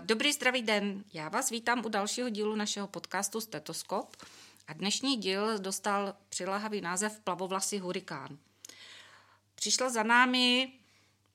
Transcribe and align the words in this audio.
Dobrý 0.00 0.32
zdravý 0.32 0.62
den, 0.62 1.04
já 1.12 1.28
vás 1.28 1.50
vítám 1.50 1.82
u 1.84 1.88
dalšího 1.88 2.28
dílu 2.28 2.54
našeho 2.54 2.86
podcastu 2.86 3.40
Stetoskop 3.40 4.16
a 4.68 4.72
dnešní 4.72 5.16
díl 5.16 5.58
dostal 5.58 6.14
přilahavý 6.28 6.80
název 6.80 7.20
Plavovlasy 7.24 7.78
hurikán. 7.78 8.38
Přišla 9.54 9.90
za 9.90 10.02
námi 10.02 10.72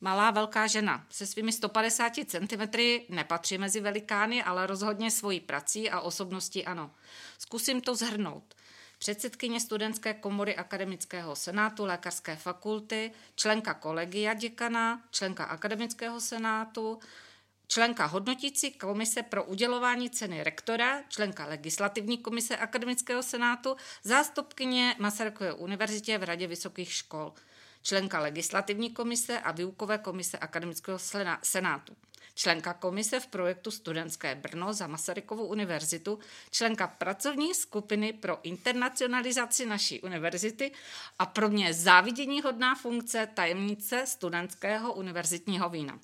malá 0.01 0.31
velká 0.31 0.67
žena 0.67 1.05
se 1.09 1.25
svými 1.25 1.51
150 1.51 2.13
cm, 2.25 2.79
nepatří 3.09 3.57
mezi 3.57 3.79
velikány, 3.79 4.43
ale 4.43 4.67
rozhodně 4.67 5.11
svojí 5.11 5.39
prací 5.39 5.89
a 5.89 5.99
osobností 5.99 6.65
ano. 6.65 6.91
Zkusím 7.37 7.81
to 7.81 7.95
zhrnout 7.95 8.55
předsedkyně 8.97 9.59
studentské 9.59 10.13
komory 10.13 10.55
Akademického 10.55 11.35
senátu 11.35 11.85
Lékařské 11.85 12.35
fakulty, 12.35 13.11
členka 13.35 13.73
kolegia 13.73 14.33
děkana, 14.33 15.03
členka 15.11 15.43
Akademického 15.43 16.21
senátu, 16.21 16.99
členka 17.67 18.05
hodnotící 18.05 18.71
komise 18.71 19.23
pro 19.23 19.43
udělování 19.43 20.09
ceny 20.09 20.43
rektora, 20.43 21.03
členka 21.09 21.45
legislativní 21.45 22.17
komise 22.17 22.57
Akademického 22.57 23.23
senátu, 23.23 23.75
zástupkyně 24.03 24.95
Masarykové 24.99 25.53
univerzitě 25.53 26.17
v 26.17 26.23
Radě 26.23 26.47
vysokých 26.47 26.93
škol, 26.93 27.33
členka 27.81 28.19
legislativní 28.19 28.89
komise 28.89 29.39
a 29.39 29.51
výukové 29.51 29.97
komise 29.97 30.37
Akademického 30.37 30.99
senátu 31.43 31.95
členka 32.37 32.73
komise 32.73 33.19
v 33.19 33.27
projektu 33.27 33.71
Studentské 33.71 34.35
Brno 34.35 34.73
za 34.73 34.87
Masarykovou 34.87 35.47
univerzitu, 35.47 36.19
členka 36.51 36.87
pracovní 36.87 37.53
skupiny 37.53 38.13
pro 38.13 38.39
internacionalizaci 38.43 39.65
naší 39.65 40.01
univerzity 40.01 40.71
a 41.19 41.25
pro 41.25 41.49
mě 41.49 41.73
závidění 41.73 42.41
hodná 42.41 42.75
funkce 42.75 43.27
tajemnice 43.33 44.05
studentského 44.07 44.93
univerzitního 44.93 45.69
vína. 45.69 45.99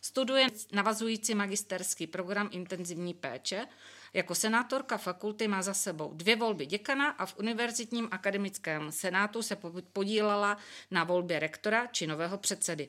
Studuje 0.00 0.46
navazující 0.72 1.34
magisterský 1.34 2.06
program 2.06 2.48
intenzivní 2.52 3.14
péče. 3.14 3.66
Jako 4.12 4.34
senátorka 4.34 4.98
fakulty 4.98 5.48
má 5.48 5.62
za 5.62 5.74
sebou 5.74 6.12
dvě 6.14 6.36
volby 6.36 6.66
děkana 6.66 7.08
a 7.08 7.26
v 7.26 7.38
univerzitním 7.38 8.08
akademickém 8.10 8.92
senátu 8.92 9.42
se 9.42 9.56
podílela 9.92 10.56
na 10.90 11.04
volbě 11.04 11.38
rektora 11.38 11.86
či 11.86 12.06
nového 12.06 12.38
předsedy. 12.38 12.88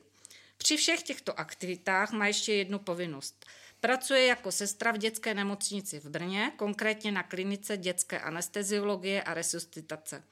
Při 0.56 0.76
všech 0.76 1.02
těchto 1.02 1.40
aktivitách 1.40 2.12
má 2.12 2.26
ještě 2.26 2.54
jednu 2.54 2.78
povinnost. 2.78 3.46
Pracuje 3.80 4.26
jako 4.26 4.52
sestra 4.52 4.92
v 4.92 4.98
dětské 4.98 5.34
nemocnici 5.34 6.00
v 6.00 6.08
Brně, 6.08 6.52
konkrétně 6.56 7.12
na 7.12 7.22
klinice 7.22 7.76
dětské 7.76 8.20
anesteziologie 8.20 9.22
a 9.22 9.34
resuscitace. 9.34 10.24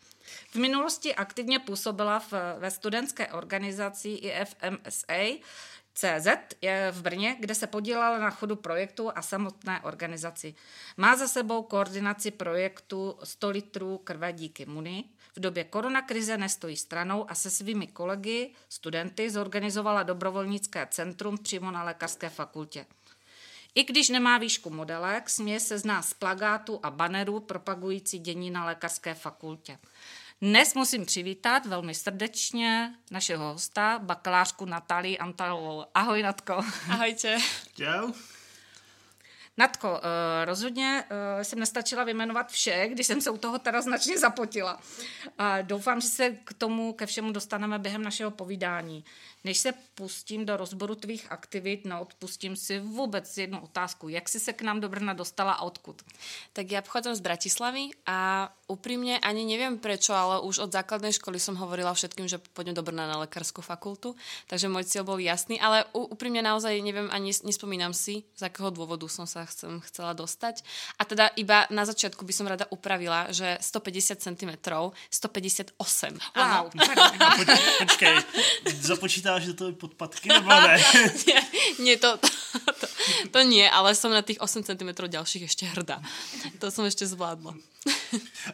V 0.50 0.56
minulosti 0.56 1.14
aktivně 1.14 1.58
působila 1.58 2.18
v, 2.18 2.32
ve 2.58 2.70
studentské 2.70 3.26
organizaci 3.26 4.08
IFMSA, 4.08 5.38
CZ 5.94 6.28
v 6.90 7.02
Brně, 7.02 7.36
kde 7.40 7.54
se 7.54 7.66
podílela 7.66 8.18
na 8.18 8.30
chodu 8.30 8.56
projektu 8.56 9.10
a 9.14 9.22
samotné 9.22 9.80
organizaci. 9.80 10.54
Má 10.96 11.16
za 11.16 11.28
sebou 11.28 11.62
koordinaci 11.62 12.30
projektu 12.30 13.18
100 13.24 13.50
litrů 13.50 13.98
krve 13.98 14.32
díky 14.32 14.66
Muni. 14.66 15.04
V 15.36 15.40
době 15.40 15.64
koronakrize 15.64 16.36
nestojí 16.38 16.76
stranou 16.76 17.30
a 17.30 17.34
se 17.34 17.50
svými 17.50 17.86
kolegy, 17.86 18.50
studenty, 18.68 19.30
zorganizovala 19.30 20.02
dobrovolnické 20.02 20.86
centrum 20.90 21.38
přímo 21.38 21.70
na 21.70 21.84
lékařské 21.84 22.28
fakultě. 22.28 22.86
I 23.74 23.84
když 23.84 24.08
nemá 24.08 24.38
výšku 24.38 24.70
modelek, 24.70 25.30
směje 25.30 25.60
se 25.60 25.78
z 25.78 25.84
nás 25.84 26.14
a 26.82 26.90
banerů 26.90 27.40
propagující 27.40 28.18
dění 28.18 28.50
na 28.50 28.64
lékařské 28.64 29.14
fakultě. 29.14 29.78
Dnes 30.42 30.74
musím 30.74 31.06
přivítat 31.06 31.66
velmi 31.66 31.94
srdečně 31.94 32.94
našeho 33.10 33.52
hosta, 33.52 33.98
bakalářku 33.98 34.64
Natálii 34.64 35.18
Antalovou. 35.18 35.84
Ahoj, 35.94 36.22
Natko. 36.22 36.60
Ahojte. 36.90 37.38
Čau. 37.76 38.12
Natko, 39.56 40.00
eh, 40.02 40.44
rozhodně 40.44 41.04
eh, 41.10 41.44
jsem 41.44 41.58
nestačila 41.58 42.04
vyjmenovat 42.04 42.50
vše, 42.50 42.88
když 42.88 43.06
jsem 43.06 43.20
se 43.20 43.30
u 43.30 43.36
toho 43.36 43.58
teda 43.58 43.82
značně 43.82 44.18
zapotila. 44.18 44.80
A 45.38 45.62
doufám, 45.62 46.00
že 46.00 46.08
se 46.08 46.30
k 46.30 46.54
tomu, 46.54 46.92
ke 46.92 47.06
všemu 47.06 47.32
dostaneme 47.32 47.78
během 47.78 48.02
našeho 48.02 48.30
povídání. 48.30 49.04
Než 49.44 49.58
se 49.58 49.72
pustím 49.94 50.46
do 50.46 50.56
rozboru 50.56 50.94
tvých 50.94 51.32
aktivit, 51.32 51.84
neodpustím 51.84 52.56
si 52.56 52.78
vůbec 52.78 53.38
jednu 53.38 53.60
otázku. 53.60 54.08
Jak 54.08 54.28
jsi 54.28 54.40
se 54.40 54.52
k 54.52 54.62
nám 54.62 54.80
do 54.80 54.88
Brna 54.88 55.12
dostala 55.12 55.52
a 55.52 55.62
odkud? 55.62 56.02
Tak 56.52 56.70
ja 56.70 56.82
pochádzam 56.82 57.14
z 57.14 57.20
Bratislavy 57.20 57.84
a 58.06 58.50
úprimne 58.70 59.20
ani 59.20 59.44
neviem 59.44 59.76
prečo, 59.76 60.16
ale 60.16 60.40
už 60.40 60.64
od 60.64 60.70
základnej 60.72 61.12
školy 61.12 61.36
som 61.36 61.58
hovorila 61.60 61.92
všetkým, 61.92 62.24
že 62.24 62.40
pôjdem 62.56 62.72
do 62.72 62.80
Brna 62.80 63.04
na 63.04 63.20
lekárskú 63.26 63.60
fakultu, 63.60 64.16
takže 64.48 64.72
môj 64.72 64.88
cieľ 64.88 65.04
bol 65.04 65.18
jasný, 65.20 65.60
ale 65.60 65.84
úprimne 65.92 66.40
naozaj 66.40 66.80
neviem 66.80 67.12
ani 67.12 67.34
nespomínam 67.44 67.92
si, 67.92 68.24
z 68.32 68.42
akého 68.48 68.72
dôvodu 68.72 69.04
som 69.12 69.28
sa 69.28 69.44
chcem, 69.44 69.82
chcela 69.90 70.16
dostať. 70.16 70.64
A 70.96 71.04
teda 71.04 71.28
iba 71.36 71.68
na 71.68 71.84
začiatku 71.84 72.24
by 72.24 72.32
som 72.32 72.48
rada 72.48 72.64
upravila, 72.72 73.28
že 73.34 73.60
150 73.60 74.24
cm, 74.24 74.50
158. 75.10 75.76
Wow. 76.32 76.72
Počkej, 77.82 78.14
započítá 78.80 79.31
počítáš, 79.32 79.48
že 79.48 79.54
to 79.56 79.64
je 79.66 79.74
podpadky, 79.76 80.28
nebo 80.28 80.50
ne? 80.50 80.76
nie, 81.28 81.40
nie 81.78 81.96
to, 81.96 82.16
to, 82.16 82.28
to, 82.80 82.86
to 83.32 83.40
nie, 83.48 83.64
ale 83.64 83.96
som 83.96 84.12
na 84.12 84.20
tých 84.20 84.40
8 84.40 84.64
cm 84.64 84.90
ďalších 85.08 85.48
ešte 85.48 85.64
hrdá. 85.72 86.04
To 86.60 86.68
som 86.68 86.84
ešte 86.84 87.08
zvládla. 87.08 87.56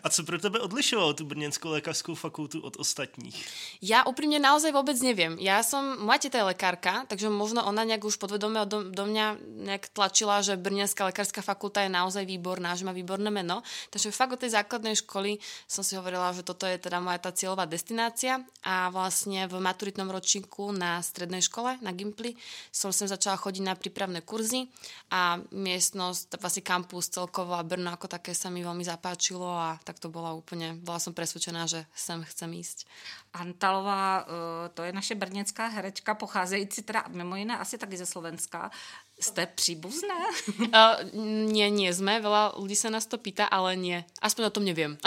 A 0.02 0.08
co 0.08 0.24
pro 0.24 0.38
tebe 0.38 0.60
odlišovalo 0.60 1.12
tu 1.12 1.24
Brněnskou 1.24 1.68
lékařskou 1.68 2.14
fakultu 2.14 2.60
od 2.60 2.76
ostatních? 2.76 3.36
Ja 3.82 4.06
úprimne 4.06 4.38
naozaj 4.38 4.72
vôbec 4.72 4.96
neviem. 5.04 5.36
Ja 5.36 5.60
som, 5.60 6.00
moja 6.00 6.26
teta 6.26 6.40
je 6.40 6.48
lekárka, 6.54 7.04
takže 7.10 7.28
možno 7.28 7.66
ona 7.66 7.84
nejak 7.84 8.04
už 8.08 8.16
podvedome 8.16 8.64
do, 8.64 8.88
do 8.88 9.04
mňa 9.04 9.26
nejak 9.68 9.92
tlačila, 9.92 10.40
že 10.40 10.56
Brněnská 10.56 11.10
lekárska 11.10 11.42
fakulta 11.42 11.82
je 11.84 11.92
naozaj 11.92 12.24
výborná, 12.24 12.72
že 12.78 12.86
má 12.86 12.92
výborné 12.94 13.28
meno. 13.30 13.60
Takže 13.90 14.14
fakt 14.14 14.32
od 14.32 14.40
tej 14.40 14.54
základnej 14.54 14.96
školy 14.96 15.42
som 15.68 15.84
si 15.84 15.98
hovorila, 15.98 16.32
že 16.32 16.46
toto 16.46 16.64
je 16.64 16.78
teda 16.78 17.02
moja 17.02 17.18
tá 17.18 17.30
cieľová 17.34 17.66
destinácia 17.66 18.40
a 18.64 18.88
vlastne 18.88 19.44
v 19.50 19.60
maturitnom 19.60 20.08
ročníku 20.08 20.67
na 20.72 21.04
strednej 21.04 21.44
škole, 21.44 21.76
na 21.84 21.92
Gimply, 21.92 22.34
som 22.72 22.90
sem 22.90 23.08
začala 23.08 23.38
chodiť 23.38 23.62
na 23.64 23.74
prípravné 23.76 24.24
kurzy 24.24 24.66
a 25.12 25.38
miestnosť, 25.52 26.40
vlastne 26.40 26.64
kampus 26.64 27.12
celkovo 27.12 27.54
a 27.54 27.66
Brno 27.66 27.92
ako 27.92 28.08
také 28.08 28.32
sa 28.32 28.48
mi 28.48 28.64
veľmi 28.64 28.86
zapáčilo 28.86 29.08
páčilo 29.08 29.50
a 29.50 29.80
tak 29.82 29.98
to 29.98 30.08
bola 30.08 30.36
úplne, 30.36 30.76
bola 30.78 31.00
som 31.00 31.16
presvedčená, 31.16 31.66
že 31.66 31.88
sem 31.96 32.20
chcem 32.22 32.52
ísť. 32.54 32.86
Antalová, 33.32 34.22
eh, 34.22 34.24
to 34.72 34.84
je 34.84 34.92
naše 34.92 35.14
brněcká 35.14 35.66
herečka, 35.66 36.14
pocházející 36.14 36.82
teda 36.82 37.04
mimo 37.08 37.36
jiné 37.36 37.58
asi 37.58 37.78
taky 37.78 37.96
ze 37.96 38.06
Slovenska. 38.06 38.70
Ste 39.20 39.50
příbuzné? 39.50 40.14
Uh, 40.70 41.02
nie, 41.50 41.66
nie 41.74 41.90
sme. 41.90 42.22
Veľa 42.22 42.54
ľudí 42.54 42.78
sa 42.78 42.86
nás 42.86 43.02
to 43.02 43.18
pýta, 43.18 43.50
ale 43.50 43.74
nie. 43.74 43.98
Aspoň 44.22 44.42
o 44.46 44.54
tom 44.54 44.62
neviem. 44.62 44.94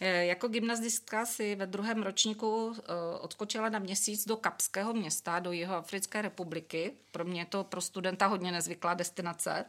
Eh, 0.00 0.26
jako 0.26 0.48
gymnazistka 0.48 1.26
si 1.26 1.54
ve 1.54 1.66
druhém 1.66 2.02
ročníku 2.02 2.76
odskočila 3.20 3.68
na 3.68 3.78
měsíc 3.78 4.24
do 4.24 4.36
Kapského 4.36 4.92
města, 4.92 5.38
do 5.38 5.52
jeho 5.52 5.74
Africké 5.74 6.22
republiky. 6.22 6.92
Pro 7.10 7.24
mě 7.24 7.40
je 7.40 7.46
to 7.46 7.64
pro 7.64 7.80
studenta 7.80 8.26
hodně 8.26 8.52
nezvyklá 8.52 8.94
destinace 8.94 9.64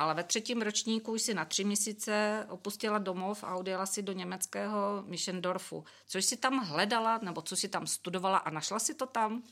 ale 0.00 0.14
ve 0.14 0.24
třetím 0.24 0.62
ročníku 0.62 1.12
už 1.12 1.22
si 1.22 1.34
na 1.34 1.44
tři 1.44 1.64
měsíce 1.64 2.46
opustila 2.48 2.98
domov 2.98 3.44
a 3.44 3.56
odjela 3.56 3.86
si 3.86 4.02
do 4.02 4.12
německého 4.12 5.04
Mischendorfu. 5.06 5.84
Což 6.06 6.24
si 6.24 6.36
tam 6.36 6.58
hledala, 6.58 7.18
nebo 7.22 7.42
co 7.42 7.56
si 7.56 7.68
tam 7.68 7.86
studovala 7.86 8.38
a 8.38 8.50
našla 8.50 8.78
si 8.78 8.94
to 8.94 9.06
tam? 9.06 9.42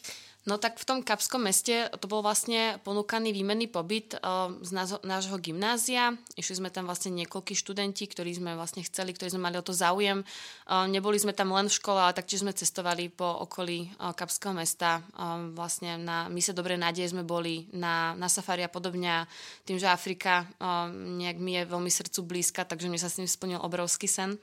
No 0.49 0.57
tak 0.57 0.81
v 0.81 0.89
tom 0.89 0.99
Kapskom 1.05 1.45
meste 1.45 1.93
to 2.01 2.09
bol 2.09 2.25
vlastne 2.25 2.81
ponúkaný 2.81 3.37
výmenný 3.37 3.69
pobyt 3.69 4.17
uh, 4.17 4.49
z 4.65 4.73
nášho 5.05 5.37
gymnázia. 5.37 6.17
Išli 6.41 6.65
sme 6.65 6.73
tam 6.73 6.89
vlastne 6.89 7.13
niekoľkí 7.13 7.53
študenti, 7.53 8.09
ktorí 8.09 8.33
sme 8.33 8.57
vlastne 8.57 8.81
chceli, 8.81 9.13
ktorí 9.13 9.37
sme 9.37 9.45
mali 9.45 9.61
o 9.61 9.67
to 9.67 9.77
záujem. 9.77 10.25
Uh, 10.65 10.89
neboli 10.89 11.21
sme 11.21 11.37
tam 11.37 11.53
len 11.53 11.69
v 11.69 11.77
škole, 11.77 12.01
ale 12.01 12.17
taktiež 12.17 12.41
sme 12.41 12.57
cestovali 12.57 13.13
po 13.13 13.29
okolí 13.45 13.93
uh, 14.01 14.17
Kapského 14.17 14.57
mesta. 14.57 15.05
Vlastne 15.53 16.01
na 16.01 16.33
Mise 16.33 16.57
Dobrej 16.57 16.81
nádeje 16.81 17.13
sme 17.13 17.27
boli 17.27 17.69
na, 17.77 18.17
na 18.17 18.31
safari 18.33 18.65
a 18.65 18.73
podobne. 18.73 19.29
Tým, 19.69 19.77
že 19.77 19.91
Afrika 19.91 20.49
nejak 20.95 21.37
mi 21.43 21.59
je 21.59 21.69
veľmi 21.69 21.91
srdcu 21.91 22.25
blízka, 22.25 22.63
takže 22.65 22.89
mne 22.89 23.03
sa 23.03 23.11
s 23.11 23.19
ním 23.21 23.29
splnil 23.29 23.61
obrovský 23.61 24.09
sen. 24.09 24.39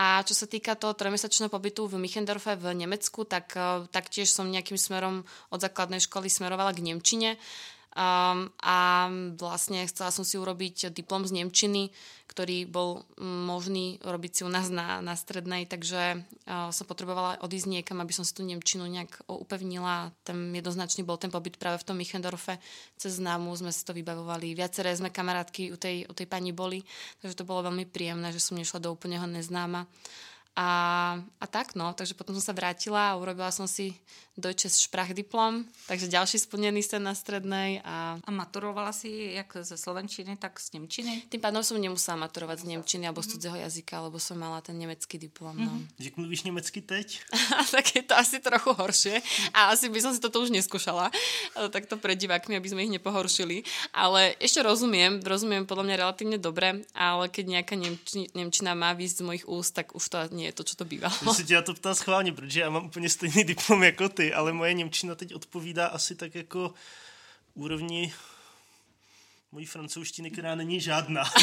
A 0.00 0.24
čo 0.24 0.32
sa 0.32 0.48
týka 0.48 0.80
toho 0.80 0.96
trojmesačného 0.96 1.52
pobytu 1.52 1.84
v 1.84 2.00
Michendorfe 2.00 2.56
v 2.56 2.72
Nemecku, 2.72 3.28
tak 3.28 3.52
taktiež 3.92 4.32
som 4.32 4.48
nejakým 4.48 4.80
smerom 4.80 5.28
od 5.52 5.60
základnej 5.60 6.00
školy 6.00 6.32
smerovala 6.32 6.72
k 6.72 6.80
Nemčine. 6.80 7.36
Um, 7.90 8.54
a 8.62 9.10
vlastne 9.34 9.82
chcela 9.90 10.14
som 10.14 10.22
si 10.22 10.38
urobiť 10.38 10.94
diplom 10.94 11.26
z 11.26 11.42
Nemčiny, 11.42 11.90
ktorý 12.30 12.62
bol 12.70 13.02
možný 13.18 13.98
robiť 14.06 14.30
si 14.30 14.42
u 14.46 14.50
nás 14.50 14.70
na, 14.70 15.02
na 15.02 15.18
strednej, 15.18 15.66
takže 15.66 16.22
uh, 16.22 16.70
som 16.70 16.86
potrebovala 16.86 17.42
odísť 17.42 17.66
niekam, 17.66 17.98
aby 17.98 18.14
som 18.14 18.22
si 18.22 18.30
tú 18.30 18.46
Nemčinu 18.46 18.86
nejak 18.86 19.26
upevnila. 19.26 20.14
Ten 20.22 20.54
jednoznačný 20.54 21.02
bol 21.02 21.18
ten 21.18 21.34
pobyt 21.34 21.58
práve 21.58 21.82
v 21.82 21.86
tom 21.90 21.98
Michendorfe. 21.98 22.62
Cez 22.94 23.18
známu 23.18 23.50
sme 23.58 23.74
si 23.74 23.82
to 23.82 23.90
vybavovali. 23.90 24.54
Viaceré 24.54 24.94
sme 24.94 25.10
kamarátky 25.10 25.74
u 25.74 25.76
tej, 25.76 26.06
u 26.06 26.14
tej 26.14 26.30
pani 26.30 26.54
boli, 26.54 26.86
takže 27.18 27.42
to 27.42 27.48
bolo 27.48 27.66
veľmi 27.66 27.90
príjemné, 27.90 28.30
že 28.30 28.38
som 28.38 28.54
nešla 28.54 28.86
do 28.86 28.94
úplného 28.94 29.26
neznáma. 29.26 29.90
A, 30.58 30.68
a 31.38 31.46
tak 31.46 31.78
no, 31.78 31.94
takže 31.94 32.18
potom 32.18 32.34
som 32.34 32.42
sa 32.42 32.54
vrátila 32.54 33.14
a 33.14 33.18
urobila 33.18 33.54
som 33.54 33.70
si 33.70 33.94
Deutsche 34.40 34.72
Sprachdiplom, 34.72 35.68
takže 35.86 36.08
ďalší 36.08 36.40
splnený 36.40 36.80
sen 36.80 37.04
na 37.04 37.12
strednej. 37.12 37.84
A... 37.84 38.16
a 38.18 38.30
maturovala 38.32 38.90
si 38.96 39.36
jak 39.36 39.52
ze 39.60 39.76
slovenčiny, 39.76 40.40
tak 40.40 40.56
z 40.56 40.80
nemčiny? 40.80 41.28
Tým 41.28 41.40
pádom 41.44 41.60
som 41.60 41.76
nemusela 41.76 42.16
maturovať 42.26 42.64
z 42.64 42.76
nemčiny 42.76 43.04
alebo 43.06 43.20
z 43.20 43.36
cudzieho 43.36 43.56
jazyka, 43.60 44.00
lebo 44.00 44.16
som 44.16 44.40
mala 44.40 44.64
ten 44.64 44.80
nemecký 44.80 45.20
diplom. 45.20 45.52
No. 45.54 45.70
Mm-hmm. 45.70 46.00
Jak 46.00 46.14
mluvíš 46.16 46.42
nemecky 46.48 46.80
teď? 46.80 47.20
tak 47.74 47.84
je 47.92 48.02
to 48.02 48.16
asi 48.16 48.40
trochu 48.40 48.72
horšie 48.72 49.20
a 49.52 49.76
asi 49.76 49.92
by 49.92 49.98
som 50.00 50.12
si 50.16 50.20
toto 50.22 50.40
už 50.40 50.48
neskúšala, 50.50 51.12
takto 51.68 52.00
pred 52.00 52.16
divákmi, 52.16 52.56
aby 52.56 52.68
sme 52.68 52.84
ich 52.88 52.94
nepohoršili. 52.96 53.62
Ale 53.92 54.34
ešte 54.40 54.64
rozumiem, 54.64 55.20
rozumiem 55.20 55.68
podľa 55.68 55.84
mňa 55.84 55.96
relatívne 56.00 56.38
dobre, 56.40 56.82
ale 56.96 57.28
keď 57.28 57.60
nejaká 57.60 57.74
nemčina, 57.76 58.26
nemčina 58.32 58.72
má 58.72 58.96
výsť 58.96 59.20
z 59.20 59.26
mojich 59.26 59.44
úst, 59.44 59.76
tak 59.76 59.92
už 59.92 60.04
to 60.08 60.16
nie 60.32 60.48
je 60.48 60.56
to, 60.56 60.62
čo 60.64 60.74
to 60.80 60.84
bývalo. 60.88 61.12
Ja 61.26 61.36
si 61.36 61.44
ťa 61.44 61.66
to 61.66 61.76
ptám 61.76 61.94
schválne, 61.98 62.32
protože 62.32 62.64
ja 62.64 62.72
mám 62.72 62.88
úplne 62.88 63.10
stejný 63.10 63.44
diplom 63.44 63.82
ako 63.84 64.06
ty 64.14 64.29
ale 64.34 64.52
moje 64.52 64.74
Němčina 64.74 65.14
teď 65.14 65.34
odpovídá 65.34 65.86
asi 65.86 66.14
tak 66.14 66.34
jako 66.34 66.74
úrovni 67.54 68.12
mojí 69.52 69.66
francouzštiny, 69.66 70.30
která 70.30 70.54
není 70.54 70.80
žádná. 70.80 71.24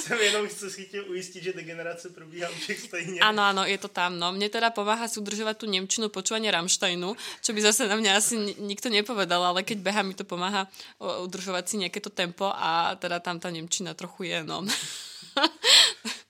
jsem 0.00 0.18
jenom 0.18 0.48
si 0.48 0.84
chtěl 0.84 1.04
ujistit, 1.08 1.42
že 1.42 1.52
degenerace 1.52 2.08
probíhá 2.08 2.50
u 2.50 2.54
všech 2.54 2.80
stejně. 2.80 3.20
Áno, 3.20 3.42
áno, 3.42 3.64
je 3.64 3.78
to 3.78 3.88
tam. 3.88 4.18
No, 4.18 4.32
mne 4.32 4.48
teda 4.48 4.70
pomáha 4.72 5.08
si 5.08 5.20
udržovať 5.20 5.56
tú 5.60 5.66
Nemčinu 5.68 6.08
počúvanie 6.08 6.48
Rammsteinu, 6.48 7.12
čo 7.44 7.50
by 7.52 7.60
zase 7.60 7.84
na 7.84 7.96
mňa 8.00 8.12
asi 8.16 8.56
nikto 8.56 8.88
nepovedal, 8.88 9.44
ale 9.44 9.60
keď 9.62 9.78
beha 9.84 10.02
mi 10.02 10.16
to 10.16 10.24
pomáha 10.24 10.64
udržovať 10.98 11.64
si 11.68 11.74
nejaké 11.84 12.00
to 12.00 12.08
tempo 12.08 12.48
a 12.48 12.96
teda 12.96 13.20
tam 13.20 13.36
tá 13.36 13.52
Nemčina 13.52 13.92
trochu 13.92 14.32
je, 14.32 14.38
no. 14.44 14.64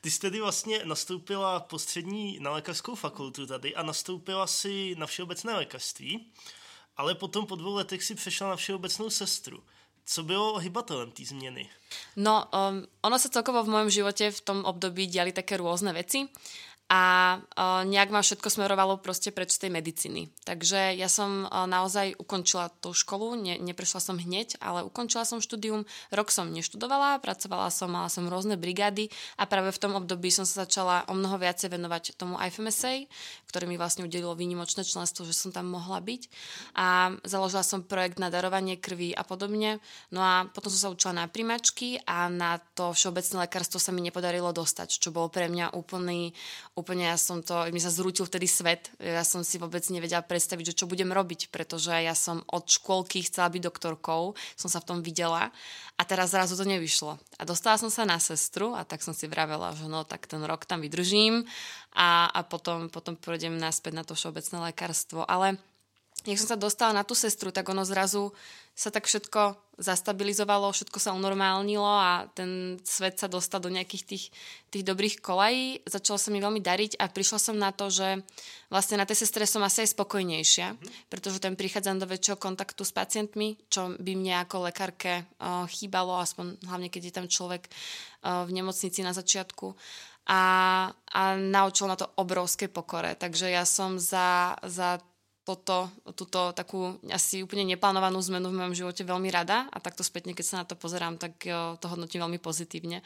Ty 0.00 0.10
jsi 0.10 0.20
tedy 0.20 0.40
vlastně 0.40 0.80
nastoupila 0.84 1.60
postřední 1.60 2.38
na 2.40 2.50
lékařskou 2.50 2.94
fakultu 2.94 3.46
tady 3.46 3.74
a 3.74 3.82
nastoupila 3.82 4.46
si 4.46 4.94
na 4.98 5.06
všeobecné 5.06 5.54
lékařství, 5.54 6.32
ale 6.96 7.14
potom 7.14 7.46
po 7.46 7.56
dvou 7.56 7.74
letech 7.74 8.02
si 8.04 8.14
přešla 8.14 8.48
na 8.48 8.56
všeobecnou 8.56 9.10
sestru. 9.10 9.64
Co 10.04 10.22
bylo 10.22 10.58
hybatelem 10.58 11.10
té 11.10 11.24
změny? 11.24 11.70
No, 12.16 12.48
um, 12.48 12.88
ono 13.04 13.16
sa 13.20 13.28
celkovo 13.28 13.60
v 13.64 13.68
mojom 13.68 13.90
živote 13.92 14.32
v 14.32 14.40
tom 14.40 14.64
období 14.64 15.04
diali 15.04 15.36
také 15.36 15.60
rôzne 15.60 15.92
veci 15.92 16.24
a 16.88 17.36
uh, 17.36 17.84
nejak 17.84 18.08
ma 18.08 18.24
všetko 18.24 18.48
smerovalo 18.48 18.96
proste 18.96 19.28
preč 19.28 19.60
tej 19.60 19.68
medicíny. 19.68 20.32
Takže 20.48 20.96
ja 20.96 21.12
som 21.12 21.44
uh, 21.44 21.68
naozaj 21.68 22.16
ukončila 22.16 22.72
tú 22.80 22.96
školu, 22.96 23.36
ne, 23.36 23.60
neprešla 23.60 24.00
som 24.00 24.16
hneď, 24.16 24.56
ale 24.64 24.88
ukončila 24.88 25.28
som 25.28 25.44
štúdium, 25.44 25.84
rok 26.08 26.32
som 26.32 26.48
neštudovala, 26.48 27.20
pracovala 27.20 27.68
som, 27.68 27.92
mala 27.92 28.08
som 28.08 28.24
rôzne 28.24 28.56
brigády 28.56 29.12
a 29.36 29.44
práve 29.44 29.68
v 29.68 29.80
tom 29.84 30.00
období 30.00 30.32
som 30.32 30.48
sa 30.48 30.64
začala 30.64 31.04
o 31.06 31.12
mnoho 31.12 31.36
viacej 31.36 31.68
venovať 31.76 32.16
tomu 32.16 32.40
IFMSA, 32.40 33.04
ktoré 33.52 33.68
mi 33.68 33.76
vlastne 33.76 34.08
udelilo 34.08 34.32
výnimočné 34.32 34.80
členstvo, 34.80 35.28
že 35.28 35.36
som 35.36 35.52
tam 35.52 35.68
mohla 35.68 36.00
byť 36.00 36.22
a 36.72 37.12
založila 37.20 37.60
som 37.60 37.84
projekt 37.84 38.16
na 38.16 38.32
darovanie 38.32 38.80
krvi 38.80 39.12
a 39.12 39.28
podobne. 39.28 39.76
No 40.08 40.24
a 40.24 40.48
potom 40.48 40.72
som 40.72 40.80
sa 40.80 40.92
učila 40.92 41.12
na 41.12 41.26
primačky 41.28 42.00
a 42.08 42.32
na 42.32 42.56
to 42.72 42.96
všeobecné 42.96 43.44
lekárstvo 43.44 43.76
sa 43.76 43.92
mi 43.92 44.00
nepodarilo 44.00 44.56
dostať, 44.56 44.88
čo 44.96 45.12
bolo 45.12 45.28
pre 45.28 45.52
mňa 45.52 45.76
úplný 45.76 46.32
úplne 46.78 47.10
ja 47.10 47.18
som 47.18 47.42
to, 47.42 47.66
mi 47.74 47.82
sa 47.82 47.90
zrútil 47.90 48.22
vtedy 48.22 48.46
svet. 48.46 48.94
Ja 49.02 49.26
som 49.26 49.42
si 49.42 49.58
vôbec 49.58 49.82
nevedela 49.90 50.22
predstaviť, 50.22 50.70
že 50.70 50.78
čo 50.78 50.86
budem 50.86 51.10
robiť, 51.10 51.50
pretože 51.50 51.90
ja 51.90 52.14
som 52.14 52.46
od 52.46 52.70
škôlky 52.70 53.26
chcela 53.26 53.50
byť 53.50 53.62
doktorkou, 53.66 54.38
som 54.54 54.70
sa 54.70 54.78
v 54.78 54.88
tom 54.88 54.98
videla 55.02 55.50
a 55.98 56.02
teraz 56.06 56.30
zrazu 56.30 56.54
to 56.54 56.62
nevyšlo. 56.62 57.18
A 57.36 57.42
dostala 57.42 57.74
som 57.74 57.90
sa 57.90 58.06
na 58.06 58.22
sestru 58.22 58.78
a 58.78 58.86
tak 58.86 59.02
som 59.02 59.10
si 59.10 59.26
vravela, 59.26 59.74
že 59.74 59.90
no 59.90 60.06
tak 60.06 60.30
ten 60.30 60.38
rok 60.46 60.62
tam 60.62 60.78
vydržím 60.78 61.42
a, 61.98 62.30
a 62.30 62.40
potom, 62.46 62.86
potom 62.86 63.18
pôjdem 63.18 63.58
naspäť 63.58 63.92
na 63.98 64.06
to 64.06 64.14
všeobecné 64.14 64.70
lekárstvo. 64.70 65.26
Ale 65.26 65.58
jak 66.22 66.38
som 66.38 66.54
sa 66.54 66.58
dostala 66.58 66.94
na 66.94 67.02
tú 67.02 67.18
sestru, 67.18 67.50
tak 67.50 67.66
ono 67.66 67.82
zrazu 67.82 68.30
sa 68.78 68.94
tak 68.94 69.10
všetko 69.10 69.58
zastabilizovalo, 69.78 70.70
všetko 70.70 70.98
sa 71.02 71.14
unormálnilo 71.14 71.86
a 71.86 72.26
ten 72.30 72.78
svet 72.82 73.18
sa 73.18 73.30
dostal 73.30 73.58
do 73.58 73.70
nejakých 73.70 74.04
tých, 74.06 74.24
tých 74.70 74.84
dobrých 74.86 75.18
kolají. 75.18 75.82
Začalo 75.86 76.18
sa 76.18 76.30
mi 76.30 76.38
veľmi 76.38 76.62
dariť 76.62 76.98
a 76.98 77.10
prišla 77.10 77.38
som 77.38 77.58
na 77.58 77.74
to, 77.74 77.90
že 77.90 78.22
vlastne 78.70 78.98
na 78.98 79.06
tej 79.06 79.22
sestre 79.22 79.46
som 79.46 79.62
asi 79.62 79.86
aj 79.86 79.94
spokojnejšia, 79.98 80.78
pretože 81.10 81.42
tam 81.42 81.58
prichádzam 81.58 81.98
do 81.98 82.10
väčšieho 82.10 82.38
kontaktu 82.38 82.82
s 82.82 82.94
pacientmi, 82.94 83.58
čo 83.70 83.98
by 83.98 84.12
mne 84.18 84.46
ako 84.46 84.70
lekárke 84.70 85.26
uh, 85.26 85.66
chýbalo, 85.70 86.18
aspoň 86.22 86.58
hlavne 86.66 86.90
keď 86.90 87.02
je 87.10 87.16
tam 87.18 87.26
človek 87.30 87.70
uh, 87.70 88.46
v 88.46 88.62
nemocnici 88.62 89.02
na 89.02 89.14
začiatku 89.14 89.74
a, 90.28 90.42
a 90.92 91.20
naučil 91.40 91.88
na 91.88 91.96
to 91.96 92.06
obrovské 92.20 92.68
pokore. 92.68 93.16
Takže 93.16 93.48
ja 93.48 93.64
som 93.64 93.96
za, 93.96 94.58
za 94.60 95.00
toto, 95.48 95.88
túto 96.12 96.52
takú 96.52 97.00
asi 97.08 97.40
úplne 97.40 97.64
neplánovanú 97.64 98.20
zmenu 98.28 98.52
v 98.52 98.58
mojom 98.60 98.74
živote 98.74 99.02
veľmi 99.06 99.32
rada 99.32 99.64
a 99.72 99.80
takto 99.80 100.04
spätne, 100.04 100.36
keď 100.36 100.44
sa 100.44 100.58
na 100.60 100.66
to 100.68 100.76
pozerám, 100.76 101.16
tak 101.16 101.40
to 101.80 101.86
hodnotím 101.88 102.20
veľmi 102.26 102.36
pozitívne. 102.36 103.00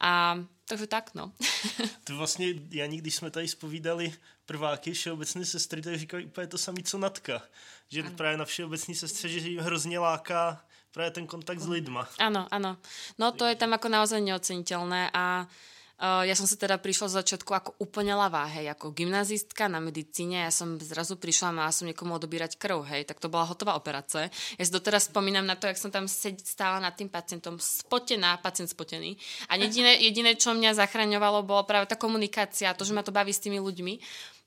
A 0.00 0.40
takže 0.64 0.86
tak, 0.86 1.14
no. 1.14 1.32
To 2.04 2.16
vlastně, 2.16 2.54
Jani, 2.70 2.96
když 2.96 3.14
jsme 3.14 3.30
tady 3.30 3.48
spovídali 3.48 4.12
prváky 4.46 4.92
všeobecné 4.92 5.44
sestry, 5.44 5.82
tak 5.82 5.98
říkali 5.98 6.24
úplně 6.24 6.46
to 6.46 6.58
samé, 6.58 6.82
co 6.82 6.98
Natka. 6.98 7.42
Že 7.88 8.00
ano. 8.00 8.10
právě 8.16 8.36
na 8.36 8.44
všeobecné 8.44 8.94
sestře, 8.94 9.28
že 9.28 9.48
jim 9.48 9.60
hrozně 9.60 9.98
láká 9.98 10.64
právě 10.92 11.10
ten 11.10 11.26
kontakt 11.26 11.60
s 11.60 11.68
lidma. 11.68 12.08
Áno, 12.20 12.44
áno. 12.52 12.76
No 13.16 13.32
to 13.32 13.48
je 13.48 13.56
tam 13.56 13.72
ako 13.72 13.88
naozaj 13.88 14.20
neoceniteľné 14.20 15.08
a 15.12 15.48
ja 16.02 16.34
som 16.34 16.50
sa 16.50 16.58
teda 16.58 16.82
prišla 16.82 17.06
z 17.06 17.18
začiatku 17.22 17.50
ako 17.54 17.70
úplne 17.78 18.10
lavá, 18.18 18.42
hej, 18.50 18.66
ako 18.74 18.90
gymnazistka 18.90 19.70
na 19.70 19.78
medicíne, 19.78 20.42
ja 20.42 20.50
som 20.50 20.74
zrazu 20.82 21.14
prišla 21.14 21.54
mala 21.54 21.70
som 21.70 21.86
niekomu 21.86 22.18
odobírať 22.18 22.58
krv, 22.58 22.82
hej, 22.90 23.06
tak 23.06 23.22
to 23.22 23.30
bola 23.30 23.46
hotová 23.46 23.78
operácia. 23.78 24.26
Ja 24.58 24.64
si 24.66 24.74
doteraz 24.74 25.06
spomínam 25.06 25.46
na 25.46 25.54
to, 25.54 25.70
jak 25.70 25.78
som 25.78 25.94
tam 25.94 26.10
stála 26.10 26.82
nad 26.82 26.98
tým 26.98 27.06
pacientom, 27.06 27.54
spotená, 27.62 28.42
pacient 28.42 28.74
spotený. 28.74 29.14
A 29.46 29.54
jediné, 29.54 29.94
jediné, 30.02 30.34
čo 30.34 30.50
mňa 30.58 30.74
zachraňovalo, 30.74 31.46
bolo 31.46 31.62
práve 31.62 31.86
tá 31.86 31.94
komunikácia, 31.94 32.74
to, 32.74 32.82
že 32.82 32.98
ma 32.98 33.06
to 33.06 33.14
baví 33.14 33.30
s 33.30 33.38
tými 33.38 33.62
ľuďmi. 33.62 33.94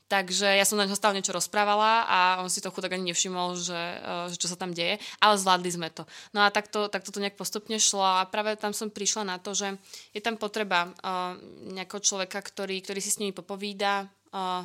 Takže 0.05 0.45
ja 0.45 0.65
som 0.69 0.77
na 0.77 0.85
ňo 0.85 0.93
stále 0.93 1.17
niečo 1.17 1.33
rozprávala 1.33 2.05
a 2.05 2.19
on 2.45 2.49
si 2.53 2.61
to 2.61 2.69
chudák 2.69 2.93
ani 2.93 3.09
nevšimol, 3.09 3.57
že, 3.57 3.73
eh, 3.73 4.25
že 4.29 4.37
čo 4.37 4.45
sa 4.45 4.57
tam 4.57 4.69
deje, 4.69 5.01
ale 5.17 5.33
zvládli 5.41 5.69
sme 5.73 5.89
to. 5.89 6.05
No 6.29 6.45
a 6.45 6.53
takto, 6.53 6.85
takto 6.93 7.09
to 7.09 7.17
nejak 7.17 7.33
postupne 7.33 7.81
šlo 7.81 8.05
a 8.05 8.29
práve 8.29 8.53
tam 8.53 8.69
som 8.69 8.93
prišla 8.93 9.25
na 9.25 9.41
to, 9.41 9.57
že 9.57 9.73
je 10.13 10.21
tam 10.21 10.37
potreba 10.37 10.93
uh, 10.93 11.33
nejakého 11.73 12.01
človeka, 12.01 12.37
ktorý, 12.39 12.77
ktorý 12.85 12.99
si 13.01 13.09
s 13.09 13.19
nimi 13.19 13.33
popovída, 13.33 14.05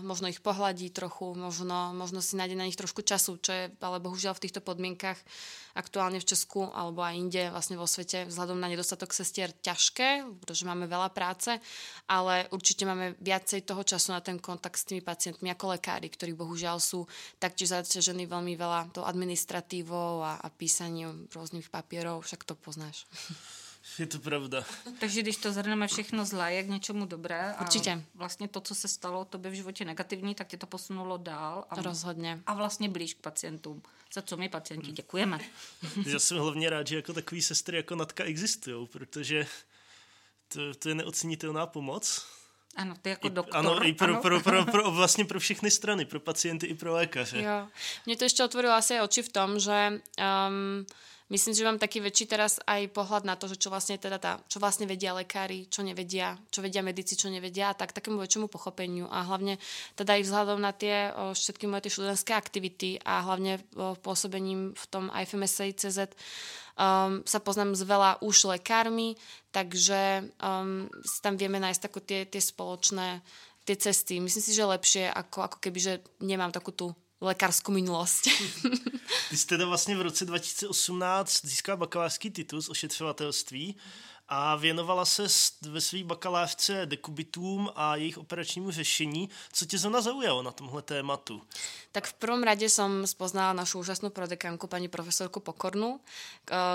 možno 0.03 0.27
ich 0.27 0.43
pohľadí 0.43 0.91
trochu, 0.91 1.31
možno, 1.39 1.95
možno 1.95 2.19
si 2.19 2.35
nájde 2.35 2.59
na 2.59 2.67
nich 2.67 2.75
trošku 2.75 3.07
času, 3.07 3.39
čo 3.39 3.51
je 3.55 3.65
ale 3.79 4.03
bohužiaľ 4.03 4.35
v 4.35 4.43
týchto 4.49 4.59
podmienkach 4.59 5.15
aktuálne 5.79 6.19
v 6.19 6.27
Česku 6.27 6.67
alebo 6.75 7.07
aj 7.07 7.15
inde 7.15 7.43
vlastne 7.55 7.79
vo 7.79 7.87
svete 7.87 8.27
vzhľadom 8.27 8.59
na 8.59 8.67
nedostatok 8.67 9.15
sestier 9.15 9.55
ťažké, 9.55 10.27
pretože 10.43 10.67
máme 10.67 10.91
veľa 10.91 11.15
práce, 11.15 11.55
ale 12.11 12.51
určite 12.51 12.83
máme 12.83 13.15
viacej 13.23 13.63
toho 13.63 13.87
času 13.87 14.11
na 14.11 14.19
ten 14.19 14.43
kontakt 14.43 14.83
s 14.83 14.91
tými 14.91 15.07
pacientmi 15.07 15.55
ako 15.55 15.79
lekári, 15.79 16.11
ktorí 16.11 16.35
bohužiaľ 16.35 16.83
sú 16.83 17.07
taktiež 17.39 17.71
zaťažení 17.71 18.27
veľmi 18.27 18.59
veľa 18.59 18.91
tou 18.91 19.07
administratívou 19.07 20.27
a, 20.27 20.43
a 20.43 20.51
písaním 20.51 21.31
rôznych 21.31 21.71
papierov, 21.71 22.27
však 22.27 22.43
to 22.43 22.59
poznáš. 22.59 23.07
Je 23.99 24.07
to 24.07 24.19
pravda. 24.19 24.65
Takže 25.01 25.23
když 25.23 25.37
to 25.37 25.53
zhrneme 25.53 25.87
všechno 25.89 26.25
zlé, 26.25 26.55
jak 26.55 26.67
něčemu 26.67 27.07
dobré 27.07 27.53
a 27.53 27.61
Určitě. 27.61 28.03
vlastně 28.15 28.49
to, 28.49 28.61
co 28.61 28.75
se 28.75 28.89
stalo 28.89 29.25
tobě 29.25 29.51
v 29.51 29.55
životě 29.55 29.85
negativní, 29.85 30.35
tak 30.35 30.49
tě 30.49 30.57
to 30.57 30.67
posunulo 30.67 31.17
dál. 31.17 31.65
A, 31.71 31.83
Rozhodně. 31.83 32.41
A 32.47 32.55
vlastně 32.55 32.89
blíž 32.89 33.15
k 33.15 33.19
pacientům. 33.21 33.83
Za 34.15 34.23
co 34.23 34.37
my 34.37 34.49
pacienti 34.49 34.93
děkujeme. 34.93 35.39
Já 36.07 36.19
jsem 36.19 36.39
hlavně 36.39 36.71
rád, 36.71 36.87
že 36.87 36.97
jako 36.97 37.13
takový 37.13 37.43
sestry 37.43 37.77
jako 37.77 37.95
Natka 37.95 38.25
existují, 38.25 38.87
protože 38.87 39.47
to, 40.49 40.75
to 40.75 40.89
je 40.89 40.95
neocenitelná 40.95 41.67
pomoc. 41.67 42.27
Ano, 42.77 42.95
ty 43.03 43.11
jako 43.11 43.27
I, 43.27 43.31
doktor. 43.31 43.57
Ano, 43.57 43.87
i 43.87 43.93
pro, 43.93 44.13
ano. 44.13 44.21
Pro, 44.21 44.41
pro, 44.41 44.65
pro, 44.65 44.73
pro, 44.73 44.91
vlastně 44.91 45.25
pro 45.25 45.41
všechny 45.41 45.71
strany, 45.71 46.05
pro 46.05 46.21
pacienty 46.21 46.67
i 46.67 46.75
pro 46.75 46.93
lékaře. 46.93 47.43
Jo. 47.43 47.69
Mně 48.07 48.17
to 48.17 48.25
ještě 48.25 48.45
otvorilo 48.45 48.75
asi 48.75 49.01
oči 49.01 49.23
v 49.23 49.29
tom, 49.33 49.59
že 49.59 50.01
um, 50.49 50.87
myslím, 51.31 51.55
že 51.55 51.67
mám 51.67 51.79
taký 51.79 52.03
väčší 52.05 52.27
teraz 52.27 52.59
aj 52.67 52.91
pohľad 52.91 53.25
na 53.25 53.39
to, 53.39 53.47
že 53.47 53.57
čo 53.57 53.71
vlastne 53.71 53.97
teda 53.97 54.19
tá, 54.19 54.43
čo 54.51 54.59
vlastne 54.59 54.85
vedia 54.85 55.15
lekári, 55.15 55.71
čo 55.71 55.81
nevedia, 55.81 56.37
čo 56.51 56.61
vedia 56.61 56.83
medici, 56.83 57.15
čo 57.15 57.31
nevedia 57.31 57.71
a 57.71 57.79
tak 57.79 57.95
takému 57.95 58.19
väčšiemu 58.19 58.51
pochopeniu 58.51 59.07
a 59.09 59.25
hlavne 59.25 59.57
teda 59.95 60.19
aj 60.19 60.23
vzhľadom 60.27 60.59
na 60.59 60.75
tie 60.75 61.15
o, 61.15 61.33
všetky 61.33 61.65
moje 61.71 61.89
tie 61.89 61.95
študentské 61.95 62.33
aktivity 62.35 62.91
a 63.07 63.25
hlavne 63.25 63.63
o, 63.79 63.95
pôsobením 63.97 64.75
v 64.75 64.85
tom 64.91 65.09
IFMSA 65.09 65.73
CZ 65.73 66.13
um, 66.81 67.23
sa 67.23 67.39
poznám 67.39 67.79
s 67.79 67.83
veľa 67.87 68.21
už 68.21 68.51
lekármi, 68.59 69.15
takže 69.55 70.29
um, 70.43 70.91
tam 71.23 71.35
vieme 71.39 71.63
nájsť 71.63 71.81
tako 71.81 72.01
tie, 72.03 72.27
tie 72.27 72.43
spoločné 72.43 73.23
tie 73.65 73.77
cesty. 73.77 74.19
Myslím 74.19 74.43
si, 74.43 74.57
že 74.57 74.65
lepšie 74.67 75.05
ako, 75.07 75.47
ako 75.47 75.57
keby, 75.61 75.79
že 75.79 75.95
nemám 76.19 76.51
takú 76.51 76.73
tú 76.73 76.91
lékařskou 77.21 77.73
minulost. 77.73 78.29
Ty 79.31 79.37
jsi 79.37 79.47
teda 79.47 79.67
vlastně 79.67 79.97
v 79.97 80.03
roce 80.03 80.25
2018 80.25 81.47
získal 81.47 81.77
bakalářský 81.77 82.31
titul 82.31 82.63
z 82.63 82.69
ošetřovatelství 82.69 83.77
a 84.31 84.57
věnovala 84.57 85.05
se 85.05 85.27
ve 85.63 85.81
své 85.81 86.05
bakalářce 86.05 86.87
dekubitům 86.87 87.71
a 87.75 87.97
jejich 87.97 88.19
operačnímu 88.19 88.71
řešení. 88.71 89.29
Co 89.53 89.67
tě 89.67 89.79
zrovna 89.79 90.01
zaujalo 90.01 90.43
na 90.43 90.53
tomhle 90.53 90.83
tématu? 90.83 91.43
Tak 91.91 92.07
v 92.07 92.15
prvom 92.23 92.47
rade 92.47 92.71
som 92.71 93.03
spoznala 93.03 93.51
našu 93.51 93.83
úžasnú 93.83 94.15
prodekánku, 94.15 94.71
pani 94.71 94.87
profesorku 94.87 95.43
Pokornu, 95.43 95.99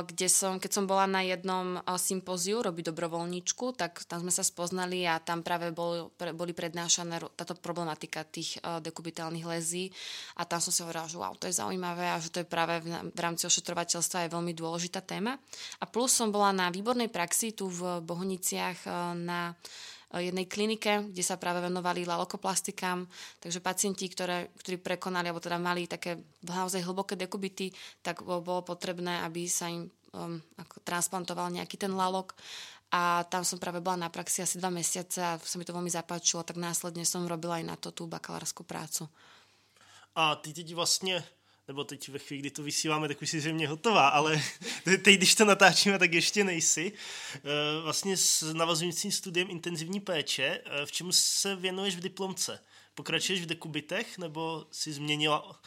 kde 0.03 0.27
som, 0.27 0.59
keď 0.59 0.71
som 0.75 0.83
bola 0.83 1.07
na 1.07 1.23
jednom 1.23 1.79
sympóziu 1.95 2.59
robiť 2.59 2.91
dobrovoľníčku, 2.91 3.79
tak 3.79 4.03
tam 4.11 4.27
sme 4.27 4.33
sa 4.35 4.43
spoznali 4.43 5.07
a 5.07 5.23
tam 5.23 5.39
práve 5.39 5.71
bol, 5.71 6.11
boli 6.19 6.51
prednášané 6.51 7.31
táto 7.39 7.55
problematika 7.55 8.27
tých 8.27 8.59
dekubitálnych 8.59 9.47
lezí 9.47 9.87
a 10.35 10.43
tam 10.43 10.59
som 10.59 10.75
si 10.75 10.83
hovorila, 10.83 11.07
že 11.07 11.15
wow, 11.15 11.31
to 11.39 11.47
je 11.47 11.63
zaujímavé 11.63 12.11
a 12.11 12.19
že 12.19 12.35
to 12.35 12.43
je 12.43 12.51
práve 12.51 12.83
v 12.83 13.19
rámci 13.23 13.47
ošetrovateľstva 13.47 14.27
je 14.27 14.33
veľmi 14.35 14.51
dôležitá 14.51 14.99
téma. 14.99 15.39
A 15.79 15.87
plus 15.87 16.11
som 16.11 16.27
bola 16.27 16.51
na 16.51 16.67
výbornej 16.67 17.07
praxi 17.07 17.44
tu 17.53 17.69
v 17.69 18.01
Bohuniciach 18.01 18.89
na 19.19 19.53
jednej 20.15 20.47
klinike, 20.47 21.11
kde 21.11 21.23
sa 21.25 21.35
práve 21.35 21.59
venovali 21.59 22.07
lalokoplastikám, 22.07 23.03
takže 23.43 23.59
pacienti, 23.59 24.07
ktoré, 24.07 24.47
ktorí 24.63 24.79
prekonali, 24.79 25.27
alebo 25.27 25.43
teda 25.43 25.59
mali 25.59 25.91
také 25.91 26.15
naozaj 26.45 26.87
hlboké 26.87 27.19
dekubity, 27.19 27.73
tak 27.99 28.23
bolo 28.23 28.63
potrebné, 28.63 29.25
aby 29.27 29.43
sa 29.49 29.67
im 29.67 29.91
um, 30.15 30.39
ako 30.55 30.79
transplantoval 30.87 31.51
nejaký 31.51 31.75
ten 31.75 31.91
lalok 31.91 32.31
a 32.95 33.27
tam 33.27 33.43
som 33.43 33.59
práve 33.59 33.83
bola 33.83 34.07
na 34.07 34.09
praxi 34.13 34.39
asi 34.39 34.55
dva 34.55 34.71
mesiace 34.71 35.19
a 35.19 35.35
sa 35.35 35.55
mi 35.59 35.67
to 35.67 35.75
veľmi 35.75 35.91
zapáčilo, 35.91 36.47
tak 36.47 36.55
následne 36.55 37.03
som 37.03 37.27
robila 37.27 37.59
aj 37.59 37.65
na 37.65 37.75
to 37.75 37.91
tú 37.91 38.07
bakalárskú 38.07 38.63
prácu. 38.63 39.09
A 40.15 40.35
ty 40.35 40.53
teď 40.53 40.73
vlastně 40.73 41.23
nebo 41.67 41.83
teď 41.83 42.09
ve 42.09 42.19
chvíli, 42.19 42.39
kdy 42.39 42.51
to 42.51 42.63
vysíláme, 42.63 43.07
tak 43.07 43.21
už 43.21 43.29
jsi 43.29 43.39
zřejmě 43.39 43.67
hotová, 43.67 44.07
ale 44.07 44.41
teď, 44.83 45.17
když 45.17 45.35
to 45.35 45.45
natáčíme, 45.45 45.99
tak 45.99 46.13
ještě 46.13 46.43
nejsi. 46.43 46.91
Eh, 47.35 47.41
vlastně 47.81 48.17
s 48.17 48.53
navazujícím 48.53 49.11
studiem 49.11 49.49
intenzivní 49.49 49.99
péče, 49.99 50.61
eh, 50.65 50.85
v 50.85 50.91
čemu 50.91 51.11
se 51.11 51.55
věnuješ 51.55 51.95
v 51.95 51.99
diplomce? 51.99 52.59
Pokračuješ 52.95 53.41
v 53.41 53.45
dekubitech, 53.45 54.17
nebo 54.17 54.67
si 54.71 54.93
změnila 54.93 55.61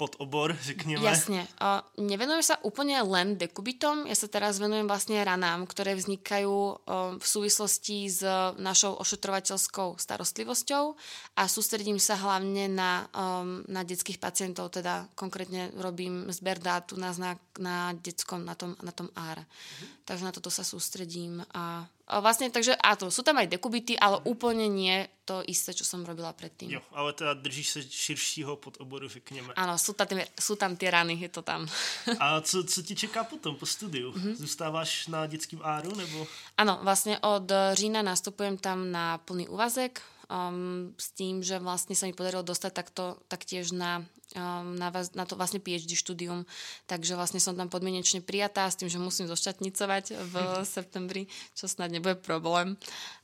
podobor, 0.00 0.56
řekněme. 0.56 1.04
Jasne. 1.04 1.44
Uh, 1.60 1.84
nevenujem 2.00 2.40
sa 2.40 2.56
úplne 2.64 2.96
len 3.04 3.36
dekubitom, 3.36 4.08
ja 4.08 4.16
sa 4.16 4.32
teraz 4.32 4.56
venujem 4.56 4.88
vlastne 4.88 5.20
ranám, 5.20 5.68
ktoré 5.68 5.92
vznikajú 5.92 6.48
uh, 6.48 7.20
v 7.20 7.26
súvislosti 7.28 8.08
s 8.08 8.24
našou 8.56 8.96
ošetrovateľskou 8.96 10.00
starostlivosťou 10.00 10.96
a 11.36 11.42
sústredím 11.44 12.00
sa 12.00 12.16
hlavne 12.16 12.72
na, 12.72 13.04
um, 13.12 13.60
na 13.68 13.84
detských 13.84 14.16
pacientov, 14.16 14.72
teda 14.72 15.04
konkrétne 15.12 15.68
robím 15.76 16.32
zber 16.32 16.56
dát 16.56 16.88
u 16.92 16.96
nás 16.96 17.20
na, 17.20 17.36
na 17.60 17.92
detskom, 17.92 18.40
na 18.40 18.56
tom, 18.56 18.72
na 18.80 18.96
tom 18.96 19.12
AR. 19.12 19.44
Mhm. 19.44 20.08
Takže 20.08 20.24
na 20.24 20.32
toto 20.32 20.48
sa 20.48 20.64
sústredím 20.64 21.44
a 21.52 21.84
Vlastne, 22.10 22.50
takže 22.50 22.74
a 22.74 22.98
to, 22.98 23.06
sú 23.14 23.22
tam 23.22 23.38
aj 23.38 23.46
dekubity, 23.46 23.94
ale 23.94 24.18
úplne 24.26 24.66
nie 24.66 25.06
to 25.22 25.46
isté, 25.46 25.70
čo 25.70 25.86
som 25.86 26.02
robila 26.02 26.34
predtým. 26.34 26.74
Jo, 26.74 26.82
ale 26.90 27.14
teda 27.14 27.38
držíš 27.38 27.68
se 27.68 27.80
širšího 27.82 28.58
oboru, 28.82 29.08
řekněme. 29.08 29.54
Ano, 29.54 29.78
sú 29.78 29.94
tam, 29.94 30.18
sú 30.34 30.58
tam 30.58 30.74
tie 30.74 30.90
rany, 30.90 31.14
je 31.14 31.30
to 31.30 31.42
tam. 31.46 31.70
a 32.18 32.40
co, 32.40 32.64
co 32.64 32.82
ti 32.82 32.94
čeká 32.98 33.24
potom 33.24 33.54
po 33.54 33.66
studiu? 33.66 34.10
Mm-hmm. 34.10 34.34
Zůstáváš 34.34 35.06
na 35.06 35.26
dětským 35.26 35.60
áru, 35.62 35.94
nebo? 35.94 36.26
Ano, 36.58 36.82
vlastne 36.82 37.18
od 37.22 37.52
října 37.72 38.02
nastupujem 38.02 38.58
tam 38.58 38.90
na 38.90 39.18
plný 39.18 39.48
úvazek, 39.48 40.02
um, 40.30 40.94
s 40.98 41.10
tým, 41.10 41.42
že 41.42 41.58
vlastne 41.58 41.98
sa 41.98 42.06
mi 42.06 42.14
podarilo 42.14 42.46
dostať 42.46 42.72
takto, 42.72 43.18
taktiež 43.26 43.74
na, 43.74 44.06
um, 44.36 44.76
na, 44.76 44.92
na 45.14 45.24
to 45.24 45.34
vlastne 45.36 45.58
PhD 45.58 45.98
štúdium, 45.98 46.46
takže 46.86 47.16
vlastne 47.16 47.40
som 47.42 47.56
tam 47.56 47.68
podmienečne 47.68 48.22
prijatá 48.22 48.70
s 48.70 48.78
tým, 48.78 48.88
že 48.88 49.02
musím 49.02 49.26
zošťatnicovať 49.26 50.04
v 50.14 50.34
septembri, 50.76 51.26
čo 51.54 51.66
snad 51.68 51.90
nebude 51.90 52.14
problém. 52.18 52.76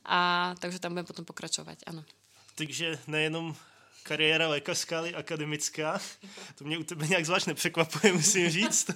A 0.07 0.53
takže 0.59 0.79
tam 0.79 0.95
budem 0.95 1.07
potom 1.07 1.25
pokračovať, 1.25 1.87
áno. 1.87 2.03
Takže 2.57 2.97
nejenom 3.05 3.53
kariéra 4.03 4.47
lékařská, 4.47 4.97
ale 4.97 5.09
akademická. 5.11 5.99
To 6.55 6.63
mě 6.63 6.77
u 6.77 6.83
tebe 6.83 7.07
nějak 7.07 7.25
zvlášť 7.25 7.47
nepřekvapuje, 7.47 8.13
musím 8.13 8.49
říct. 8.49 8.89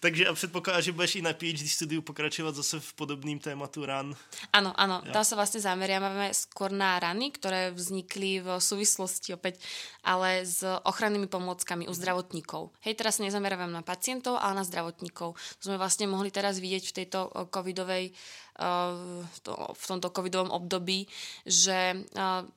Takže 0.00 0.28
a 0.28 0.32
předpokládám, 0.34 0.82
že 0.82 0.92
budeš 0.92 1.14
i 1.16 1.22
na 1.22 1.32
PhD 1.32 1.68
studiu 1.68 2.02
pokračovať 2.02 2.54
zase 2.60 2.76
v 2.80 2.90
podobným 2.94 3.38
tématu 3.40 3.86
ran. 3.86 4.12
Áno, 4.52 4.76
áno. 4.76 5.00
Ja. 5.08 5.20
Tam 5.20 5.24
sa 5.24 5.34
vlastne 5.36 5.60
zameriavame 5.60 6.30
skôr 6.36 6.68
na 6.72 7.00
rany, 7.00 7.32
ktoré 7.32 7.72
vznikli 7.72 8.44
v 8.44 8.60
súvislosti 8.60 9.32
opäť 9.32 9.60
ale 10.06 10.46
s 10.46 10.62
ochrannými 10.62 11.26
pomôckami 11.26 11.90
u 11.90 11.92
zdravotníkov. 11.92 12.70
Hej, 12.86 12.94
teraz 13.02 13.18
sa 13.18 13.26
nezameriavam 13.26 13.74
na 13.74 13.82
pacientov, 13.82 14.38
ale 14.38 14.62
na 14.62 14.64
zdravotníkov. 14.64 15.34
To 15.34 15.62
sme 15.66 15.82
vlastne 15.82 16.06
mohli 16.06 16.30
teraz 16.30 16.62
vidieť 16.62 16.84
v 16.86 16.96
tejto 17.02 17.50
covidovej 17.50 18.14
uh, 18.14 18.45
v 18.56 19.84
tomto 19.84 20.08
covidovom 20.08 20.48
období, 20.48 21.04
že 21.44 22.08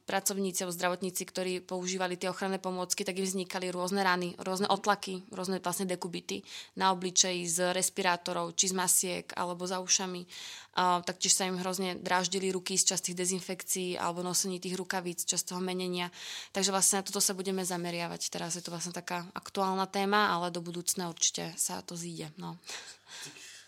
pracovníci 0.07 0.63
alebo 0.63 0.71
zdravotníci, 0.71 1.23
ktorí 1.27 1.53
používali 1.59 2.15
tie 2.15 2.31
ochranné 2.31 2.55
pomôcky, 2.55 3.03
tak 3.03 3.19
im 3.19 3.27
vznikali 3.27 3.67
rôzne 3.67 3.99
rany, 3.99 4.31
rôzne 4.39 4.71
otlaky, 4.71 5.27
rôzne 5.35 5.59
vlastne 5.59 5.91
dekubity 5.91 6.39
na 6.79 6.95
obličeji 6.95 7.43
z 7.43 7.57
respirátorov, 7.75 8.55
či 8.55 8.71
z 8.71 8.79
masiek 8.79 9.27
alebo 9.35 9.67
za 9.67 9.83
ušami. 9.83 10.23
taktiež 10.79 11.35
sa 11.35 11.43
im 11.49 11.59
hrozne 11.59 11.99
dráždili 11.99 12.47
ruky 12.55 12.79
z 12.79 12.95
častých 12.95 13.19
dezinfekcií 13.19 13.99
alebo 13.99 14.23
nosení 14.23 14.63
tých 14.63 14.79
rukavíc, 14.79 15.27
čas 15.27 15.43
toho 15.43 15.59
menenia. 15.59 16.07
Takže 16.55 16.71
vlastne 16.71 17.03
na 17.03 17.05
toto 17.05 17.19
sa 17.19 17.35
budeme 17.35 17.65
zameriavať. 17.67 18.31
Teraz 18.31 18.55
je 18.55 18.63
to 18.63 18.71
vlastne 18.71 18.95
taká 18.95 19.27
aktuálna 19.35 19.89
téma, 19.91 20.31
ale 20.31 20.53
do 20.53 20.63
budúcna 20.63 21.11
určite 21.11 21.51
sa 21.59 21.83
to 21.83 21.99
zíde. 21.99 22.31
No. 22.39 22.55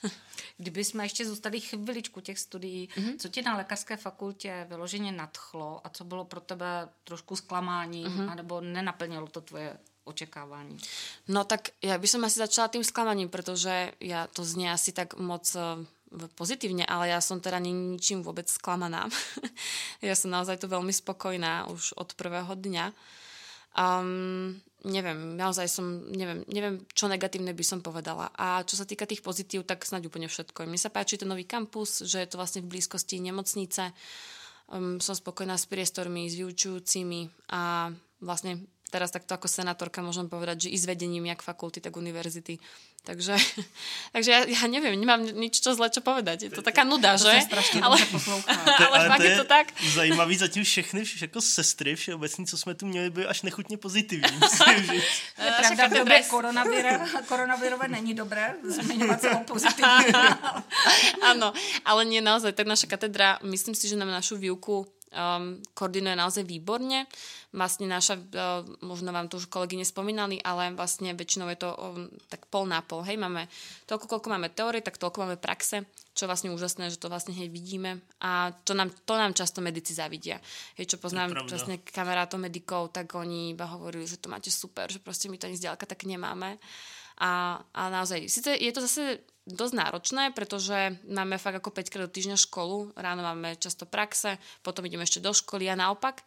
Kdyby 0.57 0.83
jsme 0.83 1.05
ještě 1.05 1.25
zůstali 1.25 1.59
chviličku 1.59 2.21
těch 2.21 2.39
studií, 2.39 2.89
mm-hmm. 2.89 3.17
co 3.17 3.29
ti 3.29 3.41
na 3.41 3.57
lékařské 3.57 3.97
fakultě 3.97 4.65
vyloženě 4.69 5.11
nadchlo 5.11 5.81
a 5.83 5.89
co 5.89 6.03
bylo 6.03 6.25
pro 6.25 6.39
tebe 6.39 6.89
trošku 7.03 7.35
zklamání, 7.35 8.05
mm-hmm. 8.05 8.31
anebo 8.31 8.61
nenaplnilo 8.61 9.27
to 9.27 9.41
tvoje 9.41 9.77
očekávání? 10.03 10.77
No 11.27 11.43
tak 11.45 11.77
ja 11.81 11.97
by 11.97 12.07
som 12.09 12.25
asi 12.25 12.41
začala 12.41 12.67
tým 12.67 12.83
sklamaním, 12.83 13.29
pretože 13.29 13.93
ja 14.01 14.25
to 14.27 14.41
znie 14.41 14.73
asi 14.73 14.91
tak 14.91 15.13
moc 15.21 15.45
uh, 15.53 15.77
pozitívne, 16.35 16.83
ale 16.83 17.13
ja 17.13 17.21
som 17.21 17.37
teda 17.39 17.61
ničím 17.61 18.25
vôbec 18.25 18.49
sklamaná. 18.49 19.07
ja 20.01 20.15
som 20.17 20.33
naozaj 20.33 20.57
tu 20.57 20.67
veľmi 20.67 20.91
spokojná 20.91 21.69
už 21.69 21.93
od 21.95 22.17
prvého 22.17 22.51
dňa. 22.51 22.85
Um, 23.77 24.59
neviem, 24.85 25.37
naozaj 25.37 25.67
som, 25.69 25.85
neviem, 26.09 26.41
neviem, 26.49 26.81
čo 26.93 27.05
negatívne 27.05 27.53
by 27.53 27.65
som 27.65 27.79
povedala. 27.85 28.33
A 28.33 28.65
čo 28.65 28.73
sa 28.73 28.85
týka 28.85 29.05
tých 29.05 29.21
pozitív, 29.21 29.65
tak 29.65 29.85
snáď 29.85 30.09
úplne 30.09 30.25
všetko. 30.25 30.65
Mne 30.65 30.81
sa 30.81 30.89
páči 30.89 31.21
ten 31.21 31.29
nový 31.29 31.45
kampus, 31.45 32.01
že 32.01 32.21
je 32.21 32.29
to 32.29 32.39
vlastne 32.41 32.65
v 32.65 32.71
blízkosti 32.73 33.21
nemocnice. 33.21 33.93
Um, 34.71 34.97
som 35.03 35.13
spokojná 35.13 35.59
s 35.59 35.69
priestormi, 35.69 36.31
s 36.31 36.39
vyučujúcimi 36.39 37.51
a 37.53 37.91
vlastne 38.23 38.65
teraz 38.91 39.15
takto 39.15 39.31
ako 39.31 39.47
senátorka 39.47 40.03
môžem 40.03 40.27
povedať, 40.27 40.67
že 40.67 40.69
i 40.75 40.77
s 40.77 40.83
vedením 40.83 41.23
jak 41.31 41.39
fakulty, 41.39 41.79
tak 41.79 41.95
univerzity. 41.95 42.59
Takže, 43.01 43.33
takže 44.13 44.29
ja, 44.31 44.39
ja 44.45 44.61
neviem, 44.69 44.93
nemám 44.93 45.25
nič 45.25 45.63
čo 45.63 45.73
zle 45.73 45.89
čo 45.89 46.05
povedať. 46.05 46.45
Je 46.45 46.51
to 46.53 46.61
taká 46.61 46.83
nuda, 46.85 47.17
to 47.17 47.25
že? 47.25 47.49
ale, 47.81 47.97
ale, 47.97 48.85
ale 48.85 48.97
fakt 49.09 49.25
je 49.25 49.35
to 49.41 49.47
tak. 49.47 49.73
Zajímavý 49.95 50.35
zatím 50.37 50.63
všechny 50.63 51.03
jako 51.21 51.41
sestry 51.41 51.95
všeobecní, 51.95 52.45
co 52.45 52.57
jsme 52.57 52.73
tu 52.75 52.85
měli, 52.85 53.09
byly 53.09 53.25
až 53.25 53.41
nechutně 53.41 53.77
pozitivní. 53.77 54.39
To 55.35 55.43
je 55.43 55.51
pravda, 55.51 55.87
v 55.87 55.93
době 55.93 56.23
koronavirové 57.27 57.87
není 57.87 58.13
dobré 58.13 58.55
zmiňovat 58.67 59.21
se 59.21 59.29
o 59.31 59.39
pozitivní. 59.39 60.13
Áno, 61.21 61.53
ale 61.85 62.01
nie 62.05 62.21
naozaj, 62.21 62.53
tak 62.53 62.67
naša 62.67 62.85
katedra, 62.85 63.39
myslím 63.41 63.73
si, 63.73 63.87
že 63.87 63.95
nám 63.95 64.11
našu 64.11 64.37
výuku 64.37 64.85
um, 65.11 65.59
koordinuje 65.75 66.15
naozaj 66.15 66.43
výborne. 66.47 67.05
Vlastne 67.51 67.87
naša, 67.87 68.15
uh, 68.15 68.63
možno 68.83 69.11
vám 69.11 69.27
to 69.27 69.37
už 69.37 69.51
kolegy 69.51 69.75
nespomínali, 69.75 70.39
ale 70.39 70.71
vlastne 70.71 71.11
väčšinou 71.11 71.51
je 71.51 71.59
to 71.59 71.69
um, 71.75 72.07
tak 72.31 72.47
pol 72.47 72.63
na 72.63 72.79
pol. 72.79 73.03
Hej, 73.03 73.19
máme 73.19 73.51
toľko, 73.87 74.07
koľko 74.07 74.27
máme 74.31 74.49
teórie, 74.51 74.79
tak 74.79 74.95
toľko 74.95 75.27
máme 75.27 75.37
praxe, 75.37 75.83
čo 76.15 76.25
je 76.25 76.31
vlastne 76.31 76.49
úžasné, 76.55 76.91
že 76.91 76.99
to 76.99 77.11
vlastne 77.11 77.35
hej 77.35 77.47
vidíme 77.51 78.03
a 78.19 78.51
to 78.63 78.75
nám, 78.75 78.91
to 79.07 79.13
nám 79.15 79.35
často 79.35 79.63
medici 79.63 79.91
zavidia. 79.95 80.39
Hej, 80.79 80.95
čo 80.95 80.97
poznám 80.99 81.47
vlastne 81.47 81.79
kamarátov 81.83 82.39
medikov, 82.39 82.91
tak 82.95 83.15
oni 83.15 83.55
iba 83.55 83.67
hovorili, 83.67 84.07
že 84.07 84.19
to 84.19 84.31
máte 84.31 84.51
super, 84.51 84.91
že 84.91 84.99
proste 85.03 85.27
my 85.27 85.35
to 85.39 85.47
ani 85.47 85.59
zďaleka 85.59 85.87
tak 85.87 86.03
nemáme. 86.07 86.59
A, 87.21 87.61
a 87.61 87.81
naozaj, 87.93 88.25
síce 88.25 88.49
je 88.49 88.71
to 88.73 88.81
zase 88.81 89.21
dosť 89.53 89.75
náročné, 89.77 90.23
pretože 90.31 90.97
máme 91.07 91.37
fakt 91.37 91.59
ako 91.59 91.71
5 91.71 91.91
krát 91.91 92.03
do 92.07 92.11
týždňa 92.11 92.37
školu, 92.39 92.95
ráno 92.95 93.21
máme 93.21 93.55
často 93.59 93.85
praxe, 93.85 94.39
potom 94.65 94.85
ideme 94.87 95.03
ešte 95.03 95.23
do 95.23 95.31
školy 95.31 95.69
a 95.71 95.75
naopak. 95.75 96.23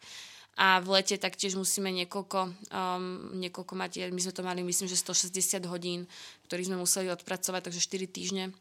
A 0.55 0.79
v 0.79 0.95
lete 0.95 1.19
taktiež 1.19 1.59
musíme 1.59 1.91
niekoľko, 1.91 2.39
um, 2.71 3.35
niekoľko 3.35 3.73
mať, 3.75 3.91
my 4.07 4.21
sme 4.23 4.31
to 4.31 4.39
mali 4.39 4.63
myslím, 4.63 4.87
že 4.87 4.95
160 4.95 5.67
hodín, 5.67 6.07
ktorých 6.47 6.71
sme 6.71 6.79
museli 6.79 7.11
odpracovať, 7.11 7.67
takže 7.67 7.83
4 7.83 8.07
týždne. 8.07 8.55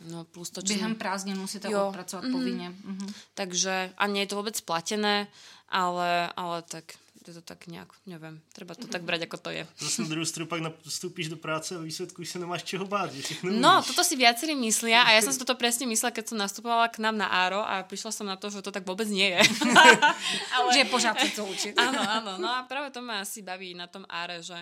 No 0.00 0.24
plus 0.24 0.50
to. 0.50 0.62
Během 0.62 0.94
prázdnin 0.94 1.38
musíte 1.38 1.70
jo. 1.70 1.88
odpracovať 1.88 2.24
mm-hmm. 2.24 2.32
povinne. 2.32 2.68
Mm-hmm. 2.70 3.08
Takže, 3.34 3.92
a 3.98 4.04
nie 4.06 4.22
je 4.24 4.30
to 4.30 4.38
vôbec 4.38 4.56
platené, 4.62 5.26
ale, 5.68 6.30
ale 6.38 6.62
tak 6.62 6.94
je 7.26 7.34
to 7.34 7.40
tak 7.40 7.66
nějak, 7.66 7.88
nevím, 8.06 8.40
třeba 8.52 8.74
to 8.74 8.86
tak 8.86 9.02
brať, 9.02 9.20
jako 9.20 9.36
to 9.36 9.50
je. 9.50 9.66
Zase 9.78 10.02
na 10.02 10.08
druhou 10.08 10.24
stranu 10.24 10.46
pak 10.46 10.62
vstupíš 10.86 11.28
do 11.28 11.36
práce 11.36 11.76
a 11.76 11.78
výsledku 11.78 12.22
už 12.22 12.28
se 12.28 12.38
nemáš 12.38 12.62
čeho 12.62 12.88
všechno 13.20 13.50
No, 13.52 13.82
toto 13.82 14.04
si 14.04 14.16
viacerí 14.16 14.54
myslia 14.54 15.02
a 15.02 15.12
ja 15.12 15.20
som 15.22 15.32
si 15.32 15.38
toto 15.42 15.54
presne 15.54 15.86
myslela, 15.86 16.14
keď 16.14 16.24
som 16.28 16.38
nastupovala 16.38 16.88
k 16.88 17.02
nám 17.02 17.16
na 17.18 17.26
Áro 17.26 17.60
a 17.64 17.82
prišla 17.82 18.12
som 18.12 18.26
na 18.26 18.36
to, 18.36 18.50
že 18.50 18.62
to 18.62 18.70
tak 18.70 18.86
vôbec 18.86 19.08
nie 19.08 19.28
je. 19.34 19.40
Ale... 20.54 20.72
že 20.72 20.78
je 20.78 20.88
pořád 20.88 21.16
sa 21.20 21.28
to 21.34 21.44
učiť. 21.46 21.74
áno, 21.88 22.02
áno, 22.02 22.32
no 22.38 22.48
a 22.48 22.62
práve 22.64 22.90
to 22.94 23.02
ma 23.02 23.20
asi 23.20 23.42
baví 23.42 23.74
na 23.74 23.86
tom 23.86 24.06
Áre, 24.08 24.42
že 24.42 24.56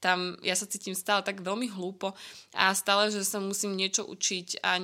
tam 0.00 0.36
ja 0.42 0.54
sa 0.54 0.68
cítim 0.68 0.94
stále 0.94 1.22
tak 1.24 1.40
veľmi 1.40 1.70
hlúpo 1.72 2.12
a 2.54 2.74
stále, 2.76 3.10
že 3.10 3.24
sa 3.24 3.40
musím 3.40 3.74
niečo 3.74 4.04
učiť 4.04 4.62
a 4.62 4.78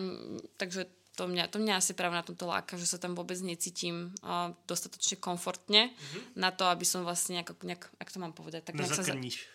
takže 0.56 0.97
to 1.18 1.26
mňa, 1.26 1.50
to 1.50 1.58
mňa 1.58 1.82
asi 1.82 1.98
práve 1.98 2.14
na 2.14 2.22
tomto 2.22 2.46
láka, 2.46 2.78
že 2.78 2.86
sa 2.86 3.02
tam 3.02 3.18
vôbec 3.18 3.34
necítim 3.42 4.14
uh, 4.22 4.54
dostatočne 4.70 5.18
komfortne 5.18 5.90
mm-hmm. 5.90 6.38
na 6.38 6.54
to, 6.54 6.70
aby 6.70 6.86
som 6.86 7.02
vlastne 7.02 7.42
nejak, 7.42 7.58
nejak 7.66 7.90
ak 7.98 8.08
to 8.14 8.22
mám 8.22 8.30
povedať, 8.30 8.70
tak 8.70 8.78
nejak 8.78 8.94
sa, 8.94 9.02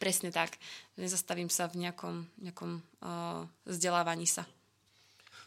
presne 0.04 0.36
tak, 0.36 0.60
nezastavím 1.00 1.48
sa 1.48 1.72
v 1.72 1.88
nejakom, 1.88 2.28
nejakom 2.44 2.84
uh, 3.00 3.48
vzdelávaní 3.64 4.28
sa. 4.28 4.44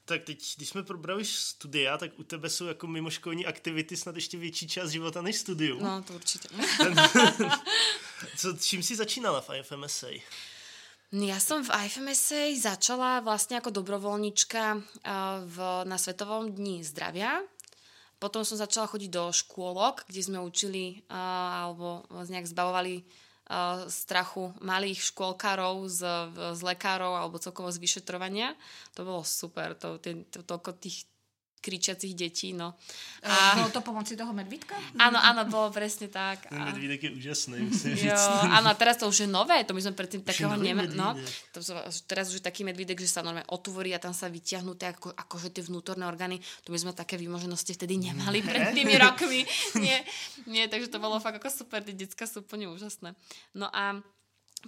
Tak 0.06 0.24
teď, 0.24 0.56
když 0.56 0.68
jsme 0.68 0.82
probrali 0.82 1.24
studia, 1.24 1.98
tak 1.98 2.18
u 2.18 2.22
tebe 2.22 2.50
jsou 2.50 2.66
jako 2.66 2.86
mimoškolní 2.86 3.46
aktivity 3.46 3.96
snad 3.96 4.14
ještě 4.14 4.38
větší 4.38 4.68
část 4.68 4.90
života 4.90 5.22
než 5.22 5.36
studium. 5.36 5.82
No, 5.82 6.02
to 6.02 6.14
určitě. 6.14 6.48
Co, 8.36 8.52
čím 8.52 8.82
jsi 8.82 8.96
začínala 8.96 9.40
v 9.40 9.50
IFMSA? 9.58 10.06
Ja 11.14 11.38
som 11.38 11.62
v 11.62 11.70
IFMSA 11.70 12.58
začala 12.58 13.22
vlastne 13.22 13.62
ako 13.62 13.70
dobrovoľnička 13.70 14.62
v, 15.46 15.56
na 15.86 15.96
Svetovom 16.02 16.50
dni 16.50 16.82
zdravia. 16.82 17.46
Potom 18.18 18.42
som 18.42 18.58
začala 18.58 18.90
chodiť 18.90 19.14
do 19.14 19.30
škôlok, 19.30 20.02
kde 20.10 20.26
sme 20.26 20.42
učili 20.42 21.06
alebo 21.06 22.02
nejak 22.10 22.50
zbavovali 22.50 23.06
strachu 23.86 24.50
malých 24.58 25.14
škôlkárov 25.14 25.86
z, 25.86 26.02
z 26.58 26.60
lekárov 26.66 27.14
alebo 27.14 27.38
celkovo 27.38 27.70
z 27.70 27.78
vyšetrovania. 27.78 28.58
To 28.98 29.06
bolo 29.06 29.22
super, 29.22 29.78
to, 29.78 30.02
to, 30.02 30.42
toľko 30.42 30.74
tých 30.82 31.06
kričiacich 31.66 32.14
detí, 32.14 32.54
no. 32.54 32.78
E, 33.18 33.26
a... 33.26 33.58
Bolo 33.58 33.74
to 33.74 33.82
pomoci 33.82 34.14
toho 34.14 34.30
medvídka? 34.30 34.78
Áno, 35.02 35.18
áno, 35.18 35.42
bolo 35.50 35.74
presne 35.74 36.06
tak. 36.06 36.46
Ten 36.46 36.62
medvídek 36.62 37.10
je 37.10 37.10
úžasný, 37.18 37.66
musím 37.66 37.98
jo, 37.98 38.14
Áno, 38.54 38.70
a 38.70 38.74
teraz 38.78 39.02
to 39.02 39.10
už 39.10 39.26
je 39.26 39.28
nové, 39.28 39.66
to 39.66 39.74
my 39.74 39.82
sme 39.82 39.98
predtým 39.98 40.22
takého 40.22 40.54
nemáme. 40.54 40.94
No, 40.94 41.18
to, 41.50 41.58
teraz 42.06 42.30
už 42.30 42.38
je 42.38 42.44
taký 42.46 42.62
medvídek, 42.62 43.02
že 43.02 43.10
sa 43.10 43.26
normálne 43.26 43.50
otvorí 43.50 43.90
a 43.90 43.98
tam 43.98 44.14
sa 44.14 44.30
vyťahnú 44.30 44.78
tie 44.78 44.94
ako, 44.94 45.10
akože 45.10 45.50
tie 45.50 45.66
vnútorné 45.66 46.06
orgány. 46.06 46.38
To 46.62 46.70
my 46.70 46.78
sme 46.78 46.92
také 46.94 47.18
výmoženosti 47.18 47.74
vtedy 47.74 47.98
nemali 47.98 48.46
pred 48.46 48.70
tými 48.70 48.94
rokmi. 48.94 49.42
nie, 49.82 49.98
nie, 50.46 50.70
takže 50.70 50.94
to 50.94 51.02
bolo 51.02 51.18
fakt 51.18 51.42
ako 51.42 51.50
super, 51.50 51.82
tie 51.82 51.96
detská 51.96 52.30
sú 52.30 52.46
úplne 52.46 52.70
úžasné. 52.70 53.18
No 53.58 53.66
a 53.74 53.98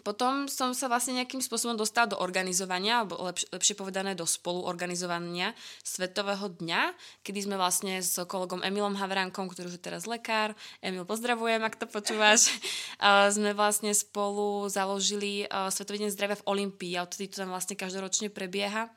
potom 0.00 0.50
som 0.50 0.73
sa 0.73 0.90
vlastne 0.90 1.19
nejakým 1.21 1.43
spôsobom 1.43 1.78
dostala 1.78 2.11
do 2.11 2.19
organizovania, 2.19 3.02
alebo 3.02 3.19
lepš- 3.28 3.49
lepšie 3.52 3.75
povedané 3.76 4.14
do 4.14 4.25
spoluorganizovania 4.25 5.55
Svetového 5.85 6.49
dňa, 6.59 6.93
kedy 7.23 7.38
sme 7.45 7.57
vlastne 7.61 8.00
s 8.00 8.17
kolegom 8.17 8.64
Emilom 8.64 8.97
Havránkom, 8.97 9.50
ktorý 9.50 9.71
už 9.71 9.78
je 9.78 9.87
teraz 9.87 10.02
lekár, 10.09 10.57
Emil 10.81 11.05
pozdravujem, 11.05 11.61
ak 11.62 11.78
to 11.78 11.87
počúvaš, 11.87 12.50
sme 13.37 13.52
vlastne 13.52 13.93
spolu 13.95 14.67
založili 14.73 15.45
Svetový 15.49 16.07
deň 16.07 16.11
zdravia 16.14 16.40
v 16.40 16.49
Olympii 16.49 16.93
a 16.97 17.05
odtedy 17.05 17.31
to 17.31 17.45
tam 17.45 17.52
vlastne 17.52 17.78
každoročne 17.78 18.33
prebieha. 18.33 18.90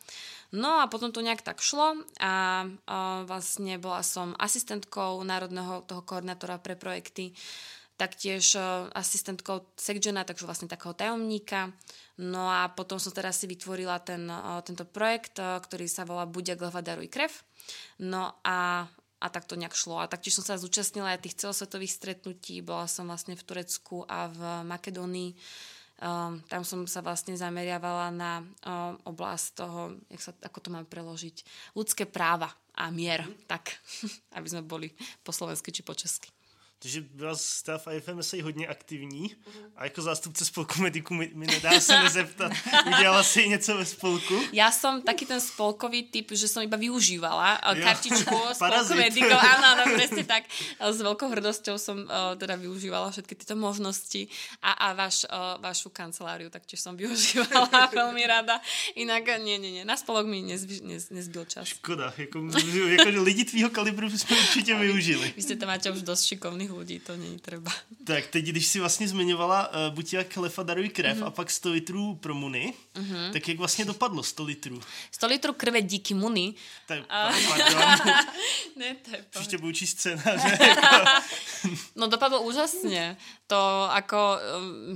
No 0.52 0.84
a 0.84 0.92
potom 0.92 1.16
to 1.16 1.24
nejak 1.24 1.48
tak 1.48 1.64
šlo 1.64 2.04
a, 2.20 2.68
a 2.84 2.98
vlastne 3.24 3.80
bola 3.80 4.04
som 4.04 4.36
asistentkou 4.36 5.24
národného 5.24 5.88
toho 5.88 6.04
koordinátora 6.04 6.60
pre 6.60 6.76
projekty 6.76 7.32
taktiež 8.02 8.58
e, 8.58 8.62
asistentkou 8.98 9.70
Sekjena, 9.78 10.26
takže 10.26 10.50
vlastne 10.50 10.66
takého 10.66 10.98
tajomníka. 10.98 11.70
No 12.18 12.50
a 12.50 12.66
potom 12.74 12.98
som 12.98 13.14
teraz 13.14 13.38
si 13.38 13.46
vytvorila 13.46 14.02
ten, 14.02 14.26
e, 14.26 14.38
tento 14.66 14.90
projekt, 14.90 15.38
e, 15.38 15.62
ktorý 15.62 15.86
sa 15.86 16.02
volá 16.02 16.26
Budia 16.26 16.58
Glava 16.58 16.82
Daruj 16.82 17.14
krev. 17.14 17.30
No 18.02 18.34
a, 18.42 18.90
a 19.22 19.28
tak 19.30 19.46
to 19.46 19.54
nejak 19.54 19.78
šlo. 19.78 20.02
A 20.02 20.10
taktiež 20.10 20.42
som 20.42 20.46
sa 20.50 20.58
zúčastnila 20.58 21.14
aj 21.14 21.30
tých 21.30 21.38
celosvetových 21.46 21.94
stretnutí. 21.94 22.66
Bola 22.66 22.90
som 22.90 23.06
vlastne 23.06 23.38
v 23.38 23.46
Turecku 23.46 24.02
a 24.10 24.34
v 24.34 24.40
Makedónii. 24.66 25.38
Um, 26.02 26.42
tam 26.50 26.66
som 26.66 26.82
sa 26.90 27.06
vlastne 27.06 27.38
zameriavala 27.38 28.10
na 28.10 28.42
um, 28.42 28.98
oblasť 29.06 29.48
toho, 29.54 30.02
jak 30.10 30.18
sa, 30.18 30.34
ako 30.42 30.58
to 30.58 30.74
mám 30.74 30.90
preložiť, 30.90 31.46
ľudské 31.78 32.10
práva 32.10 32.50
a 32.74 32.90
mier, 32.90 33.22
tak, 33.46 33.78
aby 34.42 34.48
sme 34.50 34.66
boli 34.66 34.90
po 35.22 35.30
slovensky 35.30 35.70
či 35.70 35.86
po 35.86 35.94
česky. 35.94 36.41
Takže 36.82 37.02
byla 37.02 37.36
jste 37.36 37.78
v 37.78 37.88
IFMSA 37.96 38.38
hodně 38.44 38.68
aktivní 38.68 39.30
mm-hmm. 39.30 39.70
a 39.76 39.84
jako 39.84 40.02
zástupce 40.02 40.46
spolku 40.46 40.82
mediků 40.82 41.14
mi, 41.14 41.32
mi 41.34 41.48
nedá 41.48 41.80
se 41.80 42.04
nezeptat. 42.04 42.52
Udělala 42.88 43.24
si 43.24 43.48
něco 43.48 43.78
ve 43.78 43.86
spolku? 43.86 44.42
Já 44.52 44.72
jsem 44.72 45.02
taky 45.02 45.26
ten 45.26 45.42
spolkový 45.42 46.04
typ, 46.04 46.32
že 46.32 46.48
jsem 46.48 46.64
iba 46.64 46.78
využívala 46.78 47.62
jo. 47.74 47.84
kartičku 47.84 48.36
spolku 48.54 48.94
medikov. 48.94 49.38
Áno, 49.38 49.66
áno, 49.78 49.84
presne 49.94 50.24
tak. 50.26 50.50
S 50.82 50.98
veľkou 51.06 51.30
hrdosťou 51.30 51.78
som 51.78 52.02
uh, 52.02 52.34
teda 52.34 52.58
využívala 52.58 53.14
všetky 53.14 53.38
tieto 53.38 53.54
možnosti 53.54 54.26
a, 54.66 54.74
a 54.74 54.88
váš, 54.98 55.30
uh, 55.30 55.62
vašu 55.62 55.94
kanceláriu 55.94 56.50
taktiež 56.50 56.82
som 56.82 56.98
využívala 56.98 57.94
veľmi 58.02 58.26
rada. 58.26 58.58
Inak 58.98 59.30
nie, 59.46 59.62
nie, 59.62 59.72
nie. 59.82 59.84
Na 59.86 59.94
spolok 60.02 60.26
mi 60.26 60.42
nezby, 60.42 60.82
nez, 60.82 61.14
nezbyl 61.14 61.46
čas. 61.46 61.78
Škoda. 61.78 62.10
Jako, 62.18 62.50
jako 62.98 63.22
lidi 63.22 63.46
tvýho 63.46 63.70
kalibru 63.70 64.10
jsme 64.10 64.40
určitě 64.40 64.76
využili. 64.76 65.34
Vy 65.38 65.42
ste 65.46 65.56
to 65.56 65.70
máte 65.70 65.92
už 65.94 66.02
dosť 66.02 66.24
šikovných 66.26 66.71
lidí, 66.78 67.00
to 67.00 67.18
není 67.18 67.40
třeba. 67.40 67.72
Tak 68.06 68.28
teď, 68.28 68.46
když 68.46 68.68
si 68.68 68.80
vlastně 68.80 69.08
zmiňovala 69.08 69.68
uh, 69.68 69.96
buď 69.96 70.14
jak 70.14 70.38
lefa 70.38 70.64
darují 70.64 70.90
krev 70.90 71.18
mm-hmm. 71.18 71.26
a 71.26 71.32
pak 71.32 71.52
100 71.52 71.72
litrů 71.72 72.16
pro 72.16 72.36
Muny, 72.36 72.74
mm-hmm. 72.94 73.34
tak 73.34 73.48
jak 73.48 73.58
vlastně 73.58 73.86
dopadlo 73.86 74.24
100 74.24 74.44
litrů? 74.44 74.82
100 75.12 75.28
litrů 75.28 75.54
krve 75.54 75.82
díky 75.82 76.14
Muny. 76.14 76.54
Tak, 76.88 77.04
a... 77.10 77.32
pardon. 77.50 78.14
ne, 78.76 78.96
to 78.96 79.16
je 79.16 79.26
Příště 79.30 79.58
budu 79.58 79.74
číst 79.74 80.00
scénáře. 80.00 80.58
no 81.96 82.08
dopadlo 82.08 82.42
úžasně. 82.42 83.18
To 83.48 83.88
ako 83.92 84.38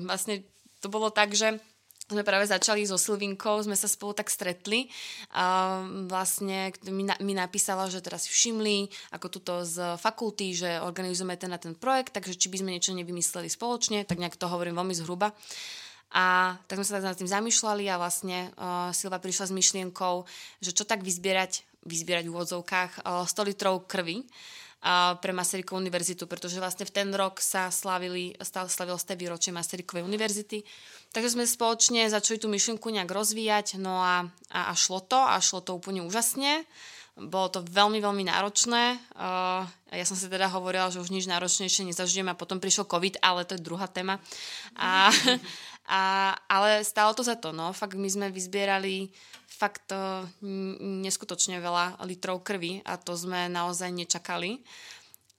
vlastně 0.05 0.43
to 0.79 0.89
bylo 0.89 1.09
tak, 1.09 1.33
že 1.33 1.59
sme 2.05 2.21
práve 2.21 2.45
začali 2.45 2.85
so 2.85 3.01
Silvinkou, 3.01 3.65
sme 3.65 3.73
sa 3.73 3.89
spolu 3.89 4.13
tak 4.13 4.29
stretli 4.29 4.85
a 5.33 5.81
vlastne 6.05 6.69
mi, 6.85 7.01
na, 7.01 7.17
mi 7.17 7.33
napísala, 7.33 7.89
že 7.89 8.05
teraz 8.05 8.29
všimli 8.29 8.93
ako 9.09 9.27
tuto 9.33 9.53
z 9.65 9.97
fakulty, 9.97 10.53
že 10.53 10.69
organizujeme 10.85 11.33
ten 11.33 11.49
na 11.49 11.57
ten 11.57 11.73
projekt, 11.73 12.13
takže 12.13 12.37
či 12.37 12.53
by 12.53 12.61
sme 12.61 12.73
niečo 12.77 12.93
nevymysleli 12.93 13.49
spoločne, 13.49 14.05
tak 14.05 14.21
nejak 14.21 14.37
to 14.37 14.45
hovorím 14.45 14.77
veľmi 14.77 14.93
zhruba. 14.93 15.33
A 16.13 16.55
tak 16.69 16.77
sme 16.79 16.85
sa 16.85 17.01
nad 17.01 17.17
tým 17.17 17.27
zamýšľali 17.27 17.89
a 17.89 17.99
vlastne 17.99 18.53
uh, 18.55 18.93
Silva 18.93 19.17
prišla 19.17 19.49
s 19.49 19.57
myšlienkou, 19.57 20.23
že 20.61 20.71
čo 20.71 20.85
tak 20.85 21.01
vyzbierať, 21.01 21.65
vyzbierať 21.83 22.29
v 22.29 22.33
úvodzovkách 22.37 22.91
uh, 23.01 23.25
100 23.25 23.49
litrov 23.49 23.89
krvi 23.89 24.23
pre 25.17 25.34
Masarykovú 25.34 25.82
univerzitu, 25.82 26.30
pretože 26.30 26.62
vlastne 26.62 26.86
v 26.86 26.93
ten 26.93 27.10
rok 27.10 27.41
sa 27.41 27.74
slavili, 27.74 28.38
slavilo 28.69 29.02
ste 29.02 29.17
výročie 29.17 29.50
Masarykovej 29.50 30.06
univerzity 30.06 30.62
Takže 31.15 31.39
sme 31.39 31.48
spoločne 31.48 32.12
začali 32.12 32.36
tú 32.36 32.52
myšlienku 32.52 32.91
nejak 32.91 33.08
rozvíjať, 33.08 33.80
no 33.80 34.04
a, 34.04 34.28
a, 34.52 34.60
a 34.67 34.74
šlo 34.76 35.00
to 35.00 35.15
a 35.15 35.39
šlo 35.39 35.63
to 35.63 35.71
úplne 35.71 36.04
úžasne. 36.04 36.67
Bolo 37.15 37.48
to 37.48 37.63
veľmi, 37.63 38.04
veľmi 38.04 38.28
náročné. 38.28 39.00
Uh, 39.15 39.63
ja 39.95 40.04
som 40.04 40.19
si 40.19 40.28
teda 40.28 40.52
hovorila, 40.52 40.91
že 40.91 41.00
už 41.00 41.15
nič 41.15 41.32
náročnejšie 41.32 41.88
nezažijem 41.88 42.28
a 42.28 42.36
potom 42.36 42.60
prišiel 42.60 42.84
COVID, 42.84 43.24
ale 43.24 43.48
to 43.48 43.56
je 43.56 43.63
druhá 43.63 43.88
téma. 43.88 44.19
A, 44.76 45.08
a, 45.88 46.36
ale 46.52 46.84
stalo 46.84 47.15
to 47.15 47.24
za 47.24 47.39
to, 47.39 47.56
no. 47.56 47.71
Fakt 47.71 47.95
my 47.95 48.12
sme 48.12 48.28
vyzbierali 48.28 49.08
fakt 49.55 49.95
neskutočne 50.43 51.63
veľa 51.63 52.03
litrov 52.03 52.43
krvi 52.43 52.83
a 52.83 52.99
to 52.99 53.15
sme 53.15 53.47
naozaj 53.47 53.89
nečakali. 53.89 54.59